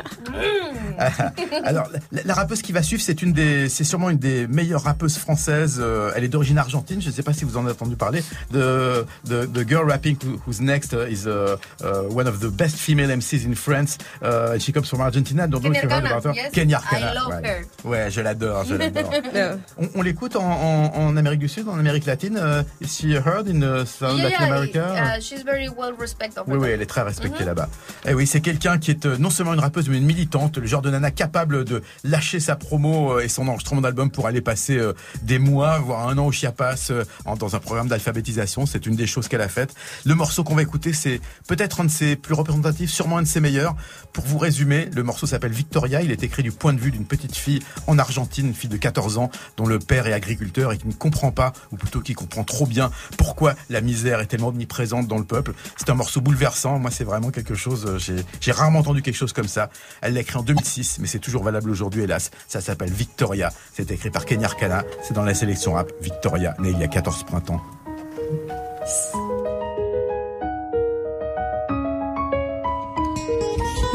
Alors, 1.65 1.89
la, 2.13 2.23
la 2.25 2.35
rappeuse 2.35 2.63
qui 2.63 2.73
va 2.73 2.83
suivre, 2.83 3.03
c'est 3.03 3.23
une 3.23 3.33
des, 3.33 3.69
c'est 3.69 3.85
sûrement 3.85 4.11
une 4.11 4.19
des 4.19 4.46
meilleures 4.49 4.83
rappeuses 4.83 5.17
françaises. 5.19 5.79
euh, 5.81 6.11
elle 6.15 6.25
est 6.25 6.29
d'origine 6.29 6.59
argentine. 6.59 7.01
Je 7.01 7.09
ne 7.09 7.13
sais 7.13 7.23
pas 7.23 7.33
si 7.33 7.45
vous 7.45 7.57
en 7.57 7.63
avez 7.65 7.73
entendu 7.73 7.97
parler. 7.97 8.23
The 8.53 9.05
the, 9.25 9.47
the 9.53 9.67
girl 9.69 9.87
rapping 9.89 10.17
who- 10.25 10.39
who's 10.47 10.61
next 10.61 10.93
uh, 10.95 11.07
is 11.09 11.27
uh, 11.27 11.57
uh, 11.83 12.03
one 12.15 12.27
of 12.29 12.41
the 12.41 12.51
best 12.51 12.77
female 12.77 13.11
MCs 13.11 13.45
in 13.47 13.55
France. 13.55 13.99
Uh, 14.23 14.59
she 14.59 14.73
comes 14.73 14.89
from 14.89 15.01
Argentina. 15.01 15.47
Don't 15.47 15.63
know 15.63 15.71
if 15.73 15.81
Kenya 15.81 15.83
you 15.83 15.91
heard 15.91 16.05
Arcana, 16.05 16.19
about 16.19 16.25
her. 16.25 16.35
yes. 16.35 16.53
Kenya 16.53 16.81
I 16.91 17.15
love 17.15 17.29
ouais. 17.29 17.43
her. 17.49 17.65
Ouais, 17.85 18.11
je 18.11 18.21
l'adore, 18.21 18.65
je 18.65 18.75
l'adore. 18.75 19.11
Yeah. 19.35 19.57
on 19.79 19.89
on 19.97 20.03
l'écoute 20.03 20.37
en, 20.37 20.43
en, 20.45 20.93
en 20.95 21.17
Amérique 21.17 21.41
du 21.41 21.49
Sud, 21.49 21.69
en 21.69 21.79
Amérique 21.79 22.07
latine. 22.07 22.37
Uh, 22.39 22.63
is 22.81 22.89
she 22.89 23.15
heard 23.17 23.49
in 23.49 23.63
uh, 23.63 23.85
South 23.85 24.17
yeah, 24.17 24.25
Latin 24.25 24.47
yeah. 24.47 24.47
America? 24.47 25.21
She's 25.21 25.43
very 25.45 25.69
well 25.69 25.93
respected. 25.99 26.43
Oui, 26.47 26.57
oui, 26.59 26.69
elle 26.71 26.83
est 26.83 26.87
très 26.87 27.03
respectée 27.03 27.45
là-bas. 27.45 27.69
Et 28.07 28.15
oui, 28.15 28.27
c'est 28.27 28.41
quelqu'un 28.41 28.79
qui 28.79 28.91
est 28.91 29.05
euh, 29.07 29.17
non 29.19 29.31
seulement 29.31 29.55
une 29.55 29.61
rappeuse, 29.61 29.89
mais 29.89 29.99
une 29.99 30.07
militante, 30.07 30.59
le 30.59 30.67
genre 30.67 30.83
de 30.83 30.91
nana 30.91 31.11
capable 31.11 31.65
de 31.65 31.83
lâcher 32.05 32.41
sa 32.41 32.57
promo 32.57 33.13
euh, 33.19 33.21
et 33.21 33.29
son 33.29 33.47
enregistrement 33.49 33.81
d'album 33.81 34.11
pour 34.11 34.27
aller 34.27 34.36
passer 34.41 34.77
euh, 34.77 34.93
des 35.23 35.39
mois, 35.39 35.79
voire 35.79 36.09
un 36.09 36.19
an 36.19 36.27
au 36.27 36.33
Chiapas, 36.33 36.89
euh, 36.91 37.05
dans 37.39 37.57
un 37.57 37.59
programme 37.59 37.89
d'alphabétisation. 37.89 38.67
C'est 38.67 38.87
une 38.87 38.97
des 38.97 39.07
choses 39.07 39.29
qu'elle 39.29 39.41
a 39.41 39.49
faites. 39.49 39.75
Le 40.05 40.15
morceau 40.15 40.45
qu'on 40.45 40.55
va 40.55 40.63
écouter, 40.63 40.93
c'est 40.93 41.21
peut-être 41.49 41.81
un 41.81 41.85
de 41.85 41.91
ses 41.91 42.17
plus 42.17 42.35
représentatifs, 42.35 42.91
sûrement 42.91 43.19
un 43.19 43.23
de 43.23 43.27
ses 43.27 43.41
meilleurs. 43.41 43.75
Pour 44.13 44.25
vous 44.25 44.39
résumer, 44.39 44.89
le 44.95 45.03
morceau 45.03 45.27
s'appelle 45.27 45.53
Victoria. 45.53 46.03
Il 46.03 46.11
est 46.11 46.23
écrit 46.23 46.43
du 46.43 46.53
point 46.53 46.73
de 46.73 46.81
vue 46.81 46.91
d'une 46.91 47.07
petite 47.07 47.37
fille 47.37 47.61
en 47.87 47.99
Argentine, 47.99 48.49
une 48.49 48.55
fille 48.55 48.71
de 48.71 48.77
14 48.77 49.19
ans, 49.19 49.31
dont 49.57 49.67
le 49.67 49.79
père 49.79 50.07
est 50.07 50.13
agriculteur 50.13 50.73
et 50.73 50.79
qui 50.79 50.87
ne 50.87 50.93
comprend 50.93 51.33
pas, 51.33 51.53
ou 51.73 51.77
plutôt 51.77 52.01
qui 52.01 52.15
comprend 52.15 52.45
trop 52.45 52.67
bien, 52.67 52.91
pourquoi 53.17 53.55
la 53.71 53.81
misère 53.81 54.21
est 54.21 54.27
tellement 54.27 54.49
omniprésente 54.49 55.07
dans 55.07 55.19
le 55.19 55.25
peuple. 55.25 55.53
C'est 55.77 55.91
un 55.91 55.95
morceau 55.95 56.21
bouleversant. 56.21 56.79
Moi, 56.79 56.91
c'est 56.91 57.05
vraiment 57.05 57.31
quelque 57.31 57.55
chose. 57.55 57.87
euh, 57.87 58.23
j'ai 58.41 58.53
rarement 58.53 58.81
entendu 58.81 59.03
quelque 59.03 59.17
chose 59.17 59.33
comme 59.33 59.49
ça. 59.49 59.71
Elle 60.01 60.15
l'a 60.15 60.21
écrit 60.21 60.37
en 60.37 60.43
2006, 60.43 60.99
mais 61.01 61.07
c'est 61.07 61.19
toujours 61.19 61.43
valable 61.43 61.71
aujourd'hui, 61.71 62.03
hélas. 62.03 62.31
Ça 62.49 62.61
s'appelle 62.61 62.93
Victoria. 62.93 63.53
C'est 63.75 63.91
écrit 63.91 64.11
par 64.11 64.25
Kenya 64.27 64.47
Arcana. 64.47 64.85
C'est 65.03 65.15
dans 65.15 65.23
la 65.23 65.35
sélection 65.35 65.73
rap. 65.73 65.91
Victoria, 66.01 66.55
née 66.59 66.71
il 66.71 66.79
y 66.79 66.85
a 66.85 66.89
14 66.89 67.25
printemps. 67.25 67.61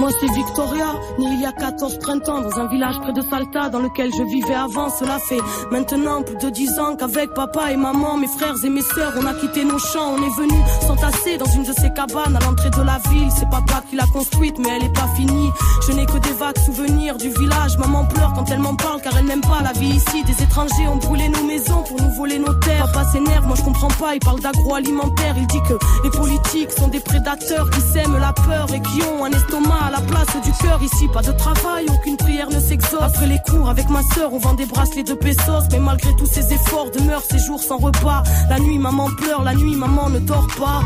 Moi 0.02 0.10
c'est 0.20 0.34
Victoria, 0.34 0.96
née 1.20 1.28
il 1.32 1.42
y 1.42 1.46
a 1.46 1.52
14 1.52 2.00
printemps 2.00 2.42
dans 2.42 2.60
un 2.60 2.66
village 2.66 2.98
près 3.02 3.14
de 3.14 3.22
Salta 3.22 3.70
dans 3.70 3.78
lequel 3.78 4.10
je 4.12 4.24
vivais 4.24 4.56
avant. 4.56 4.90
Cela 4.90 5.20
fait 5.20 5.38
maintenant 5.70 6.24
plus 6.24 6.38
de 6.38 6.50
10 6.50 6.80
ans 6.80 6.96
qu'avec 6.96 7.36
papa 7.36 7.72
et 7.72 7.78
maman, 7.78 8.18
mes 8.18 8.26
frères 8.26 8.56
et 8.64 8.70
mes 8.72 8.82
sœurs, 8.82 9.14
on 9.22 9.28
a 9.28 9.36
quitté 9.36 9.64
nos 9.64 9.78
champs. 9.78 10.16
On 10.18 10.24
est 10.24 10.36
venu 10.36 10.60
s'entasser 10.88 11.38
dans 11.38 11.46
une 11.46 11.66
de 11.66 11.74
ces 11.74 11.94
cabanes 11.94 12.36
à 12.36 12.40
l'entrée 12.40 12.72
de 12.72 12.82
la 12.82 12.98
ville. 13.12 13.30
C'est 13.38 13.48
papa 13.48 13.84
qui 13.92 13.96
l'a 13.96 14.08
construite 14.12 14.58
mais 14.58 14.70
elle 14.70 14.86
est 14.86 14.94
pas 14.94 15.08
finie. 15.16 15.52
Je 15.86 15.92
n'ai 15.92 16.08
que 16.08 16.18
des 16.18 16.34
vagues 16.34 16.58
souvenirs 16.58 17.18
du 17.18 17.30
village. 17.30 17.78
Maman 17.78 18.06
pleure 18.06 18.34
quand 18.34 18.50
elle 18.50 18.60
m'en 18.60 18.76
parle 18.76 19.02
car 19.02 19.16
elle 19.20 19.26
n'aime 19.26 19.42
pas 19.42 19.62
la 19.64 19.74
vie 19.74 19.98
ici. 19.98 20.24
Des 20.24 20.44
étrangers 20.44 20.88
ont 20.92 20.96
brûlé 20.98 21.30
nos 21.30 21.44
maisons 21.44 21.84
pour 21.84 22.02
nous 22.02 22.12
voler 22.16 22.40
nos 22.40 22.56
terres. 22.56 22.92
Papa 22.92 23.06
s'énerve, 23.12 23.46
moi 23.46 23.56
je 23.56 23.62
comprends 23.62 23.94
pas. 24.00 24.16
Il 24.16 24.20
parle 24.20 24.40
d'agroalimentaire. 24.40 25.36
Il 25.38 25.46
dit 25.46 25.62
que 25.70 25.76
les 26.04 26.10
politiques 26.10 26.41
sont 26.78 26.90
des 26.90 27.00
prédateurs 27.00 27.70
qui 27.70 27.80
sèment 27.80 28.18
la 28.18 28.34
peur 28.34 28.68
et 28.74 28.82
qui 28.82 29.02
ont 29.04 29.24
un 29.24 29.32
estomac 29.32 29.86
à 29.88 29.92
la 29.92 30.02
place 30.02 30.36
du 30.44 30.52
cœur. 30.62 30.82
Ici, 30.84 31.08
pas 31.08 31.22
de 31.22 31.32
travail, 31.32 31.86
aucune 31.90 32.18
prière 32.18 32.50
ne 32.50 32.60
s'exauce. 32.60 33.02
Après 33.02 33.26
les 33.26 33.40
cours, 33.50 33.70
avec 33.70 33.90
ma 33.90 34.02
sœur, 34.14 34.34
on 34.34 34.38
vend 34.38 34.54
des 34.54 34.66
bracelets 34.66 35.04
de 35.04 35.14
pesos. 35.14 35.64
Mais 35.72 35.80
malgré 35.80 36.14
tous 36.18 36.26
ces 36.26 36.54
efforts, 36.54 36.92
demeure 36.92 37.24
ces 37.30 37.40
jours 37.40 37.62
sans 37.62 37.78
repas. 37.78 38.24
La 38.50 38.60
nuit, 38.60 38.78
maman 38.78 39.10
pleure, 39.18 39.44
la 39.44 39.54
nuit, 39.54 39.76
maman 39.76 40.10
ne 40.10 40.20
dort 40.20 40.48
pas. 40.60 40.82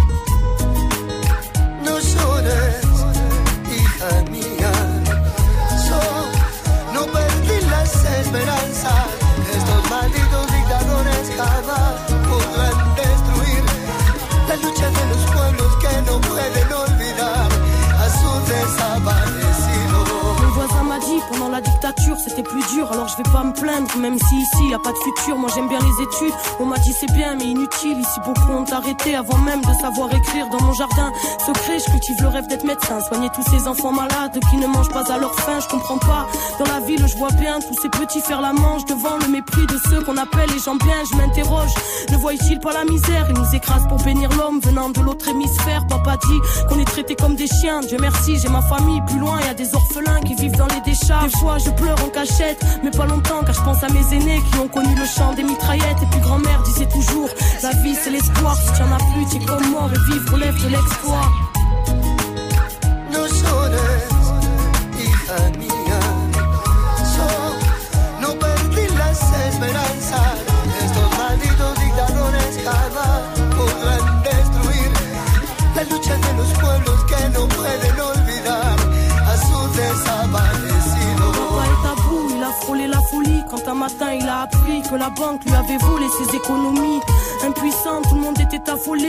No 1.83 1.93
llores, 1.93 2.85
hija 3.71 4.21
mía. 4.31 4.71
Yo 5.87 6.93
no 6.93 7.05
perdí 7.07 7.65
las 7.71 7.91
esperanzas. 8.19 9.04
Pendant 21.31 21.49
la 21.49 21.61
dictature 21.61 22.17
c'était 22.17 22.43
plus 22.43 22.63
dur 22.73 22.91
alors 22.91 23.07
je 23.07 23.17
vais 23.17 23.29
pas 23.31 23.43
me 23.43 23.53
plaindre. 23.53 23.89
Même 23.97 24.17
si 24.17 24.35
ici 24.35 24.69
y 24.69 24.73
a 24.73 24.79
pas 24.79 24.91
de 24.91 24.97
futur 24.97 25.37
moi 25.37 25.49
j'aime 25.53 25.67
bien 25.67 25.79
les 25.79 26.03
études. 26.03 26.33
On 26.59 26.65
m'a 26.65 26.77
dit 26.77 26.93
c'est 26.93 27.11
bien 27.13 27.35
mais 27.35 27.45
inutile. 27.45 27.99
Ici 27.99 28.19
beaucoup 28.25 28.51
ont 28.51 28.65
arrêté 28.71 29.15
avant 29.15 29.37
même 29.39 29.61
de 29.61 29.73
savoir 29.81 30.13
écrire 30.13 30.47
dans 30.49 30.61
mon 30.63 30.73
jardin. 30.73 31.11
Secret 31.45 31.79
je 31.79 31.91
cultive 31.91 32.15
le 32.21 32.27
rêve 32.27 32.47
d'être 32.47 32.63
médecin. 32.63 32.99
Soigner 33.01 33.29
tous 33.33 33.43
ces 33.49 33.67
enfants 33.67 33.91
malades 33.91 34.39
qui 34.49 34.57
ne 34.57 34.67
mangent 34.67 34.89
pas 34.89 35.11
à 35.11 35.17
leur 35.17 35.33
faim. 35.35 35.59
Je 35.59 35.67
comprends 35.67 35.97
pas. 35.97 36.27
Dans 36.59 36.71
la 36.71 36.79
ville 36.81 37.05
je 37.07 37.17
vois 37.17 37.31
bien 37.31 37.59
tous 37.59 37.79
ces 37.81 37.89
petits 37.89 38.21
faire 38.21 38.41
la 38.41 38.53
manche 38.53 38.85
devant 38.85 39.17
le 39.21 39.27
mépris 39.27 39.65
de 39.67 39.79
ceux 39.89 40.01
qu'on 40.03 40.17
appelle 40.17 40.49
les 40.49 40.59
gens 40.59 40.75
bien. 40.75 40.97
Je 41.11 41.17
m'interroge. 41.17 41.73
Ne 42.11 42.17
voient-ils 42.17 42.59
pas 42.59 42.73
la 42.73 42.85
misère? 42.85 43.25
Ils 43.29 43.37
nous 43.37 43.55
écrasent 43.55 43.87
pour 43.87 43.97
bénir 44.03 44.29
l'homme 44.37 44.59
venant 44.59 44.89
de 44.89 44.99
l'autre 45.01 45.27
hémisphère. 45.27 45.85
Papa 45.87 46.17
dit 46.17 46.39
qu'on 46.67 46.79
est 46.79 46.85
traité 46.85 47.15
comme 47.15 47.35
des 47.35 47.47
chiens. 47.47 47.81
Dieu 47.81 47.97
merci 47.99 48.37
j'ai 48.37 48.49
ma 48.49 48.61
famille 48.61 49.01
plus 49.07 49.19
loin. 49.19 49.39
Y 49.41 49.49
a 49.49 49.53
des 49.53 49.73
orphelins 49.73 50.21
qui 50.21 50.35
vivent 50.35 50.57
dans 50.57 50.67
les 50.67 50.81
décharges 50.81 51.14
des 51.23 51.37
fois 51.37 51.57
je 51.57 51.69
pleure 51.71 51.97
en 52.03 52.09
cachette 52.09 52.63
mais 52.83 52.91
pas 52.91 53.05
longtemps 53.05 53.41
car 53.45 53.53
je 53.53 53.61
pense 53.61 53.83
à 53.83 53.87
mes 53.89 54.15
aînés 54.15 54.41
qui 54.51 54.59
ont 54.59 54.67
connu 54.67 54.93
le 54.95 55.05
chant 55.05 55.33
des 55.33 55.43
mitraillettes. 55.43 56.01
Et 56.01 56.07
puis 56.11 56.19
grand-mère 56.19 56.61
disait 56.63 56.87
toujours 56.87 57.29
la 57.63 57.71
vie 57.81 57.95
c'est 57.95 58.11
l'espoir. 58.11 58.55
Si 58.55 58.73
tu 58.73 58.81
en 58.81 58.91
as 58.93 59.03
plus 59.13 59.25
tu 59.31 59.43
es 59.43 59.45
comme 59.45 59.69
mort 59.71 59.89
et 59.93 60.11
vivre 60.11 60.33
relève 60.33 60.55
de 60.63 60.69
l'exploit 60.69 61.29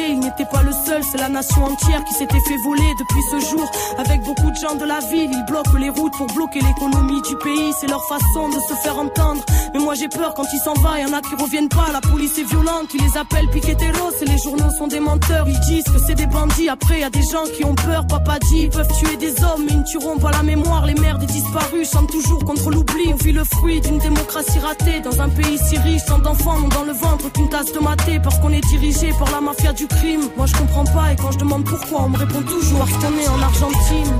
il 0.08 0.20
n'était 0.20 0.44
pas 0.44 0.62
le 0.62 0.72
seul, 0.72 1.02
c'est 1.02 1.18
la 1.18 1.28
nation 1.28 1.64
entière 1.64 2.04
qui 2.04 2.14
s'était 2.14 2.40
fait 2.40 2.56
voler 2.64 2.90
depuis 2.98 3.22
ce 3.30 3.50
jour. 3.50 3.68
Avec 3.98 4.22
beaucoup 4.22 4.50
de 4.50 4.56
gens 4.56 4.76
de 4.76 4.84
la 4.84 5.00
ville, 5.00 5.30
ils 5.32 5.44
bloquent 5.46 5.76
les 5.78 5.90
routes 5.90 6.16
pour 6.16 6.26
bloquer 6.28 6.60
l'économie 6.60 7.20
du 7.22 7.36
pays, 7.36 7.72
c'est 7.80 7.88
leur 7.88 8.04
façon 8.06 8.48
de 8.48 8.60
se 8.60 8.74
faire 8.82 8.98
entendre. 8.98 9.42
Mais 9.72 9.80
moi 9.80 9.94
j'ai 9.94 10.08
peur 10.08 10.34
quand 10.34 10.46
il 10.52 10.58
s'en 10.60 10.74
va, 10.74 11.00
y 11.00 11.04
en 11.04 11.12
a 11.12 11.20
qui 11.20 11.34
reviennent 11.34 11.68
pas, 11.68 11.86
la 11.92 12.00
police 12.00 12.38
est 12.38 12.44
violente, 12.44 12.88
ils 12.94 13.02
les 13.02 13.16
appellent 13.16 13.48
piqueteros 13.50 14.12
et 14.20 14.24
les 14.24 14.38
journaux 14.38 14.70
sont 14.78 14.86
des 14.86 15.00
menteurs, 15.00 15.46
ils 15.48 15.60
disent 15.60 15.84
que 15.84 15.98
c'est 16.06 16.14
des 16.14 16.26
bandits. 16.26 16.68
Après 16.68 17.00
y 17.00 17.04
a 17.04 17.10
des 17.10 17.22
gens 17.22 17.44
qui 17.56 17.64
ont 17.64 17.74
peur, 17.74 18.06
papa 18.06 18.38
dit, 18.38 18.62
ils 18.62 18.70
peuvent 18.70 18.92
tuer 18.98 19.16
des 19.16 19.32
hommes 19.42 19.64
mais 19.66 19.72
ils 19.72 19.78
ne 19.80 19.84
tueront 19.84 20.18
pas 20.18 20.30
la 20.30 20.42
mémoire. 20.42 20.86
Les 20.86 20.94
mères 20.94 21.18
des 21.18 21.26
disparus 21.26 21.90
chantent 21.90 22.10
toujours 22.10 22.44
contre 22.44 22.70
l'oubli. 22.70 23.12
On 23.12 23.16
vit 23.16 23.32
le 23.32 23.44
fruit 23.44 23.80
d'une 23.80 23.98
démocratie 23.98 24.58
ratée 24.58 25.00
dans 25.00 25.20
un 25.20 25.28
pays 25.28 25.58
si 25.58 25.76
riche, 25.78 26.04
tant 26.06 26.18
d'enfants 26.18 26.58
n'ont 26.58 26.68
dans 26.68 26.84
le 26.84 26.92
ventre 26.92 27.30
qu'une 27.32 27.48
tasse 27.48 27.72
de 27.72 27.78
maté 27.78 28.20
parce 28.20 28.38
qu'on 28.38 28.50
est 28.50 28.66
dirigé 28.68 29.12
par 29.18 29.30
la 29.30 29.40
mafia 29.40 29.72
du 29.72 29.86
crime. 29.86 30.28
Moi 30.36 30.46
je 30.46 30.54
comprends 30.54 30.84
pas 30.84 31.12
et 31.12 31.16
quand 31.16 31.32
je 31.32 31.38
demande 31.38 31.64
pourquoi, 31.64 32.02
on 32.04 32.08
me 32.08 32.18
répond 32.18 32.42
toujours 32.42 32.78
parce 32.78 33.28
en 33.28 33.42
Argentine. 33.42 34.12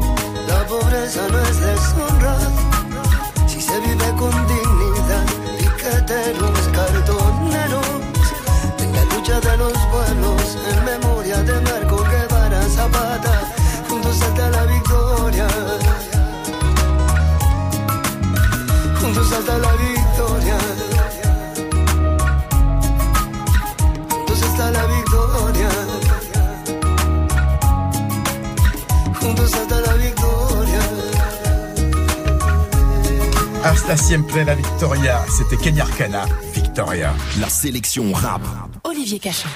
La 0.49 0.65
pobreza 0.65 1.23
no 1.29 1.39
es 1.39 1.53
si. 4.49 4.66
Piqueteros, 6.07 6.69
cartoneros, 6.73 7.87
en 8.79 8.93
la 8.93 9.05
lucha 9.07 9.41
de 9.41 9.57
los 9.57 9.73
pueblos, 9.73 10.57
en 10.71 10.85
memoria 10.85 11.43
de 11.43 11.61
Marco 11.63 11.97
Guevara 12.05 12.63
Zapata, 12.69 13.53
juntos 13.89 14.23
hasta 14.23 14.51
la 14.51 14.67
victoria. 14.67 15.49
Juntos 19.01 19.33
hasta 19.33 19.59
la 19.59 19.73
victoria. 19.73 20.06
Hasta 33.77 33.95
siempre 33.99 34.43
la 34.43 34.55
Victoria. 34.55 35.23
C'était 35.29 35.59
Kenya 35.59 35.83
Arcana. 35.83 36.25
Victoria. 36.55 37.13
La 37.39 37.49
sélection 37.51 38.11
rap. 38.11 38.41
Olivier 38.85 39.19
Cachin. 39.19 39.51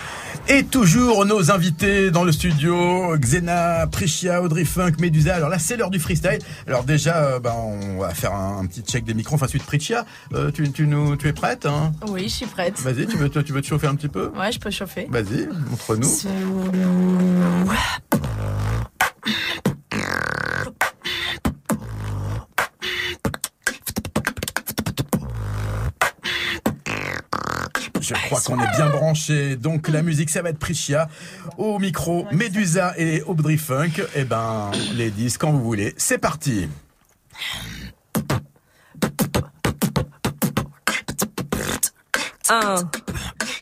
Et 0.47 0.63
toujours 0.65 1.25
nos 1.25 1.51
invités 1.51 2.11
dans 2.11 2.23
le 2.25 2.31
studio, 2.33 3.17
Xena, 3.17 3.87
Prichia, 3.87 4.43
Audrey 4.43 4.67
Funk, 4.67 4.93
Medusa. 5.01 5.35
Alors 5.37 5.49
là, 5.49 5.59
c'est 5.59 5.77
l'heure 5.79 5.91
du 5.91 5.99
freestyle. 5.99 6.39
Alors 6.67 6.85
déjà, 6.85 7.17
euh, 7.17 7.41
ben, 7.41 7.55
on 7.57 7.99
va 8.01 8.11
faire 8.13 8.35
un, 8.35 8.59
un 8.61 8.67
petit 8.67 8.83
check 8.83 9.05
des 9.05 9.15
micros. 9.15 9.37
Enfin, 9.37 9.49
suite 9.49 9.65
Prichia, 9.65 10.05
euh, 10.35 10.51
tu, 10.51 10.71
tu, 10.71 10.87
nous, 10.87 11.17
tu 11.17 11.27
es 11.29 11.33
prête 11.33 11.65
hein? 11.67 11.93
Oui, 12.09 12.25
je 12.25 12.29
suis 12.35 12.47
prête. 12.47 12.79
Vas-y, 12.81 13.07
tu 13.07 13.17
veux, 13.17 13.29
te- 13.31 13.39
tu 13.39 13.53
veux 13.55 13.63
te 13.63 13.67
chauffer 13.67 13.87
un 13.87 13.95
petit 13.95 14.09
peu? 14.09 14.31
Ouais, 14.39 14.53
je 14.53 14.59
peux 14.59 14.71
chauffer. 14.71 15.07
Vas-y, 15.11 15.49
montre-nous. 15.71 16.09
Je 28.11 28.27
crois 28.27 28.41
qu'on 28.41 28.61
est 28.61 28.71
bien 28.77 28.91
branché. 28.91 29.57
Donc 29.57 29.89
la 29.89 30.03
musique, 30.03 30.31
ça 30.31 30.43
va 30.43 30.51
être 30.51 30.59
Prichia. 30.59 31.09
Au 31.59 31.79
micro, 31.79 32.27
Medusa 32.33 32.95
et 32.97 33.23
Audrey 33.23 33.57
Funk. 33.57 34.03
Eh 34.15 34.25
ben, 34.25 34.71
les 34.95 35.11
10 35.11 35.39
quand 35.39 35.53
vous 35.53 35.63
voulez. 35.63 35.95
C'est 35.97 36.19
parti. 36.19 36.69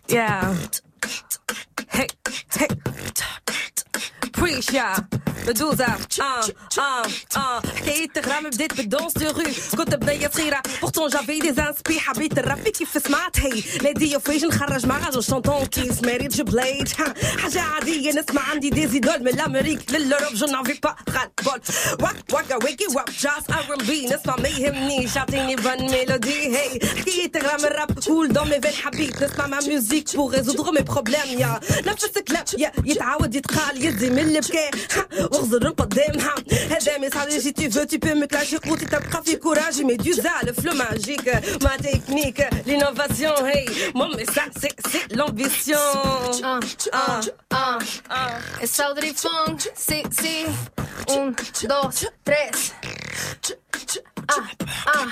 Yeah. 0.08 0.54
Hey, 1.92 2.08
بدوزة 5.47 5.85
ah, 5.85 6.45
ah, 6.79 7.07
ah. 7.37 7.67
حكاية 7.75 8.07
غرام 8.25 8.49
بديت 8.49 8.73
بالدونس 8.73 9.13
دو 9.13 9.27
رو 9.27 9.43
كنت 9.77 9.95
بنية 9.95 10.31
صغيرة 10.33 10.61
بورتون 10.81 11.09
جافي 11.09 11.39
دي 11.39 11.53
زانسبي 11.53 11.99
حبيت 11.99 12.39
الرابي 12.39 12.71
كيف 12.71 13.07
سمعت 13.07 13.39
هي 13.39 13.63
نادية 13.83 14.17
فيج 14.17 14.45
نخرج 14.45 14.85
مع 14.85 15.09
جو 15.09 15.21
شونتون 15.21 15.65
كيس 15.65 16.01
ماريج 16.03 16.41
بليد 16.41 16.89
حاجة 17.37 17.61
عادية 17.61 18.11
نسمع 18.11 18.41
عندي 18.41 18.69
دي 18.69 18.87
زيدول 18.87 19.19
من 19.19 19.27
الأمريك 19.27 19.91
للأوروب 19.91 20.33
جو 20.33 20.45
نافي 20.45 20.73
با 20.83 20.95
غاد 21.09 21.31
بول 21.43 21.61
واك 21.99 22.15
واكا 22.33 22.55
ويكي 22.65 22.87
واب 22.95 23.05
جاز 23.19 23.43
ار 23.49 23.73
ام 23.73 23.85
بي 23.85 24.05
نسمع 24.05 24.35
ما 24.35 24.47
يهمنيش 24.47 25.17
اعطيني 25.17 25.55
بن 25.55 25.91
ميلودي 25.91 26.57
هي 26.57 26.79
حكاية 26.79 27.31
غرام 27.35 27.65
الراب 27.65 27.99
كول 27.99 28.33
دون 28.33 28.49
مي 28.49 28.61
فين 28.61 28.73
حبيت 28.83 29.23
نسمع 29.23 29.47
ما 29.47 29.59
ميوزيك 29.59 30.15
بور 30.15 30.33
ريزودغ 30.33 30.71
مي 30.71 30.81
بروبليم 30.81 31.39
يا 31.39 31.59
نفس 31.87 32.05
كلام 32.27 32.43
يا 32.57 32.71
يتعاود 32.85 33.35
يتقال 33.35 33.85
يزي 33.85 34.09
من 34.09 34.19
البكاء 34.19 34.71
gorzeren 35.38 35.74
pademha. 35.74 36.34
Het 36.46 36.84
bij 36.84 36.98
mij 36.98 37.10
zal 37.10 37.28
je 37.28 37.52
tu 37.52 37.70
veux, 37.70 37.86
tu 37.86 37.98
peux 37.98 38.14
me 38.14 38.26
cacher. 38.26 38.60
Goed, 38.66 38.80
ik 38.80 38.90
heb 38.90 39.38
courage, 39.40 39.84
mais 39.84 39.96
du 39.96 40.12
zale, 40.12 40.52
fleu 40.54 40.74
magique. 40.74 41.32
Ma 41.62 41.76
technique, 41.76 42.48
l'innovation, 42.64 43.44
hey. 43.44 43.68
Mom, 43.92 44.12
ça, 44.34 44.44
c'est, 44.60 44.74
c'est 44.90 45.16
l'ambition. 45.16 45.78
Ah, 46.42 46.58
ah, 46.90 47.20
ah, 47.50 47.78
ah. 48.08 48.38
Es. 48.62 48.80
Un, 51.08 51.32
dos, 51.68 52.06
tres. 52.24 52.72
Ah, 54.28 54.50
ah. 54.86 55.08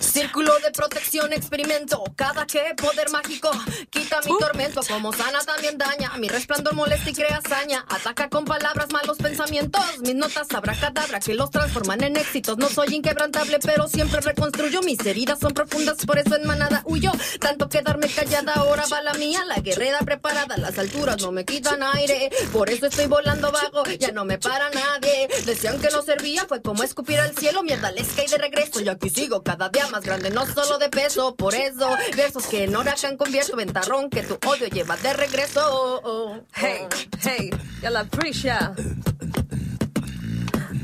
Círculo 0.00 0.52
de 0.60 0.70
protección 0.70 1.32
experimento. 1.32 2.02
Cada 2.16 2.46
que 2.46 2.74
poder 2.76 3.10
mágico 3.10 3.50
quita 3.90 4.20
mi 4.24 4.32
tormento. 4.38 4.80
Como 4.88 5.12
sana 5.12 5.40
también 5.40 5.76
daña. 5.76 6.12
Mi 6.18 6.28
resplandor 6.28 6.74
molesta 6.74 7.10
y 7.10 7.14
crea 7.14 7.40
hazaña. 7.44 7.84
Ataca 7.88 8.30
con 8.30 8.44
palabras 8.44 8.90
malos 8.90 9.18
pensamientos. 9.18 9.82
Mis 10.00 10.14
notas 10.14 10.48
cadabra 10.48 11.20
que 11.20 11.34
los 11.34 11.50
transforman 11.50 12.02
en 12.04 12.16
éxitos. 12.16 12.56
No 12.56 12.68
soy 12.68 12.94
inquebrantable, 12.94 13.58
pero 13.58 13.86
siempre 13.86 14.20
reconstruyo. 14.20 14.80
Mis 14.82 15.04
heridas 15.04 15.40
son 15.40 15.52
profundas, 15.52 15.98
por 16.06 16.18
eso 16.18 16.36
en 16.36 16.46
manada 16.46 16.82
huyo. 16.86 17.12
Tanto 17.40 17.68
quedarme 17.68 18.08
callada, 18.08 18.54
ahora 18.54 18.84
va 18.90 19.02
la 19.02 19.14
mía. 19.14 19.44
La 19.46 19.56
guerrera 19.56 19.98
preparada. 20.00 20.56
Las 20.56 20.78
alturas 20.78 21.20
no 21.20 21.32
me 21.32 21.44
quitan 21.44 21.82
aire. 21.82 22.30
Por 22.52 22.70
eso 22.70 22.86
estoy 22.86 23.06
volando 23.06 23.52
vago. 23.52 23.84
Ya 23.98 24.12
no 24.12 24.24
me 24.24 24.38
para 24.38 24.70
nadie. 24.70 25.28
Decían 25.44 25.80
que 25.80 25.90
no 25.90 26.02
servía, 26.02 26.46
fue 26.48 26.62
como 26.62 26.82
escupir 26.82 27.20
al 27.20 27.36
cielo. 27.36 27.62
Mierda, 27.62 27.90
les 27.90 28.08
caí 28.08 28.26
de 28.26 28.38
regreso. 28.38 28.53
Y 28.80 28.88
aquí 28.88 29.08
sigo 29.08 29.42
cada 29.42 29.68
día 29.68 29.88
más 29.88 30.02
grande, 30.04 30.30
no 30.30 30.46
solo 30.46 30.78
de 30.78 30.88
peso. 30.88 31.34
Por 31.36 31.54
eso, 31.54 31.88
versos 32.16 32.46
que 32.46 32.64
en 32.64 32.76
huracan 32.76 33.16
convierto 33.16 33.58
en 33.58 33.72
tarrón 33.72 34.10
que 34.10 34.22
tu 34.22 34.38
odio 34.48 34.66
lleva 34.68 34.96
de 34.96 35.12
regreso. 35.12 36.44
Hey, 36.54 36.86
hey, 37.22 37.50
yalla 37.82 38.04
Prisha. 38.04 38.74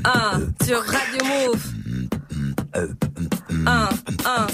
Ah, 0.03 0.39
sur 0.65 0.83
Radio 0.87 1.23
Move. 1.25 1.61
Ah, 3.65 3.89
ah. 4.25 4.47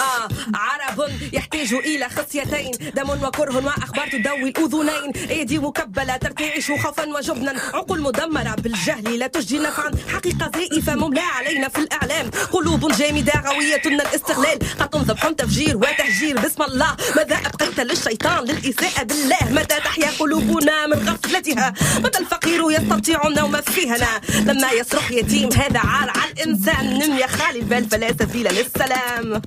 آه 0.00 0.28
عرب 0.54 1.10
يحتاج 1.32 1.72
إلى 1.72 2.08
خصيتين 2.08 2.72
دم 2.94 3.10
وكره 3.10 3.66
وأخبار 3.66 4.08
تدوي 4.08 4.48
الأذنين. 4.50 5.28
أيدي 5.30 5.58
مكبلة 5.58 6.16
ترتعش 6.16 6.70
خوفا 6.70 7.08
وجبنا. 7.08 7.60
عقول 7.74 8.00
مدمرة 8.00 8.54
بالجهل 8.54 9.18
لا 9.18 9.26
تجدي 9.26 9.58
نفعا. 9.58 9.90
حقيقة 10.08 10.50
زائفة 10.54 10.94
مملى 10.94 11.20
علينا 11.20 11.68
في 11.68 11.78
الإعلام. 11.78 12.30
قلوب 12.52 12.92
جامدة 12.92 13.32
غوية 13.46 13.82
الاستغلال. 13.86 14.58
قطن 14.80 15.02
ذبح 15.02 15.28
تفجير 15.28 15.76
وتهجير. 15.76 16.40
بسم 16.40 16.62
الله. 16.62 16.96
ماذا 17.16 17.36
أبقيت 17.36 17.80
للشيطان 17.80 18.44
للإساءة 18.44 19.02
بالله؟ 19.02 19.44
متى 19.50 19.76
تحيا 19.76 20.10
قلوبنا 20.18 20.86
من 20.86 21.08
غفلتها؟ 21.08 21.74
متى 21.98 22.18
الفقير 22.18 22.70
يستطيع 22.70 23.26
النوم 23.26 23.60
فيهنا 23.60 24.20
لما 24.46 24.70
يصرخ 24.70 25.12
يتيم 25.12 25.52
هذا 25.52 25.78
عار 25.78 26.10
على 26.10 26.32
الإنسان. 26.32 26.98
نم 26.98 27.18
يا 27.18 27.26
خالي 27.26 27.58
البال 27.58 27.90
فلا 27.90 28.08
سبيل 28.08 28.48
للسلام. 28.54 29.42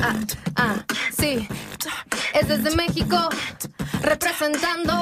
Ah, 0.00 0.14
ah, 0.56 0.76
sí. 1.16 1.48
Es 2.34 2.48
desde 2.48 2.74
México, 2.76 3.28
representando. 4.02 4.94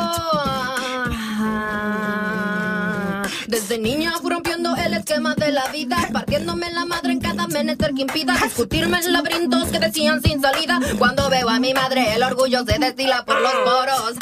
Desde 3.47 3.79
niña 3.79 4.14
fui 4.20 4.31
rompiendo 4.31 4.77
el 4.77 4.95
esquema 4.95 5.35
de 5.35 5.53
la 5.53 5.68
vida, 5.68 5.97
partiéndome 6.12 6.70
la 6.70 6.85
madre 6.85 7.12
en 7.12 7.20
cada 7.20 7.47
menester 7.47 7.93
que 7.95 8.03
impida 8.03 8.37
discutirme 8.43 8.99
en 8.99 9.12
laberintos 9.12 9.68
que 9.68 9.79
decían 9.79 10.22
sin 10.22 10.41
salida. 10.41 10.81
Cuando 10.99 11.29
veo 11.31 11.49
a 11.49 11.59
mi 11.61 11.74
madre, 11.74 12.14
el 12.14 12.22
orgullo 12.22 12.64
se 12.64 12.79
destila 12.79 13.24
por 13.24 13.41
los 13.41 13.53
poros. 13.53 14.14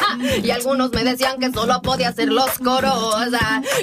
Y 0.42 0.50
algunos 0.50 0.92
me 0.92 1.04
decían 1.04 1.38
que 1.38 1.52
solo 1.52 1.80
podía 1.82 2.08
hacer 2.08 2.28
los 2.32 2.58
coros. 2.58 3.14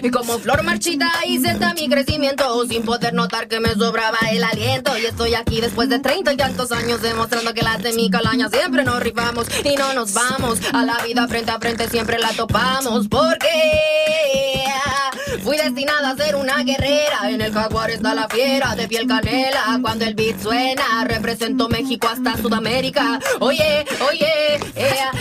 Y 0.01 0.09
como 0.09 0.39
flor 0.39 0.63
marchita 0.63 1.09
hice 1.27 1.57
mi 1.75 1.89
crecimiento, 1.89 2.65
sin 2.67 2.83
poder 2.83 3.13
notar 3.13 3.47
que 3.47 3.59
me 3.59 3.73
sobraba 3.73 4.17
el 4.31 4.43
aliento. 4.43 4.97
Y 4.97 5.05
estoy 5.05 5.35
aquí 5.35 5.61
después 5.61 5.89
de 5.89 5.99
treinta 5.99 6.33
y 6.33 6.37
tantos 6.37 6.71
años, 6.71 7.01
demostrando 7.01 7.53
que 7.53 7.61
las 7.61 7.81
de 7.81 7.93
mi 7.93 8.09
calaña 8.09 8.49
siempre 8.49 8.83
nos 8.83 9.01
rifamos 9.01 9.47
y 9.63 9.75
no 9.75 9.93
nos 9.93 10.13
vamos. 10.13 10.59
A 10.73 10.83
la 10.83 10.97
vida 11.05 11.27
frente 11.27 11.51
a 11.51 11.59
frente 11.59 11.89
siempre 11.89 12.19
la 12.19 12.29
topamos. 12.29 13.07
Porque 13.07 13.47
fui 15.43 15.57
destinada 15.57 16.11
a 16.11 16.15
ser 16.15 16.35
una 16.35 16.63
guerrera. 16.63 17.29
En 17.29 17.41
el 17.41 17.53
jaguar 17.53 17.91
está 17.91 18.13
la 18.13 18.27
fiera 18.27 18.75
de 18.75 18.87
piel 18.87 19.07
canela. 19.07 19.79
Cuando 19.81 20.05
el 20.05 20.15
beat 20.15 20.41
suena, 20.41 21.03
represento 21.05 21.69
México 21.69 22.07
hasta 22.07 22.37
Sudamérica. 22.37 23.19
Oye, 23.39 23.85
oye, 24.09 24.59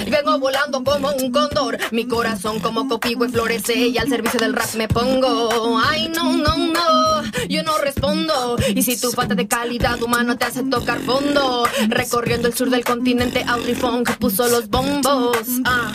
vengo 0.09 0.39
volando 0.39 0.83
como 0.83 1.11
un 1.11 1.31
cóndor. 1.31 1.79
Mi 1.91 2.07
corazón 2.07 2.61
como 2.61 2.89
copihue 2.89 3.29
florece 3.29 3.75
y 3.75 3.99
al 3.99 4.09
servicio 4.09 4.41
del 4.41 4.55
rap 4.55 4.75
me 4.75 4.89
pongo. 4.89 5.81
Ay, 5.85 6.09
no, 6.15 6.33
no, 6.33 6.57
no, 6.57 7.23
yo 7.49 7.63
no 7.63 7.79
respondo. 7.79 8.57
Y 8.75 8.83
si 8.83 9.01
tu 9.01 9.11
falta 9.11 9.35
de 9.35 9.49
calidad 9.49 10.03
humana 10.03 10.37
te 10.37 10.45
hace 10.45 10.63
tocar 10.63 11.01
fondo, 11.01 11.67
recorriendo 11.89 12.49
el 12.49 12.55
sur 12.55 12.71
del 12.71 12.85
continente, 12.85 13.45
Audrey 13.47 13.75
Funk 13.75 14.17
puso 14.19 14.47
los 14.49 14.69
bombos. 14.69 15.37
Ah. 15.65 15.93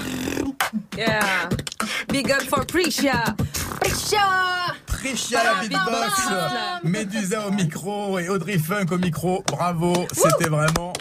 Yeah. 0.97 1.49
Big 2.07 2.31
up 2.31 2.41
for 2.43 2.65
Prisha. 2.65 3.35
Prisha. 3.79 4.75
Prisha 4.87 5.43
la 5.43 5.61
beatbox, 5.61 6.83
Médusa 6.83 7.47
au 7.47 7.51
micro 7.51 8.17
et 8.19 8.29
Audrey 8.29 8.57
Funk 8.57 8.87
au 8.91 8.97
micro. 8.97 9.43
Bravo, 9.47 10.07
c'était 10.13 10.49
vraiment 10.49 10.93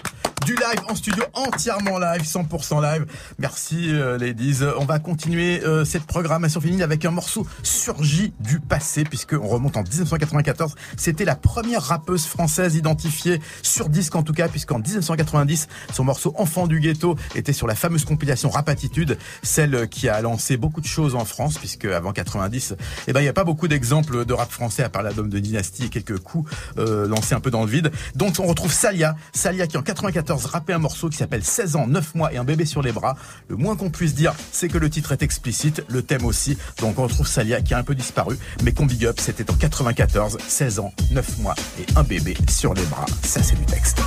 du 0.44 0.54
live 0.54 0.80
en 0.88 0.94
studio, 0.94 1.24
entièrement 1.32 1.98
live, 1.98 2.22
100% 2.22 2.82
live. 2.82 3.06
Merci 3.38 3.90
euh, 3.90 4.18
ladies. 4.18 4.58
On 4.78 4.84
va 4.84 4.98
continuer 4.98 5.62
euh, 5.64 5.84
cette 5.84 6.04
programmation 6.04 6.60
féminine 6.60 6.82
avec 6.82 7.04
un 7.04 7.10
morceau 7.10 7.46
surgi 7.62 8.34
du 8.40 8.60
passé, 8.60 9.04
puisqu'on 9.04 9.46
remonte 9.46 9.76
en 9.76 9.82
1994. 9.82 10.74
C'était 10.96 11.24
la 11.24 11.36
première 11.36 11.82
rappeuse 11.82 12.26
française 12.26 12.74
identifiée 12.74 13.40
sur 13.62 13.88
disque 13.88 14.16
en 14.16 14.22
tout 14.22 14.34
cas, 14.34 14.48
puisqu'en 14.48 14.78
1990, 14.78 15.68
son 15.92 16.04
morceau 16.04 16.34
Enfant 16.36 16.66
du 16.66 16.80
ghetto 16.80 17.16
était 17.34 17.52
sur 17.52 17.66
la 17.66 17.74
fameuse 17.74 18.04
compilation 18.04 18.50
Rap 18.50 18.68
Attitude, 18.68 19.16
celle 19.42 19.88
qui 19.88 20.08
a 20.08 20.20
lancé 20.20 20.56
beaucoup 20.56 20.80
de 20.80 20.86
choses 20.86 21.14
en 21.14 21.24
France, 21.24 21.58
puisque 21.58 21.86
avant 21.86 22.12
90, 22.12 22.74
eh 23.06 23.12
ben, 23.12 23.20
il 23.20 23.24
n'y 23.24 23.28
a 23.28 23.34
pas 23.34 23.44
beaucoup 23.44 23.68
d'exemples 23.68 24.24
de 24.24 24.32
rap 24.34 24.50
français 24.50 24.82
à 24.82 24.88
part 24.88 25.02
l'album 25.02 25.30
de 25.30 25.38
Dynasty 25.38 25.84
et 25.84 25.88
quelques 25.88 26.18
coups 26.18 26.50
euh, 26.78 27.06
lancés 27.08 27.34
un 27.34 27.40
peu 27.40 27.50
dans 27.50 27.64
le 27.64 27.70
vide. 27.70 27.90
Donc 28.14 28.34
on 28.38 28.46
retrouve 28.46 28.72
Salia, 28.72 29.16
Salia 29.32 29.66
qui 29.66 29.78
en 29.78 29.82
94 29.82 30.33
rappait 30.36 30.72
un 30.72 30.78
morceau 30.78 31.08
qui 31.08 31.16
s'appelle 31.16 31.44
16 31.44 31.76
ans, 31.76 31.86
9 31.86 32.14
mois 32.14 32.32
et 32.32 32.36
un 32.36 32.44
bébé 32.44 32.64
sur 32.64 32.82
les 32.82 32.92
bras. 32.92 33.16
Le 33.48 33.56
moins 33.56 33.76
qu'on 33.76 33.90
puisse 33.90 34.14
dire, 34.14 34.34
c'est 34.52 34.68
que 34.68 34.78
le 34.78 34.90
titre 34.90 35.12
est 35.12 35.22
explicite, 35.22 35.84
le 35.88 36.02
thème 36.02 36.24
aussi. 36.24 36.58
Donc 36.78 36.98
on 36.98 37.04
retrouve 37.04 37.26
Salia 37.26 37.60
qui 37.60 37.74
a 37.74 37.78
un 37.78 37.82
peu 37.82 37.94
disparu, 37.94 38.38
mais 38.62 38.72
qu'on 38.72 38.86
big 38.86 39.06
up, 39.06 39.20
c'était 39.20 39.50
en 39.50 39.54
94, 39.54 40.38
16 40.46 40.78
ans, 40.80 40.92
9 41.12 41.38
mois 41.38 41.54
et 41.78 41.86
un 41.96 42.02
bébé 42.02 42.36
sur 42.48 42.74
les 42.74 42.84
bras. 42.84 43.06
Ça 43.22 43.42
c'est 43.42 43.56
du 43.56 43.64
texte. 43.66 43.98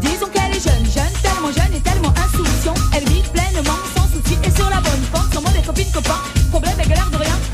Disons 0.00 0.26
qu'elle 0.32 0.56
est 0.56 0.60
jeune, 0.60 0.84
jeune, 0.84 1.12
tellement 1.22 1.52
jeune 1.52 1.74
et 1.74 1.80
tellement 1.80 2.14
insouciante. 2.16 2.78
Elle 2.94 3.08
vit 3.08 3.22
pleinement, 3.32 3.78
sans 3.96 4.06
souci 4.08 4.38
et 4.44 4.50
sur 4.50 4.68
la 4.68 4.80
bonne 4.80 5.00
pente. 5.12 5.32
Sans 5.32 5.40
moi 5.42 5.50
des 5.50 5.62
copines, 5.62 5.90
copains, 5.92 6.22
problème 6.50 6.78
et 6.80 6.88
galère 6.88 7.10
de 7.10 7.16
rien. 7.16 7.53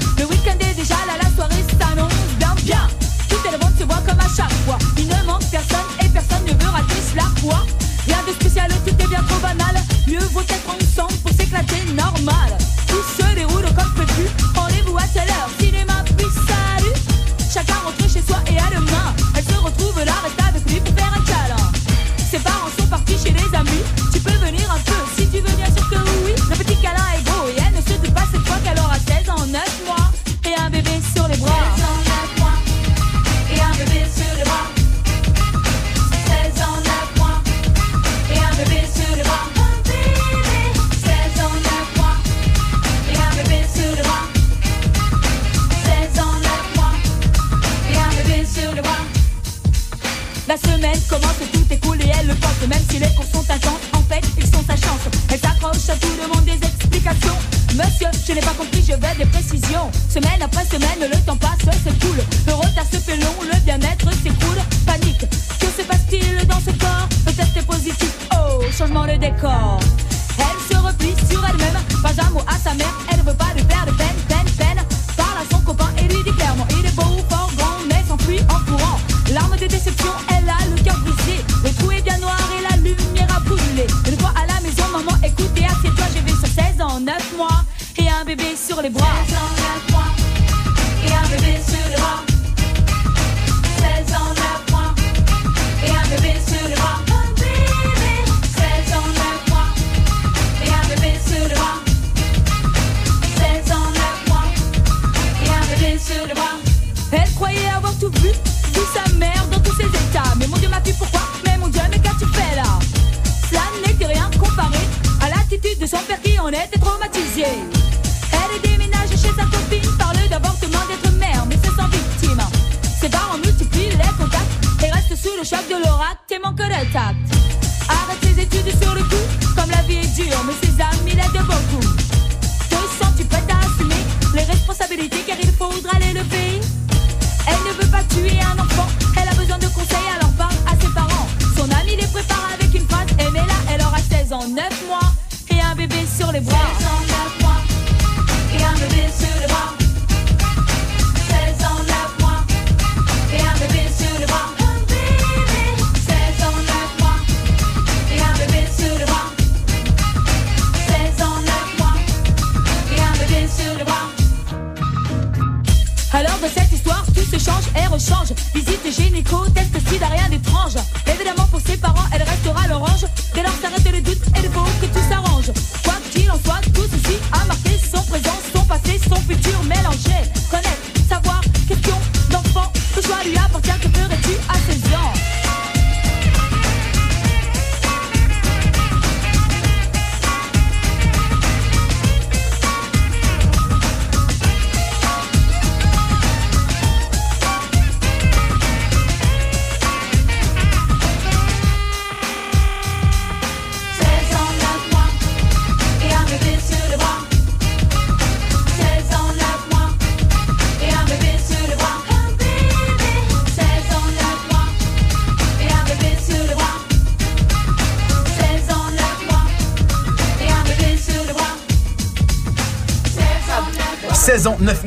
Chaque 4.37 4.53
fois. 4.65 4.79
Il 4.99 5.07
ne 5.07 5.23
manque 5.25 5.45
personne 5.51 5.87
et 6.05 6.09
personne 6.09 6.45
ne 6.45 6.53
veut 6.53 6.71
rater 6.71 7.01
cela, 7.11 7.25
quoi. 7.43 7.67
Rien 8.07 8.19
de 8.27 8.33
spécial, 8.33 8.71
tout 8.87 8.91
est 8.91 9.09
bien 9.09 9.23
trop 9.23 9.41
banal. 9.41 9.77
Mieux 10.07 10.19
vaut 10.33 10.43
être 10.43 10.69
ensemble 10.69 11.15
pour 11.23 11.33
s'éclater 11.33 11.85
normal. 11.95 12.60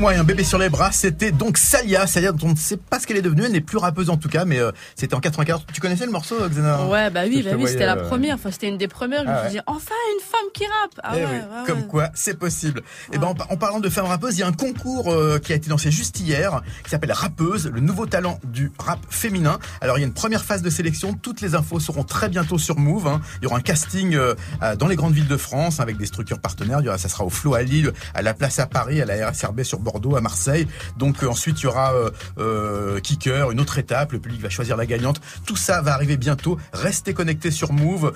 Mois 0.04 0.14
et 0.14 0.18
un 0.18 0.26
bébé 0.26 0.43
sur 0.43 0.58
les 0.58 0.68
bras, 0.68 0.91
c'était 0.91 1.32
donc 1.32 1.58
Salia. 1.58 2.06
Salia 2.08 2.34
dont 2.34 2.47
on 2.47 2.51
ne 2.51 2.58
sait 2.58 2.76
pas 2.76 2.99
ce 2.99 3.08
qu'elle 3.08 3.16
est 3.16 3.22
devenue, 3.22 3.43
elle 3.45 3.54
n'est 3.54 3.62
plus 3.62 3.78
rappeuse 3.78 4.10
en 4.10 4.18
tout 4.18 4.28
cas, 4.28 4.43
mais 4.43 4.60
euh, 4.60 4.72
c'était 4.97 5.16
en 5.16 5.22
94. 5.22 5.66
Tu 5.74 5.80
connaissais 5.80 6.06
le 6.06 6.12
morceau, 6.12 6.36
Xena? 6.49 6.88
Ouais, 6.88 7.10
bah 7.10 7.22
oui, 7.26 7.41
bah 7.41 7.51
oui, 7.58 7.68
c'était 7.70 7.86
la 7.86 7.95
euh, 7.95 8.10
première. 8.10 8.36
Enfin, 8.36 8.51
c'était 8.51 8.68
une 8.68 8.78
des 8.78 8.89
premières. 8.89 9.24
Je 9.24 9.30
Ah 9.30 9.32
me 9.32 9.38
ouais. 9.38 9.49
suis 9.49 9.58
dit, 9.60 9.64
enfin, 9.66 9.95
une 10.14 10.22
femme 10.22 10.49
qui 10.54 10.64
rappe. 10.66 10.99
Ah 11.04 11.14
Eh 11.16 11.20
ouais, 11.20 11.26
oui, 11.32 11.38
ouais, 11.38 11.66
comme 11.66 11.80
ouais. 11.84 11.88
quoi 11.88 12.10
c'est 12.16 12.38
possible. 12.38 12.82
Et 13.14 13.18
ben 13.18 13.28
en, 13.28 13.34
par- 13.34 13.49
en 13.49 13.56
parlant 13.56 13.80
de 13.80 13.88
femmes 13.88 14.08
rappeuses, 14.08 14.36
il 14.36 14.41
y 14.41 14.43
a 14.43 14.47
un 14.47 14.51
concours 14.51 15.10
euh, 15.10 15.39
qui 15.39 15.54
a 15.54 15.56
été 15.56 15.70
lancé 15.70 15.89
juste 15.89 16.20
hier 16.20 16.62
qui 16.84 16.89
s'appelle 16.89 17.14
Rappeuse, 17.14 17.68
le 17.74 17.80
nouveau 17.80 18.06
talent 18.06 18.41
du 18.43 18.74
rap 18.80 18.99
féminin. 19.10 19.58
Alors 19.80 19.97
il 19.97 20.01
y 20.01 20.04
a 20.04 20.08
une 20.08 20.14
première 20.14 20.43
phase 20.43 20.62
de 20.62 20.70
sélection, 20.70 21.14
toutes 21.14 21.39
les 21.39 21.56
infos 21.56 21.80
seront 21.80 22.04
très 22.04 22.28
bientôt 22.28 22.58
sur 22.58 22.78
Move. 22.78 23.08
hein. 23.08 23.22
Il 23.41 23.45
y 23.45 23.47
aura 23.47 23.56
un 23.58 23.62
casting 23.62 24.16
euh, 24.16 24.36
dans 24.78 24.88
les 24.88 24.97
grandes 24.97 25.14
villes 25.14 25.30
de 25.30 25.38
France 25.38 25.80
avec 25.80 25.95
des 25.95 26.08
structures 26.08 26.39
partenaires. 26.41 26.80
Il 26.82 26.88
y 26.88 26.89
aura, 26.89 26.97
ça 26.97 27.08
sera 27.08 27.24
au 27.24 27.30
Flow 27.30 27.54
à 27.54 27.62
Lille, 27.62 27.93
à 28.14 28.22
la 28.22 28.34
Place 28.34 28.60
à 28.60 28.66
Paris, 28.66 29.01
à 29.01 29.06
la 29.06 29.30
RSRB 29.30 29.64
sur 29.64 29.80
Bordeaux, 29.80 29.93
à 30.16 30.22
Marseille. 30.22 30.68
Donc 30.98 31.24
euh, 31.24 31.28
ensuite 31.28 31.62
il 31.62 31.64
y 31.64 31.68
aura 31.68 31.94
euh, 31.94 32.10
euh, 32.38 33.00
Kicker, 33.00 33.52
une 33.52 33.60
autre 33.60 33.78
étape. 33.78 34.12
Le 34.12 34.20
public 34.20 34.41
va 34.41 34.50
choisir 34.50 34.78
la 34.78 34.86
gagnante. 34.86 35.22
Tout 35.46 35.56
ça 35.56 35.82
va 35.82 35.94
arriver 35.94 36.18
bientôt. 36.18 36.58
Restez 36.74 37.14
connectés 37.14 37.52
sur 37.52 37.74
Move 37.74 38.14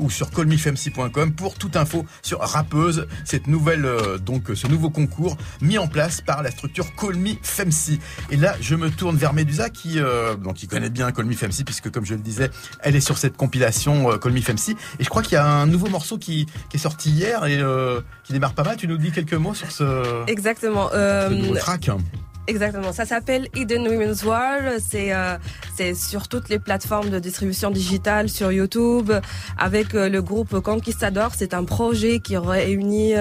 ou 0.00 0.10
sur 0.10 0.30
callmefmc.com 0.30 1.32
pour 1.32 1.54
toute 1.54 1.76
info 1.76 2.04
sur 2.22 2.40
Rappeuse, 2.40 3.06
cette 3.24 3.46
nouvelle 3.46 3.86
donc 4.24 4.44
ce 4.54 4.66
nouveau 4.66 4.90
concours 4.90 5.36
mis 5.60 5.78
en 5.78 5.88
place 5.88 6.20
par 6.20 6.42
la 6.42 6.50
structure 6.50 6.94
Call 6.94 7.16
Femc. 7.42 7.98
Et 8.30 8.36
là, 8.36 8.54
je 8.60 8.74
me 8.74 8.90
tourne 8.90 9.16
vers 9.16 9.32
Medusa 9.32 9.70
qui 9.70 9.98
donc 10.42 10.54
qui 10.54 10.68
connaît 10.68 10.90
bien 10.90 11.10
Call 11.12 11.32
Femc 11.34 11.64
puisque 11.64 11.90
comme 11.90 12.04
je 12.04 12.14
le 12.14 12.20
disais, 12.20 12.50
elle 12.80 12.96
est 12.96 13.00
sur 13.00 13.18
cette 13.18 13.36
compilation 13.36 14.10
euh, 14.10 14.18
Femc 14.42 14.76
et 14.98 15.04
je 15.04 15.08
crois 15.08 15.22
qu'il 15.22 15.32
y 15.34 15.36
a 15.36 15.46
un 15.46 15.66
nouveau 15.66 15.88
morceau 15.88 16.18
qui, 16.18 16.46
est 16.72 16.78
sorti 16.78 17.10
hier 17.10 17.46
et 17.46 17.58
qui 18.26 18.32
démarre 18.32 18.54
pas 18.54 18.64
mal. 18.64 18.76
Tu 18.76 18.88
nous 18.88 18.98
dis 18.98 19.12
quelques 19.12 19.34
mots 19.34 19.54
sur 19.54 19.70
ce, 19.70 20.28
Exactement. 20.30 20.88
ce 20.90 21.32
nouveau 21.32 21.56
track 21.56 21.90
Exactement, 22.48 22.92
ça 22.92 23.04
s'appelle 23.04 23.48
Hidden 23.56 23.88
Women's 23.88 24.22
World. 24.22 24.80
C'est 24.80 25.12
euh, 25.12 25.36
c'est 25.76 25.94
sur 25.94 26.28
toutes 26.28 26.48
les 26.48 26.60
plateformes 26.60 27.10
de 27.10 27.18
distribution 27.18 27.70
digitale, 27.72 28.28
sur 28.28 28.52
YouTube, 28.52 29.12
avec 29.58 29.94
euh, 29.94 30.08
le 30.08 30.22
groupe 30.22 30.60
Conquistador. 30.60 31.32
C'est 31.36 31.54
un 31.54 31.64
projet 31.64 32.20
qui 32.20 32.36
réunit 32.36 33.14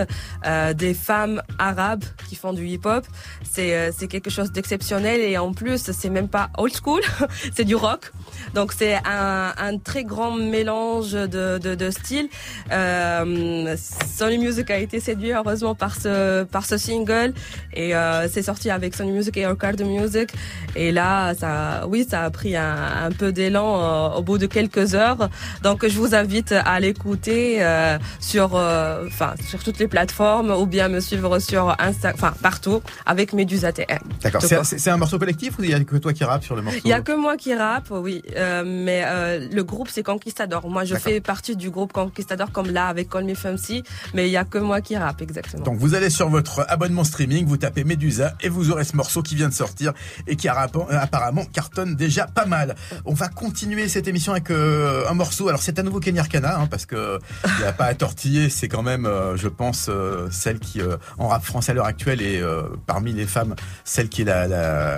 euh, 0.45 0.73
des 0.73 0.93
femmes 0.93 1.41
arabes 1.57 2.03
qui 2.29 2.35
font 2.35 2.53
du 2.53 2.67
hip-hop. 2.67 3.03
C'est 3.43 3.75
euh, 3.75 3.91
c'est 3.97 4.07
quelque 4.07 4.29
chose 4.29 4.51
d'exceptionnel 4.51 5.19
et 5.21 5.39
en 5.39 5.53
plus 5.53 5.91
c'est 5.91 6.09
même 6.11 6.29
pas 6.29 6.49
old 6.57 6.73
school, 6.75 7.01
c'est 7.55 7.65
du 7.65 7.75
rock. 7.75 8.11
Donc 8.53 8.73
c'est 8.77 8.95
un, 9.05 9.53
un 9.57 9.77
très 9.79 10.03
grand 10.03 10.31
mélange 10.35 11.13
de, 11.13 11.57
de, 11.57 11.73
de 11.73 11.89
styles. 11.89 12.29
Euh, 12.71 13.75
Sony 13.77 14.37
Music 14.37 14.69
a 14.69 14.77
été 14.77 14.99
séduit 14.99 15.31
heureusement 15.31 15.73
par 15.73 15.95
ce 15.95 16.43
par 16.43 16.65
ce 16.65 16.77
single 16.77 17.33
et 17.73 17.95
euh, 17.95 18.27
c'est 18.29 18.43
sorti 18.43 18.69
avec 18.69 18.93
Sony 18.93 19.14
Music 19.15 19.35
et 19.37 19.45
Orchard 19.47 19.73
Music 19.95 20.29
et 20.75 20.91
là 20.91 21.33
ça 21.41 21.85
oui 21.91 22.05
ça 22.09 22.23
a 22.23 22.29
pris 22.29 22.55
un, 22.55 22.75
un 23.07 23.11
peu 23.11 23.31
d'élan 23.31 23.69
euh, 23.81 24.17
au 24.17 24.21
bout 24.27 24.37
de 24.37 24.45
quelques 24.57 24.95
heures. 24.95 25.29
Donc 25.63 25.87
je 25.87 25.97
vous 25.97 26.13
invite 26.15 26.51
à 26.73 26.79
l'écouter 26.79 27.63
euh, 27.63 27.97
sur 28.19 28.55
euh, 28.55 29.05
enfin 29.07 29.33
sur 29.49 29.63
toutes 29.63 29.79
les 29.79 29.87
plateformes 29.87 30.51
ou 30.51 30.65
bien 30.65 30.87
me 30.89 30.99
suivre 30.99 31.39
sur 31.39 31.75
Insta 31.79 32.11
enfin 32.13 32.33
partout 32.41 32.81
avec 33.05 33.33
Medusa 33.33 33.71
TM. 33.71 33.99
D'accord. 34.23 34.41
C'est- 34.41 34.89
un 34.95 34.97
morceau 34.97 35.17
collectif 35.19 35.57
ou 35.57 35.63
il 35.63 35.71
y 35.71 35.73
a 35.73 35.79
que 35.83 35.97
toi 35.97 36.13
qui 36.13 36.23
rappe 36.23 36.43
sur 36.43 36.55
le 36.55 36.61
morceau? 36.61 36.79
Il 36.85 36.89
y 36.89 36.93
a 36.93 37.01
que 37.01 37.11
moi 37.25 37.37
qui 37.37 37.53
rappe, 37.55 37.87
oui, 37.91 38.21
mais 38.65 39.03
le 39.51 39.63
groupe 39.63 39.89
c'est 39.91 40.03
Conquistador. 40.03 40.69
Moi, 40.69 40.83
je 40.85 40.95
fais 40.95 41.21
partie 41.21 41.55
du 41.55 41.69
groupe 41.69 41.91
Conquistador 41.93 42.51
comme 42.51 42.69
là 42.69 42.85
avec 42.87 43.09
Call 43.09 43.25
Me 43.25 43.33
Fancy, 43.35 43.83
mais 44.13 44.27
il 44.27 44.31
y 44.31 44.37
a 44.37 44.43
que 44.45 44.57
moi 44.57 44.81
qui 44.81 44.95
rappe 44.97 45.21
exactement. 45.21 45.63
Donc 45.63 45.77
vous 45.77 45.95
allez 45.95 46.09
sur 46.09 46.29
votre 46.29 46.65
abonnement 46.69 47.03
streaming, 47.03 47.45
vous 47.45 47.57
tapez 47.57 47.83
Medusa 47.83 48.35
et 48.41 48.49
vous 48.49 48.71
aurez 48.71 48.83
ce 48.83 48.95
morceau 48.95 49.04
qui 49.23 49.35
vient 49.35 49.49
de 49.49 49.53
sortir 49.53 49.93
et 50.27 50.35
qui 50.35 50.47
apparemment- 50.47 50.87
euh, 50.91 50.99
apparemment 50.99 51.45
cartonne 51.45 51.95
déjà 51.95 52.27
pas 52.27 52.45
mal. 52.45 52.75
On 53.05 53.13
va 53.13 53.27
continuer 53.27 53.87
cette 53.89 54.07
émission 54.07 54.31
avec 54.31 54.49
euh, 54.51 55.07
un 55.09 55.13
morceau. 55.13 55.47
Alors 55.47 55.61
c'est 55.61 55.79
à 55.79 55.83
nouveau 55.83 55.99
Kenya 55.99 56.21
Arcana 56.21 56.59
hein, 56.59 56.67
parce 56.67 56.85
que 56.85 57.19
il 57.45 57.61
n'y 57.61 57.67
a 57.67 57.73
pas 57.73 57.85
à 57.85 57.93
tortiller. 57.95 58.49
C'est 58.49 58.67
quand 58.67 58.83
même, 58.83 59.05
euh, 59.05 59.37
je 59.37 59.47
pense, 59.47 59.89
celle 60.31 60.59
qui 60.59 60.81
en 61.17 61.27
rap 61.27 61.43
français 61.43 61.71
à 61.71 61.75
l'heure 61.75 61.85
actuelle 61.85 62.21
est 62.21 62.41
parmi 62.85 63.13
les 63.13 63.25
femmes 63.25 63.55
celle 63.83 64.09
qui 64.09 64.21
est 64.21 64.25
la, 64.25 64.47
la 64.47 64.97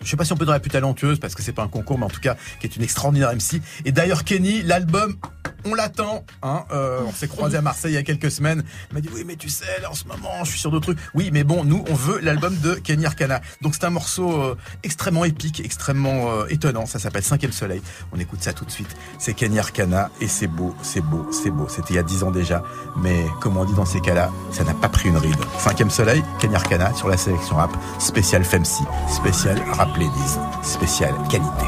je 0.00 0.08
sais 0.08 0.16
pas 0.16 0.24
si 0.24 0.32
on 0.32 0.36
peut 0.36 0.44
dire 0.44 0.54
la 0.54 0.60
plus 0.60 0.70
talentueuse 0.70 1.18
parce 1.18 1.34
que 1.34 1.42
c'est 1.42 1.52
pas 1.52 1.62
un 1.62 1.68
concours, 1.68 1.98
mais 1.98 2.04
en 2.06 2.10
tout 2.10 2.20
cas 2.20 2.36
qui 2.60 2.66
est 2.66 2.76
une 2.76 2.82
extraordinaire 2.82 3.32
MC. 3.34 3.60
Et 3.84 3.92
d'ailleurs 3.92 4.24
Kenny, 4.24 4.62
l'album, 4.62 5.16
on 5.64 5.74
l'attend. 5.74 6.24
Hein, 6.42 6.64
euh, 6.72 7.02
on 7.06 7.12
s'est 7.12 7.28
croisé 7.28 7.56
à 7.56 7.62
Marseille 7.62 7.92
il 7.92 7.94
y 7.94 7.98
a 7.98 8.02
quelques 8.02 8.30
semaines. 8.30 8.62
Il 8.90 8.94
m'a 8.94 9.00
dit 9.00 9.08
oui 9.14 9.24
mais 9.26 9.36
tu 9.36 9.48
sais 9.48 9.80
là 9.82 9.90
en 9.90 9.94
ce 9.94 10.04
moment 10.04 10.44
je 10.44 10.50
suis 10.50 10.60
sur 10.60 10.70
d'autres 10.70 10.92
trucs. 10.92 10.98
Oui 11.14 11.30
mais 11.32 11.44
bon 11.44 11.64
nous 11.64 11.84
on 11.88 11.94
veut 11.94 12.20
l'album 12.20 12.56
de 12.58 12.74
Kenny 12.74 13.06
Arcana. 13.06 13.40
Donc 13.62 13.74
c'est 13.74 13.84
un 13.84 13.90
morceau 13.90 14.42
euh, 14.42 14.56
extrêmement 14.82 15.24
épique, 15.24 15.60
extrêmement 15.64 16.30
euh, 16.30 16.46
étonnant. 16.48 16.86
Ça 16.86 16.98
s'appelle 16.98 17.24
Cinquième 17.24 17.52
Soleil. 17.52 17.82
On 18.12 18.18
écoute 18.18 18.42
ça 18.42 18.52
tout 18.52 18.64
de 18.64 18.70
suite. 18.70 18.94
C'est 19.18 19.34
Kenny 19.34 19.58
Arcana 19.58 20.10
et 20.20 20.28
c'est 20.28 20.46
beau, 20.46 20.74
c'est 20.82 21.00
beau, 21.00 21.28
c'est 21.32 21.50
beau. 21.50 21.66
C'était 21.68 21.94
il 21.94 21.96
y 21.96 22.00
a 22.00 22.02
dix 22.02 22.22
ans 22.22 22.30
déjà, 22.30 22.62
mais 22.96 23.26
comme 23.40 23.56
on 23.56 23.64
dit 23.64 23.74
dans 23.74 23.86
ces 23.86 24.00
cas-là, 24.00 24.30
ça 24.52 24.64
n'a 24.64 24.74
pas 24.74 24.88
pris 24.88 25.08
une 25.08 25.16
ride. 25.16 25.36
Cinquième 25.58 25.90
Soleil, 25.90 26.22
Kenny 26.38 26.54
Arcana 26.54 26.94
sur 26.94 27.08
la 27.08 27.16
sélection 27.16 27.56
rap, 27.56 27.70
spécial 27.98 28.44
Femsi, 28.44 28.82
spécial 29.08 29.62
Rap 29.72 29.96
Ladies, 29.96 30.38
spécial 30.62 31.14
qualité. 31.30 31.66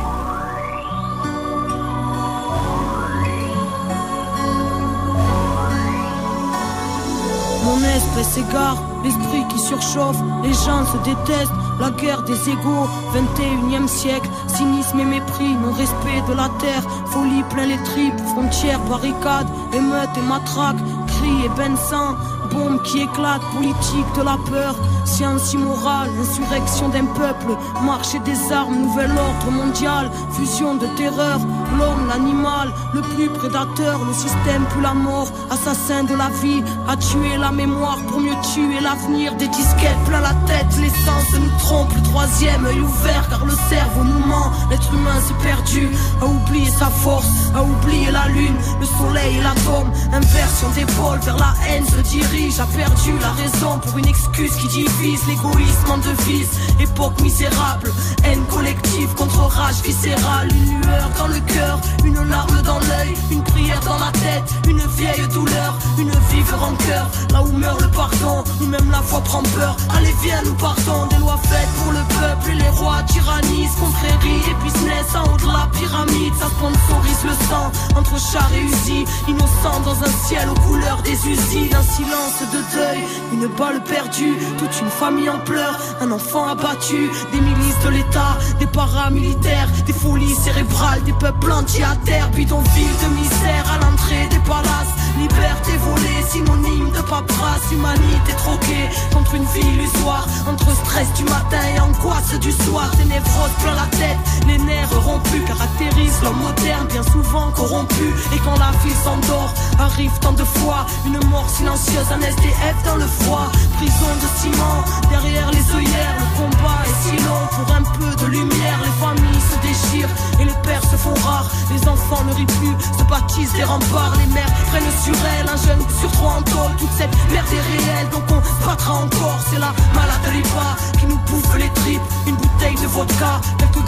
Mon 8.20 8.26
espèce 8.26 8.44
égare, 8.50 8.76
l'esprit 9.02 9.48
qui 9.48 9.58
surchauffe, 9.58 10.18
les 10.42 10.52
gens 10.52 10.84
se 10.84 10.98
détestent, 11.08 11.52
la 11.80 11.90
guerre 11.90 12.22
des 12.24 12.50
égaux, 12.50 12.86
21 13.14 13.84
e 13.84 13.86
siècle, 13.86 14.28
cynisme 14.46 15.00
et 15.00 15.06
mépris, 15.06 15.54
non-respect 15.54 16.20
de 16.28 16.34
la 16.34 16.50
terre, 16.58 16.82
folie 17.06 17.42
plein 17.48 17.64
les 17.64 17.82
tripes, 17.82 18.20
frontières, 18.34 18.80
barricades, 18.80 19.48
émeutes 19.72 20.14
et 20.18 20.28
matraques, 20.28 20.76
cris 21.06 21.46
et 21.46 21.76
sang, 21.76 22.14
bombes 22.50 22.82
qui 22.82 23.02
éclatent, 23.02 23.42
politique 23.54 24.12
de 24.16 24.22
la 24.22 24.36
peur, 24.48 24.74
science 25.04 25.52
immorale, 25.52 26.10
insurrection 26.20 26.88
d'un 26.88 27.06
peuple, 27.06 27.56
marché 27.82 28.18
des 28.20 28.52
armes, 28.52 28.76
nouvel 28.82 29.10
ordre 29.10 29.50
mondial, 29.50 30.10
fusion 30.32 30.74
de 30.74 30.86
terreur, 30.96 31.38
l'homme, 31.78 32.08
l'animal, 32.08 32.68
le 32.94 33.00
plus 33.02 33.28
prédateur, 33.28 34.00
le 34.04 34.12
système 34.12 34.64
plus 34.70 34.82
la 34.82 34.94
mort, 34.94 35.28
assassin 35.50 36.04
de 36.04 36.14
la 36.14 36.28
vie, 36.42 36.62
a 36.88 36.96
tué 36.96 37.36
la 37.38 37.50
mémoire 37.52 37.98
pour 38.08 38.20
mieux 38.20 38.38
tuer 38.54 38.80
l'avenir, 38.80 39.34
des 39.36 39.48
disquettes 39.48 40.04
plein 40.06 40.20
la 40.20 40.34
tête, 40.46 40.76
l'essence 40.80 41.32
nous 41.38 41.58
trompe, 41.58 41.92
le 41.94 42.02
troisième 42.02 42.64
œil 42.66 42.80
ouvert 42.80 43.28
car 43.28 43.44
le 43.44 43.54
cerveau 43.68 44.04
nous 44.04 44.26
ment, 44.26 44.50
l'être 44.70 44.92
humain 44.92 45.20
s'est 45.26 45.42
perdu, 45.42 45.88
a 46.20 46.26
oublié 46.26 46.70
sa 46.70 46.86
force, 46.86 47.28
a 47.54 47.62
oublié 47.62 48.10
la 48.10 48.26
lune, 48.28 48.56
le 48.80 48.86
soleil 48.86 49.36
et 49.38 49.42
l'atome, 49.42 49.90
inversion 50.12 50.68
d'épaule 50.74 51.20
vers 51.20 51.36
la 51.36 51.54
haine 51.68 51.84
se 51.86 52.00
dirige, 52.08 52.39
a 52.48 52.64
perdu 52.64 53.12
la 53.20 53.32
raison 53.32 53.78
pour 53.78 53.98
une 53.98 54.08
excuse 54.08 54.54
qui 54.56 54.68
divise, 54.68 55.20
l'égoïsme 55.28 55.90
en 55.90 55.98
devise, 55.98 56.48
époque 56.80 57.20
misérable, 57.20 57.92
haine 58.24 58.42
collective 58.46 59.08
contre 59.14 59.40
rage 59.40 59.82
viscérale, 59.84 60.48
une 60.52 60.80
lueur 60.80 61.10
dans 61.18 61.28
le 61.28 61.40
cœur, 61.40 61.80
une 62.02 62.22
larme 62.28 62.62
dans 62.62 62.78
l'œil, 62.78 63.14
une 63.30 63.42
prière 63.42 63.80
dans 63.80 63.98
la 63.98 64.10
tête, 64.12 64.44
une 64.68 64.80
vieille 64.96 65.28
douleur, 65.28 65.78
une 65.98 66.10
vive 66.30 66.54
rancœur, 66.54 67.10
là 67.32 67.42
où 67.42 67.52
meurt 67.52 67.80
le 67.80 67.88
pardon, 67.88 68.42
où 68.60 68.66
même 68.66 68.90
la 68.90 69.02
foi 69.02 69.20
prend 69.20 69.42
peur, 69.42 69.76
allez 69.96 70.14
viens 70.22 70.42
nous 70.44 70.54
partons, 70.54 71.06
des 71.06 71.18
lois 71.18 71.38
faites 71.42 71.68
pour 71.82 71.92
le 71.92 72.02
peuple 72.20 72.52
et 72.52 72.54
les 72.54 72.70
rois 72.70 73.02
tyrannisent, 73.02 73.76
confréries 73.78 74.42
et 74.50 74.64
business 74.64 75.06
en 75.14 75.24
haut 75.24 75.36
de 75.36 75.46
la 75.46 75.68
pyramide, 75.78 76.34
ça 76.40 76.46
sponsorise 76.46 77.24
le 77.24 77.46
sang, 77.48 77.70
entre 77.96 78.18
chars 78.18 78.50
et 78.54 78.62
usines, 78.62 79.06
innocents 79.28 79.80
dans 79.84 80.02
un 80.02 80.26
ciel 80.26 80.48
aux 80.48 80.60
couleurs 80.66 81.02
des 81.02 81.18
usines, 81.28 81.74
un 81.74 81.82
silence 81.82 82.29
de 82.38 82.76
deuil, 82.76 83.02
une 83.32 83.46
balle 83.48 83.82
perdue, 83.82 84.34
toute 84.58 84.80
une 84.80 84.88
famille 84.88 85.28
en 85.28 85.38
pleurs, 85.40 85.78
un 86.00 86.10
enfant 86.10 86.46
abattu, 86.48 87.10
des 87.32 87.40
milices 87.40 87.80
de 87.84 87.90
l'État, 87.90 88.38
des 88.58 88.66
paramilitaires, 88.66 89.68
des 89.86 89.92
folies 89.92 90.34
cérébrales, 90.34 91.02
des 91.02 91.12
peuples 91.12 91.52
entiers 91.52 91.84
à 91.84 91.96
terre, 92.04 92.30
bidonville 92.30 92.96
de 93.02 93.14
misère 93.20 93.64
à 93.74 93.78
l'entrée 93.84 94.26
des 94.30 94.38
palaces, 94.48 94.94
liberté 95.18 95.49
volée, 95.68 96.22
synonyme 96.28 96.90
de 96.90 97.02
paperasse, 97.02 97.70
humanité 97.72 98.32
troquée 98.36 98.88
contre 99.12 99.34
une 99.34 99.44
vie 99.44 99.66
illusoire, 99.74 100.26
entre 100.46 100.70
stress 100.74 101.12
du 101.14 101.24
matin 101.24 101.60
et 101.74 101.80
angoisse 101.80 102.38
du 102.40 102.52
soir, 102.52 102.90
des 102.96 103.04
névroses 103.04 103.56
plein 103.62 103.74
la 103.74 103.86
tête, 103.98 104.18
les 104.46 104.58
nerfs 104.58 104.90
rompus 105.04 105.44
caractérisent 105.46 106.22
l'homme 106.22 106.40
moderne, 106.40 106.86
bien 106.88 107.02
souvent 107.02 107.50
corrompu, 107.52 108.14
et 108.34 108.38
quand 108.38 108.58
la 108.58 108.70
vie 108.84 108.96
s'endort, 109.04 109.52
arrive 109.78 110.12
tant 110.20 110.32
de 110.32 110.44
fois 110.44 110.86
une 111.06 111.20
mort 111.28 111.48
silencieuse, 111.48 112.06
un 112.12 112.20
SDF 112.20 112.76
dans 112.84 112.96
le 112.96 113.06
froid, 113.06 113.50
prison 113.76 114.12
de 114.22 114.40
ciment, 114.40 114.84
derrière 115.10 115.50
les 115.50 115.64
œillères, 115.76 116.16
le 116.18 116.42
combat 116.42 116.82
est 116.84 117.08
si 117.08 117.24
long 117.24 117.46
pour 117.52 117.74
un 117.74 117.82
peu 117.82 118.24
de 118.24 118.30
lumière, 118.30 118.78
les 118.82 118.96
familles 119.00 119.44
se 119.50 119.66
déchirent 119.66 120.14
et 120.40 120.44
les 120.44 120.58
pères 120.62 120.84
se 120.84 120.96
font 120.96 121.14
rares, 121.24 121.50
les 121.70 121.88
enfants 121.88 122.24
ne 122.24 122.34
rient 122.34 122.46
plus, 122.46 122.74
se 122.98 123.04
baptisent 123.04 123.52
des 123.52 123.64
remparts, 123.64 124.14
les 124.18 124.32
mères 124.32 124.52
prennent 124.70 124.82
sur 125.04 125.14
elles, 125.38 125.49
un 125.52 125.56
jeune 125.56 125.80
sur 125.98 126.10
trois 126.12 126.38
en 126.38 126.42
tôle, 126.42 126.76
toute 126.78 126.92
cette 126.96 127.10
merde 127.32 127.46
est 127.52 127.82
réelle, 127.82 128.08
donc 128.10 128.22
on 128.30 128.40
se 128.40 128.66
battra 128.66 128.94
encore, 128.94 129.38
c'est 129.50 129.58
la 129.58 129.72
malade 129.94 130.26
ripa 130.32 130.76
qui 130.98 131.06
nous 131.06 131.18
bouffe 131.26 131.56
les 131.56 131.68
tripes, 131.70 132.00
une 132.26 132.36
bouteille 132.36 132.76
de 132.76 132.86
vodka, 132.86 133.40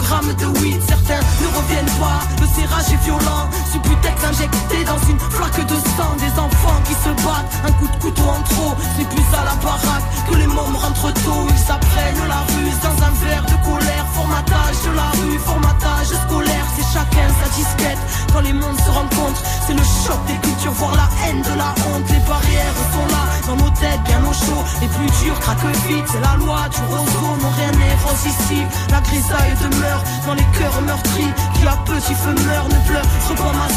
grammes 0.03 0.33
de 0.33 0.45
weed, 0.59 0.81
certains 0.87 1.23
ne 1.41 1.47
reviennent 1.57 1.93
pas, 1.99 2.19
le 2.41 2.47
serrage 2.47 2.91
est 2.91 3.03
violent, 3.03 3.49
Subutex 3.71 4.23
injecté 4.23 4.83
dans 4.85 4.99
une 5.09 5.19
flaque 5.19 5.65
de 5.65 5.75
sang, 5.95 6.13
des 6.19 6.33
enfants 6.39 6.79
qui 6.85 6.93
se 6.93 7.11
battent, 7.23 7.51
un 7.65 7.71
coup 7.73 7.87
de 7.87 7.97
couteau 8.01 8.27
en 8.27 8.41
trop, 8.43 8.75
c'est 8.97 9.07
plus 9.07 9.29
à 9.33 9.43
la 9.45 9.55
baraque 9.63 10.07
que 10.29 10.35
les 10.35 10.47
mômes 10.47 10.75
rentrent 10.75 11.13
tôt, 11.25 11.47
ils 11.49 11.57
s'apprennent 11.57 12.27
la 12.27 12.41
ruse 12.51 12.79
dans 12.83 12.97
un 13.07 13.13
verre 13.23 13.45
de 13.45 13.57
colère, 13.63 14.05
formatage 14.13 14.77
de 14.85 14.91
la 14.95 15.09
rue, 15.17 15.39
formatage 15.39 16.11
scolaire, 16.27 16.65
c'est 16.75 16.87
chacun 16.93 17.27
sa 17.39 17.49
disquette, 17.55 18.01
quand 18.33 18.41
les 18.41 18.53
mondes 18.53 18.79
se 18.79 18.91
rencontrent, 18.91 19.43
c'est 19.65 19.73
le 19.73 19.83
choc 19.83 20.19
des 20.27 20.37
cultures, 20.45 20.73
voir 20.73 20.95
la 20.95 21.07
haine 21.23 21.41
de 21.41 21.55
la 21.57 21.71
honte, 21.87 22.07
les 22.09 22.23
barrières 22.27 22.75
sont 22.91 23.07
là, 23.07 23.23
dans 23.47 23.55
nos 23.55 23.71
têtes, 23.71 24.03
bien 24.05 24.21
au 24.23 24.33
chaud, 24.33 24.63
les 24.81 24.87
plus 24.87 25.09
durs 25.23 25.39
craquent 25.39 25.75
vite, 25.87 26.05
c'est 26.11 26.21
la 26.21 26.35
loi 26.37 26.67
du 26.69 26.81
roseau, 26.91 27.31
non 27.41 27.51
rien 27.57 27.71
n'est 27.71 27.97
rose 28.03 28.25
ici, 28.25 28.59
la 28.89 28.99
grisaille 29.01 29.55
demeure 29.61 29.92
dans 30.25 30.33
les 30.33 30.47
cœurs 30.57 30.81
meurtris, 30.81 31.31
qui 31.55 31.67
à 31.67 31.77
petit 31.85 32.15
feu 32.15 32.33
meurt, 32.47 32.67
ne 32.71 32.79
pleure 32.87 33.07
pas 33.35 33.53
ma 33.53 33.67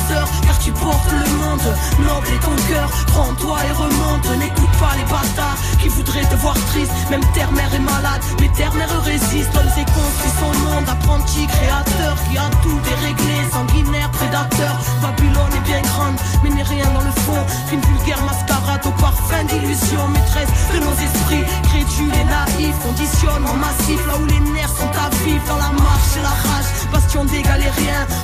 car 0.46 0.58
tu 0.58 0.70
portes 0.72 1.10
le 1.10 1.28
monde, 1.38 1.68
noble 2.06 2.28
est 2.28 2.42
ton 2.44 2.56
cœur, 2.68 2.90
prends-toi 3.08 3.58
et 3.68 3.72
remonte, 3.72 4.38
n'écoute 4.38 4.74
pas 4.78 4.94
les 4.96 5.04
bâtards 5.04 5.58
qui 5.80 5.88
voudraient 5.88 6.24
te 6.24 6.34
voir 6.36 6.54
triste, 6.72 6.92
même 7.10 7.24
terre-mère 7.32 7.72
est 7.74 7.80
malade, 7.80 8.22
mais 8.40 8.48
terre-mère 8.56 9.02
résiste, 9.02 9.50
homme 9.56 9.72
et 9.76 9.84
construit 9.84 10.34
son 10.40 10.52
monde, 10.64 10.88
apprenti, 10.88 11.46
créateur, 11.46 11.75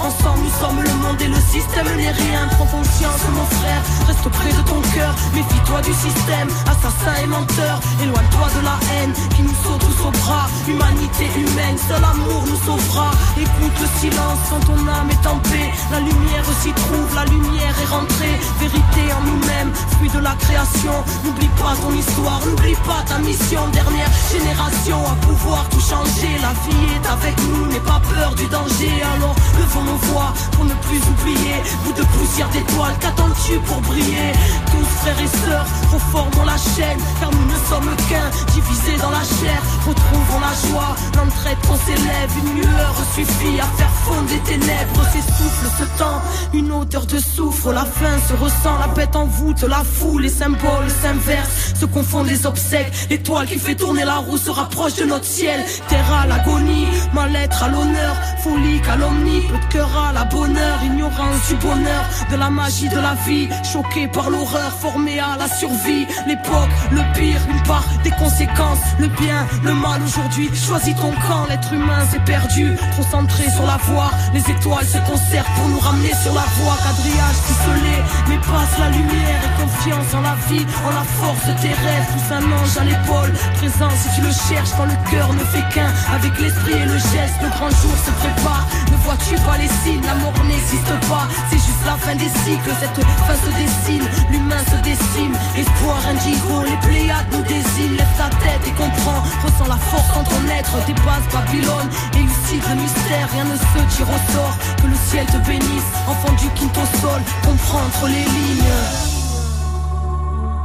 ensemble 0.01 0.43
nous 0.43 0.55
sommes 0.61 0.83
le 0.83 0.95
monde 1.03 1.21
et 1.21 1.29
le 1.29 1.41
système 1.51 1.87
n'est 1.97 2.11
rien, 2.11 2.49
prends 2.57 2.67
conscience 2.67 3.23
mon 3.35 3.47
frère, 3.57 3.83
reste 4.07 4.29
près 4.29 4.53
de 4.53 4.63
ton 4.69 4.81
cœur, 4.95 5.15
méfie-toi 5.35 5.81
du 5.83 5.93
système, 5.93 6.49
assassin 6.67 7.15
et 7.23 7.27
menteur, 7.27 7.81
éloigne-toi 8.03 8.49
de 8.57 8.65
la 8.65 8.77
haine 8.93 9.13
qui 9.35 9.43
nous 9.43 9.57
saute 9.63 9.81
tous 9.81 10.07
aux 10.07 10.11
bras, 10.11 10.49
humanité 10.67 11.27
humaine, 11.37 11.77
seul 11.89 12.03
amour 12.03 12.45
nous 12.47 12.61
sauvera, 12.67 13.11
écoute 13.37 13.77
le 13.81 13.89
silence 14.01 14.41
quand 14.51 14.61
ton 14.67 14.81
âme 14.89 15.11
est 15.11 15.27
en 15.27 15.39
paix, 15.51 15.71
la 15.91 16.01
lumière 16.01 16.45
s'y 16.61 16.73
trouve, 16.73 17.15
la 17.15 17.25
lumière 17.27 17.75
est 17.83 17.91
rentrée, 17.91 18.37
vérité 18.61 19.03
en 19.17 19.23
nous-mêmes, 19.27 19.73
fruit 19.97 20.11
de 20.11 20.21
la 20.21 20.35
création, 20.35 20.97
n'oublie 21.25 21.53
pas 21.61 21.75
ton 21.81 21.93
histoire, 21.93 22.41
n'oublie 22.47 22.79
pas 22.87 23.03
ta 23.07 23.19
mission, 23.19 23.63
dernière 23.73 24.11
génération 24.33 24.99
à 25.07 25.15
pouvoir 25.27 25.69
tout 25.71 25.81
changer, 25.81 26.33
la 26.41 26.53
vie 26.65 26.87
est 26.97 27.07
avec 27.09 27.37
nous, 27.49 27.67
n'aie 27.67 27.87
pas 27.87 28.01
peur 28.15 28.35
du 28.35 28.47
danger, 28.47 28.93
alors 29.15 29.35
levons 29.59 29.85
nos 29.85 29.97
voix 30.13 30.33
pour 30.53 30.65
ne 30.65 30.75
plus 30.75 31.01
oublier, 31.13 31.57
bout 31.85 31.93
de 31.93 32.05
poussière 32.05 32.49
d'étoiles, 32.51 32.97
qu'attends-tu 33.01 33.59
pour 33.67 33.81
briller. 33.83 34.33
Tous 34.67 34.87
frères 35.01 35.21
et 35.21 35.47
sœurs, 35.47 35.67
reformons 35.93 36.45
la 36.45 36.57
chaîne, 36.57 36.99
car 37.21 37.31
nous 37.31 37.47
ne 37.47 37.59
sommes 37.69 37.97
qu'un, 38.09 38.29
divisés 38.53 38.99
dans 39.01 39.11
la 39.11 39.25
chair, 39.25 39.61
retrouvons 39.87 40.41
la 40.41 40.55
joie, 40.69 40.95
l'entraide 41.17 41.59
qu'on 41.67 41.77
s'élève, 41.77 42.31
une 42.43 42.61
lueur 42.61 42.95
suffit 43.15 43.61
à 43.61 43.67
faire 43.77 43.91
fondre 44.05 44.31
les 44.31 44.41
ténèbres, 44.41 45.03
s'essouffle 45.13 45.67
ce 45.79 45.99
temps, 45.99 46.21
une 46.55 46.73
odeur 46.73 47.07
de 47.07 47.19
soufre, 47.19 47.73
la 47.73 47.85
faim 47.85 48.19
se 48.29 48.35
ressent, 48.35 48.79
la 48.79 48.89
bête 48.89 49.17
en 49.17 49.27
voûte, 49.27 49.63
la 49.63 49.83
foule, 49.85 50.23
les 50.23 50.29
symboles 50.29 50.91
s'inversent, 51.03 51.75
se 51.79 51.87
confondent 51.87 52.29
les 52.29 52.47
obsèques, 52.47 52.93
l'étoile 53.11 53.47
qui 53.47 53.59
fait 53.59 53.75
tourner 53.75 54.05
la 54.05 54.17
roue 54.17 54.37
se 54.37 54.51
rapproche 54.51 54.95
de 54.95 55.05
notre 55.05 55.25
ciel, 55.25 55.61
terre 55.89 56.13
à 56.13 56.27
l'agonie, 56.27 56.87
mal-être 57.13 57.63
à 57.63 57.69
l'honneur, 57.69 58.17
folie, 58.43 58.81
calomnie, 59.23 59.41
peu 59.49 59.59
de 59.59 59.65
cœur 59.73 59.91
à 59.97 60.13
la 60.13 60.25
bonheur, 60.25 60.83
ignorance 60.85 61.49
du 61.49 61.55
bonheur, 61.57 62.05
de 62.31 62.37
la 62.37 62.51
magie 62.51 62.89
de 62.89 62.97
la 62.97 63.15
vie, 63.27 63.49
choqué 63.65 64.07
par 64.09 64.31
l'horreur, 64.31 64.73
formé 64.81 65.19
à 65.21 65.37
la 65.39 65.49
survie, 65.49 66.07
l'époque, 66.27 66.71
le 66.91 67.03
pire, 67.15 67.41
une 67.51 67.63
part 67.63 67.85
des 68.05 68.11
conséquences, 68.11 68.81
le 68.99 69.09
bien, 69.09 69.47
le 69.65 69.75
mal 69.75 70.01
aujourd'hui, 70.03 70.51
choisis 70.55 70.95
ton 70.97 71.13
camp, 71.13 71.47
l'être 71.49 71.73
humain 71.73 72.05
s'est 72.11 72.21
perdu, 72.21 72.77
concentré 72.97 73.51
sur 73.51 73.67
la 73.67 73.77
voie. 73.89 74.11
Les 74.35 74.41
étoiles 74.51 74.87
se 74.87 74.99
concertent 75.11 75.53
pour 75.57 75.69
nous 75.69 75.79
ramener 75.79 76.13
sur 76.23 76.35
la 76.35 76.47
voie. 76.59 76.77
Quadrillage 76.83 77.39
ficelé, 77.47 77.97
mais 78.29 78.39
passe 78.39 78.79
la 78.79 78.89
lumière 78.91 79.41
et 79.45 79.63
confiance 79.63 80.15
en 80.15 80.21
la 80.21 80.37
vie, 80.49 80.67
en 80.87 80.91
la 80.91 81.05
force 81.05 81.47
de 81.47 81.53
tes 81.61 81.75
rêves. 81.75 82.07
Pousse 82.13 82.33
un 82.33 82.45
ange 82.53 82.77
à 82.79 82.85
l'épaule, 82.85 83.33
présent 83.57 83.91
si 83.91 84.09
tu 84.15 84.21
le 84.23 84.33
cherches 84.33 84.73
quand 84.77 84.87
le 84.87 84.99
cœur 85.11 85.33
ne 85.33 85.45
fait 85.45 85.65
qu'un. 85.75 85.91
Avec 86.15 86.39
l'esprit 86.41 86.75
et 86.75 86.87
le 86.87 86.99
geste, 86.99 87.39
le 87.43 87.49
grand 87.49 87.71
jour 87.71 87.95
se 88.05 88.11
prépare. 88.11 88.67
Ne 89.03 89.07
vois-tu 89.09 89.35
pas 89.43 89.59
les 89.59 89.67
signes 89.83 90.05
La 90.07 90.15
mort 90.15 90.33
n'existe 90.47 90.95
pas, 91.11 91.27
c'est 91.51 91.57
juste 91.57 91.85
la 91.85 91.97
fin 91.97 92.15
des 92.15 92.31
cycles. 92.47 92.71
Cette 92.79 93.05
fin 93.27 93.35
se 93.35 93.51
dessine, 93.59 94.07
l'humain 94.31 94.63
se 94.71 94.77
décime. 94.83 95.35
Espoir 95.57 95.99
indigo, 96.07 96.63
les 96.63 96.77
pléiades 96.87 97.27
nous 97.33 97.43
désignent. 97.43 97.97
Lève 97.97 98.15
ta 98.17 98.31
tête 98.39 98.63
et 98.65 98.71
comprends, 98.71 99.23
ressens 99.43 99.67
la 99.69 99.77
force 99.77 100.17
en 100.17 100.23
ton 100.23 100.47
être. 100.47 100.87
Dépasse 100.87 101.27
Babylone, 101.33 101.89
élucide 102.15 102.63
le 102.71 102.77
mystère. 102.77 103.29
Rien 103.33 103.45
ne 103.45 103.57
se 103.57 103.97
tire 103.97 104.07
au 104.07 104.33
sort, 104.33 104.57
que 104.81 104.87
le 104.87 104.95
ciel 104.95 105.27
te 105.27 105.39
bénisse. 105.49 105.91
Enfant 106.07 106.33
du 106.35 106.49
quinto 106.51 106.83
sol, 107.01 107.21
comprends 107.43 107.83
entre 107.83 108.07
les 108.07 108.25
lignes. 108.25 108.79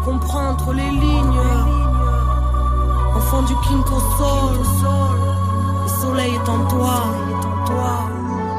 Comprends 0.05 0.49
entre 0.51 0.73
les 0.73 0.91
lignes. 0.91 1.41
Enfant 3.15 3.41
du 3.41 3.55
quinto 3.67 3.99
sol, 4.19 4.59
le 5.83 6.01
soleil 6.01 6.35
est 6.35 6.49
en 6.49 6.65
toi. 6.67 7.03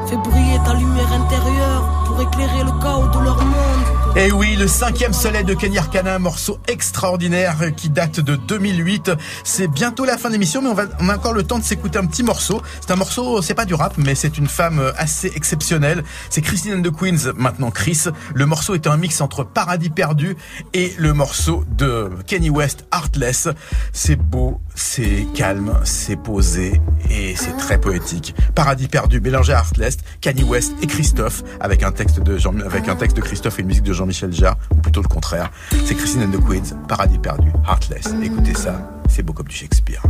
Fais 0.09 0.17
briller 0.17 0.59
ta 0.65 0.73
lumière 0.73 1.13
intérieure 1.13 1.85
pour 2.07 2.19
éclairer 2.19 2.65
le 2.65 2.73
chaos 2.81 3.09
de 3.09 3.25
leur 3.25 3.45
monde. 3.45 3.98
Et 4.19 4.27
Eh 4.27 4.33
oui, 4.33 4.57
le 4.57 4.67
cinquième 4.67 5.13
soleil 5.13 5.45
de 5.45 5.55
Kenny 5.55 5.79
Arcana, 5.79 6.17
un 6.17 6.19
morceau 6.19 6.59
extraordinaire 6.67 7.73
qui 7.77 7.89
date 7.89 8.19
de 8.19 8.35
2008. 8.35 9.13
C'est 9.45 9.69
bientôt 9.69 10.05
la 10.05 10.19
fin 10.19 10.29
d'émission, 10.29 10.61
mais 10.61 10.69
on, 10.69 10.75
va, 10.75 10.87
on 10.99 11.09
a 11.09 11.15
encore 11.15 11.33
le 11.33 11.45
temps 11.45 11.61
de 11.61 11.63
s'écouter 11.63 12.01
un 12.01 12.07
petit 12.07 12.25
morceau. 12.25 12.61
C'est 12.81 12.91
un 12.91 12.97
morceau, 12.97 13.43
c'est 13.43 13.55
pas 13.55 13.65
du 13.65 13.75
rap, 13.75 13.95
mais 13.97 14.17
c'est 14.17 14.37
une 14.37 14.49
femme 14.49 14.93
assez 14.97 15.31
exceptionnelle. 15.37 16.03
C'est 16.31 16.43
Christine 16.43 16.83
the 16.83 16.91
Queens, 16.91 17.33
maintenant 17.37 17.71
Chris. 17.71 18.07
Le 18.35 18.45
morceau 18.45 18.75
est 18.75 18.89
un 18.89 18.97
mix 18.97 19.21
entre 19.21 19.45
Paradis 19.45 19.91
perdu 19.91 20.37
et 20.75 20.93
le 20.99 21.13
morceau 21.13 21.65
de 21.77 22.11
Kenny 22.27 22.51
West, 22.51 22.87
Heartless. 22.93 23.49
C'est 23.93 24.17
beau, 24.17 24.61
c'est 24.75 25.29
calme, 25.33 25.79
c'est 25.85 26.17
posé 26.17 26.81
et 27.09 27.37
c'est 27.37 27.57
très 27.57 27.81
poétique. 27.81 28.35
Paradis 28.57 28.89
perdu 28.89 29.21
mélangé 29.21 29.53
à 29.53 29.59
Heartless, 29.59 29.99
Kanye 30.21 30.43
West 30.43 30.73
et 30.83 30.87
Christophe 30.87 31.45
avec 31.61 31.83
un 31.83 31.93
texte 31.93 32.21
de 32.21 32.37
Jean, 32.37 32.59
avec 32.61 32.89
un 32.89 32.97
texte 32.97 33.17
de 33.17 33.23
Christophe 33.23 33.59
et 33.59 33.63
une 33.63 33.69
musique 33.69 33.85
de 33.85 33.93
Jean-Michel 34.09 34.33
Jarre, 34.33 34.57
ou 34.71 34.77
plutôt 34.77 35.03
le 35.03 35.09
contraire. 35.09 35.51
C'est 35.85 35.95
Christine 35.95 36.23
and 36.23 36.87
Paradis 36.89 37.19
perdu, 37.19 37.53
Heartless. 37.67 38.09
Écoutez 38.23 38.55
ça, 38.55 38.91
c'est 39.09 39.23
beau 39.23 39.33
comme 39.35 39.49
du 39.49 39.55
Shakespeare. 39.55 40.03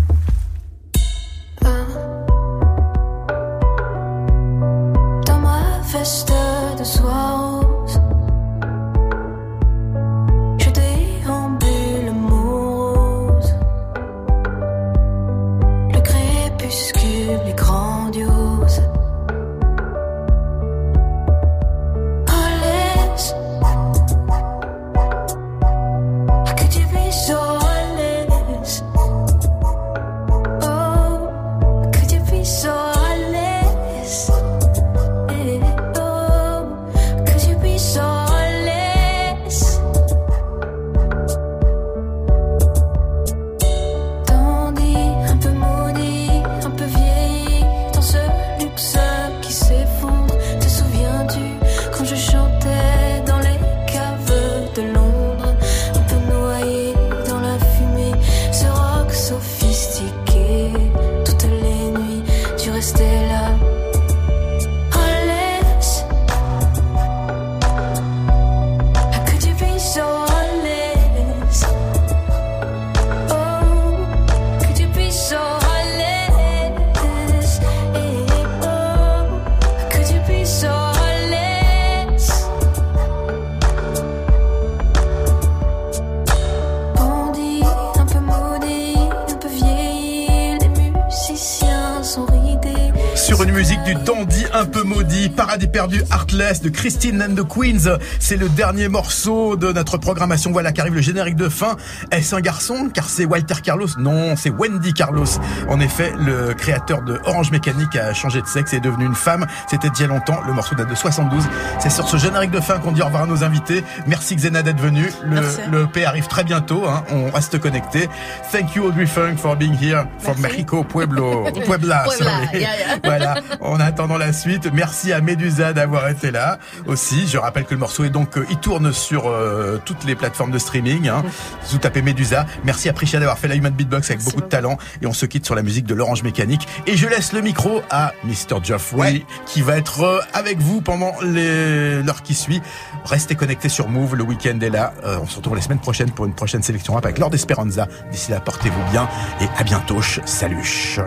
Heartless 96.29 96.61
de 96.61 96.69
Christine 96.69 97.23
and 97.23 97.35
the 97.35 97.47
Queens. 97.47 97.97
C'est 98.21 98.37
le 98.37 98.51
dernier 98.51 98.89
morceau 98.89 99.57
de 99.57 99.73
notre 99.73 99.97
programmation. 99.97 100.53
Voilà 100.53 100.73
qu'arrive 100.73 100.95
le 100.95 101.01
générique 101.01 101.37
de 101.37 101.49
fin. 101.49 101.77
Est-ce 102.11 102.35
un 102.35 102.41
garçon? 102.41 102.91
Car 102.93 103.09
c'est 103.09 103.25
Walter 103.25 103.55
Carlos? 103.63 103.89
Non, 103.99 104.37
c'est 104.37 104.51
Wendy 104.51 104.93
Carlos. 104.93 105.25
En 105.71 105.81
effet, 105.81 106.13
le 106.19 106.53
créateur 106.53 107.01
de 107.03 107.19
Orange 107.25 107.51
Mécanique 107.51 107.97
a 107.97 108.13
changé 108.13 108.43
de 108.43 108.47
sexe 108.47 108.75
et 108.75 108.77
est 108.77 108.81
devenu 108.81 109.07
une 109.07 109.15
femme. 109.15 109.47
C'était 109.71 109.89
il 109.89 110.01
y 110.03 110.05
a 110.05 110.09
longtemps. 110.09 110.41
Le 110.47 110.53
morceau 110.53 110.75
date 110.75 110.91
de 110.91 110.95
72. 110.95 111.45
C'est 111.79 111.91
sur 111.91 112.07
ce 112.07 112.19
générique 112.19 112.51
de 112.51 112.61
fin 112.61 112.79
qu'on 112.79 112.93
dit 112.93 113.01
au 113.01 113.07
revoir 113.07 113.23
à 113.23 113.27
nos 113.27 113.43
invités. 113.43 113.83
Merci 114.07 114.37
Xena 114.37 114.63
d'être 114.63 114.81
venu. 114.81 115.11
Le, 115.25 115.41
le 115.71 115.85
EP 115.85 116.05
arrive 116.05 116.27
très 116.27 116.45
bientôt. 116.45 116.85
Hein. 116.87 117.05
On 117.11 117.31
reste 117.31 117.59
connecté. 117.59 118.09
Thank 118.53 118.75
you 118.77 118.85
Audrey 118.87 119.07
Funk 119.07 119.37
for 119.39 119.57
being 119.57 119.75
here 119.81 120.05
from 120.19 120.39
Mexico, 120.41 120.85
Pueblo, 120.85 121.45
Puebla. 121.65 122.05
Puebla, 122.05 122.05
sorry. 122.11 122.61
yeah, 122.61 122.77
yeah. 122.77 122.99
voilà. 123.03 123.35
En 123.61 123.81
attendant 123.81 124.19
la 124.19 124.35
suite, 124.35 124.69
merci 124.75 125.13
à 125.13 125.21
Medusa 125.21 125.73
d'avoir 125.73 126.09
été 126.09 126.18
là 126.25 126.59
aussi. 126.87 127.27
Je 127.29 127.39
rappelle 127.39 127.65
que 127.65 127.75
le 127.75 127.81
morceau 127.81 128.05
est 128.05 128.11
donc, 128.11 128.37
euh, 128.37 128.47
il 128.51 128.59
tourne 128.59 128.93
sur 128.93 129.29
euh, 129.29 129.81
toutes 129.85 130.05
les 130.05 130.15
plateformes 130.15 130.51
de 130.51 130.59
streaming. 130.59 131.09
Hein. 131.09 131.25
Vous 131.71 131.79
tapez 131.79 132.03
Medusa. 132.03 132.47
Merci 132.65 132.89
à 132.89 132.93
Prisha 132.93 133.19
d'avoir 133.19 133.39
fait 133.39 133.49
la 133.49 133.55
Human 133.55 133.73
Beatbox 133.73 134.11
avec 134.11 134.25
beaucoup 134.25 134.41
de 134.41 134.47
talent. 134.47 134.79
Et 135.03 135.07
on 135.07 135.13
se 135.13 135.27
quitte 135.27 135.45
sur 135.45 135.55
la 135.55 135.63
musique 135.63 135.87
de 135.87 135.95
l'Orange 135.95 136.23
Mécanique. 136.23 136.67
Et 136.87 136.97
je 136.97 137.07
laisse 137.09 137.33
le 137.33 137.41
micro 137.41 137.83
à 137.91 138.13
Mr. 138.25 138.63
Geoffrey 138.63 139.25
qui 139.47 139.63
va 139.63 139.77
être 139.77 140.03
euh, 140.03 140.21
avec 140.33 140.59
vous 140.59 140.81
pendant 140.81 141.15
l'heure 141.23 142.23
qui 142.23 142.35
suit. 142.35 142.61
Restez 143.05 143.35
connectés 143.35 143.69
sur 143.69 143.89
Move. 143.89 144.17
Le 144.17 144.25
week-end 144.25 144.59
est 144.61 144.71
là. 144.71 144.93
Euh, 145.05 145.19
on 145.23 145.27
se 145.27 145.37
retrouve 145.37 145.57
la 145.57 145.63
semaine 145.63 145.81
prochaine 145.81 146.11
pour 146.11 146.27
une 146.27 146.35
prochaine 146.35 146.63
sélection 146.63 146.95
rap 146.95 147.05
avec 147.05 147.19
Lord 147.19 147.35
Esperanza. 147.35 147.89
D'ici 148.11 148.31
là, 148.31 148.41
portez-vous 148.41 148.83
bien 148.91 149.09
et 149.41 149.47
à 149.59 149.65
bientôt. 149.65 150.01
Salut. 150.25 150.99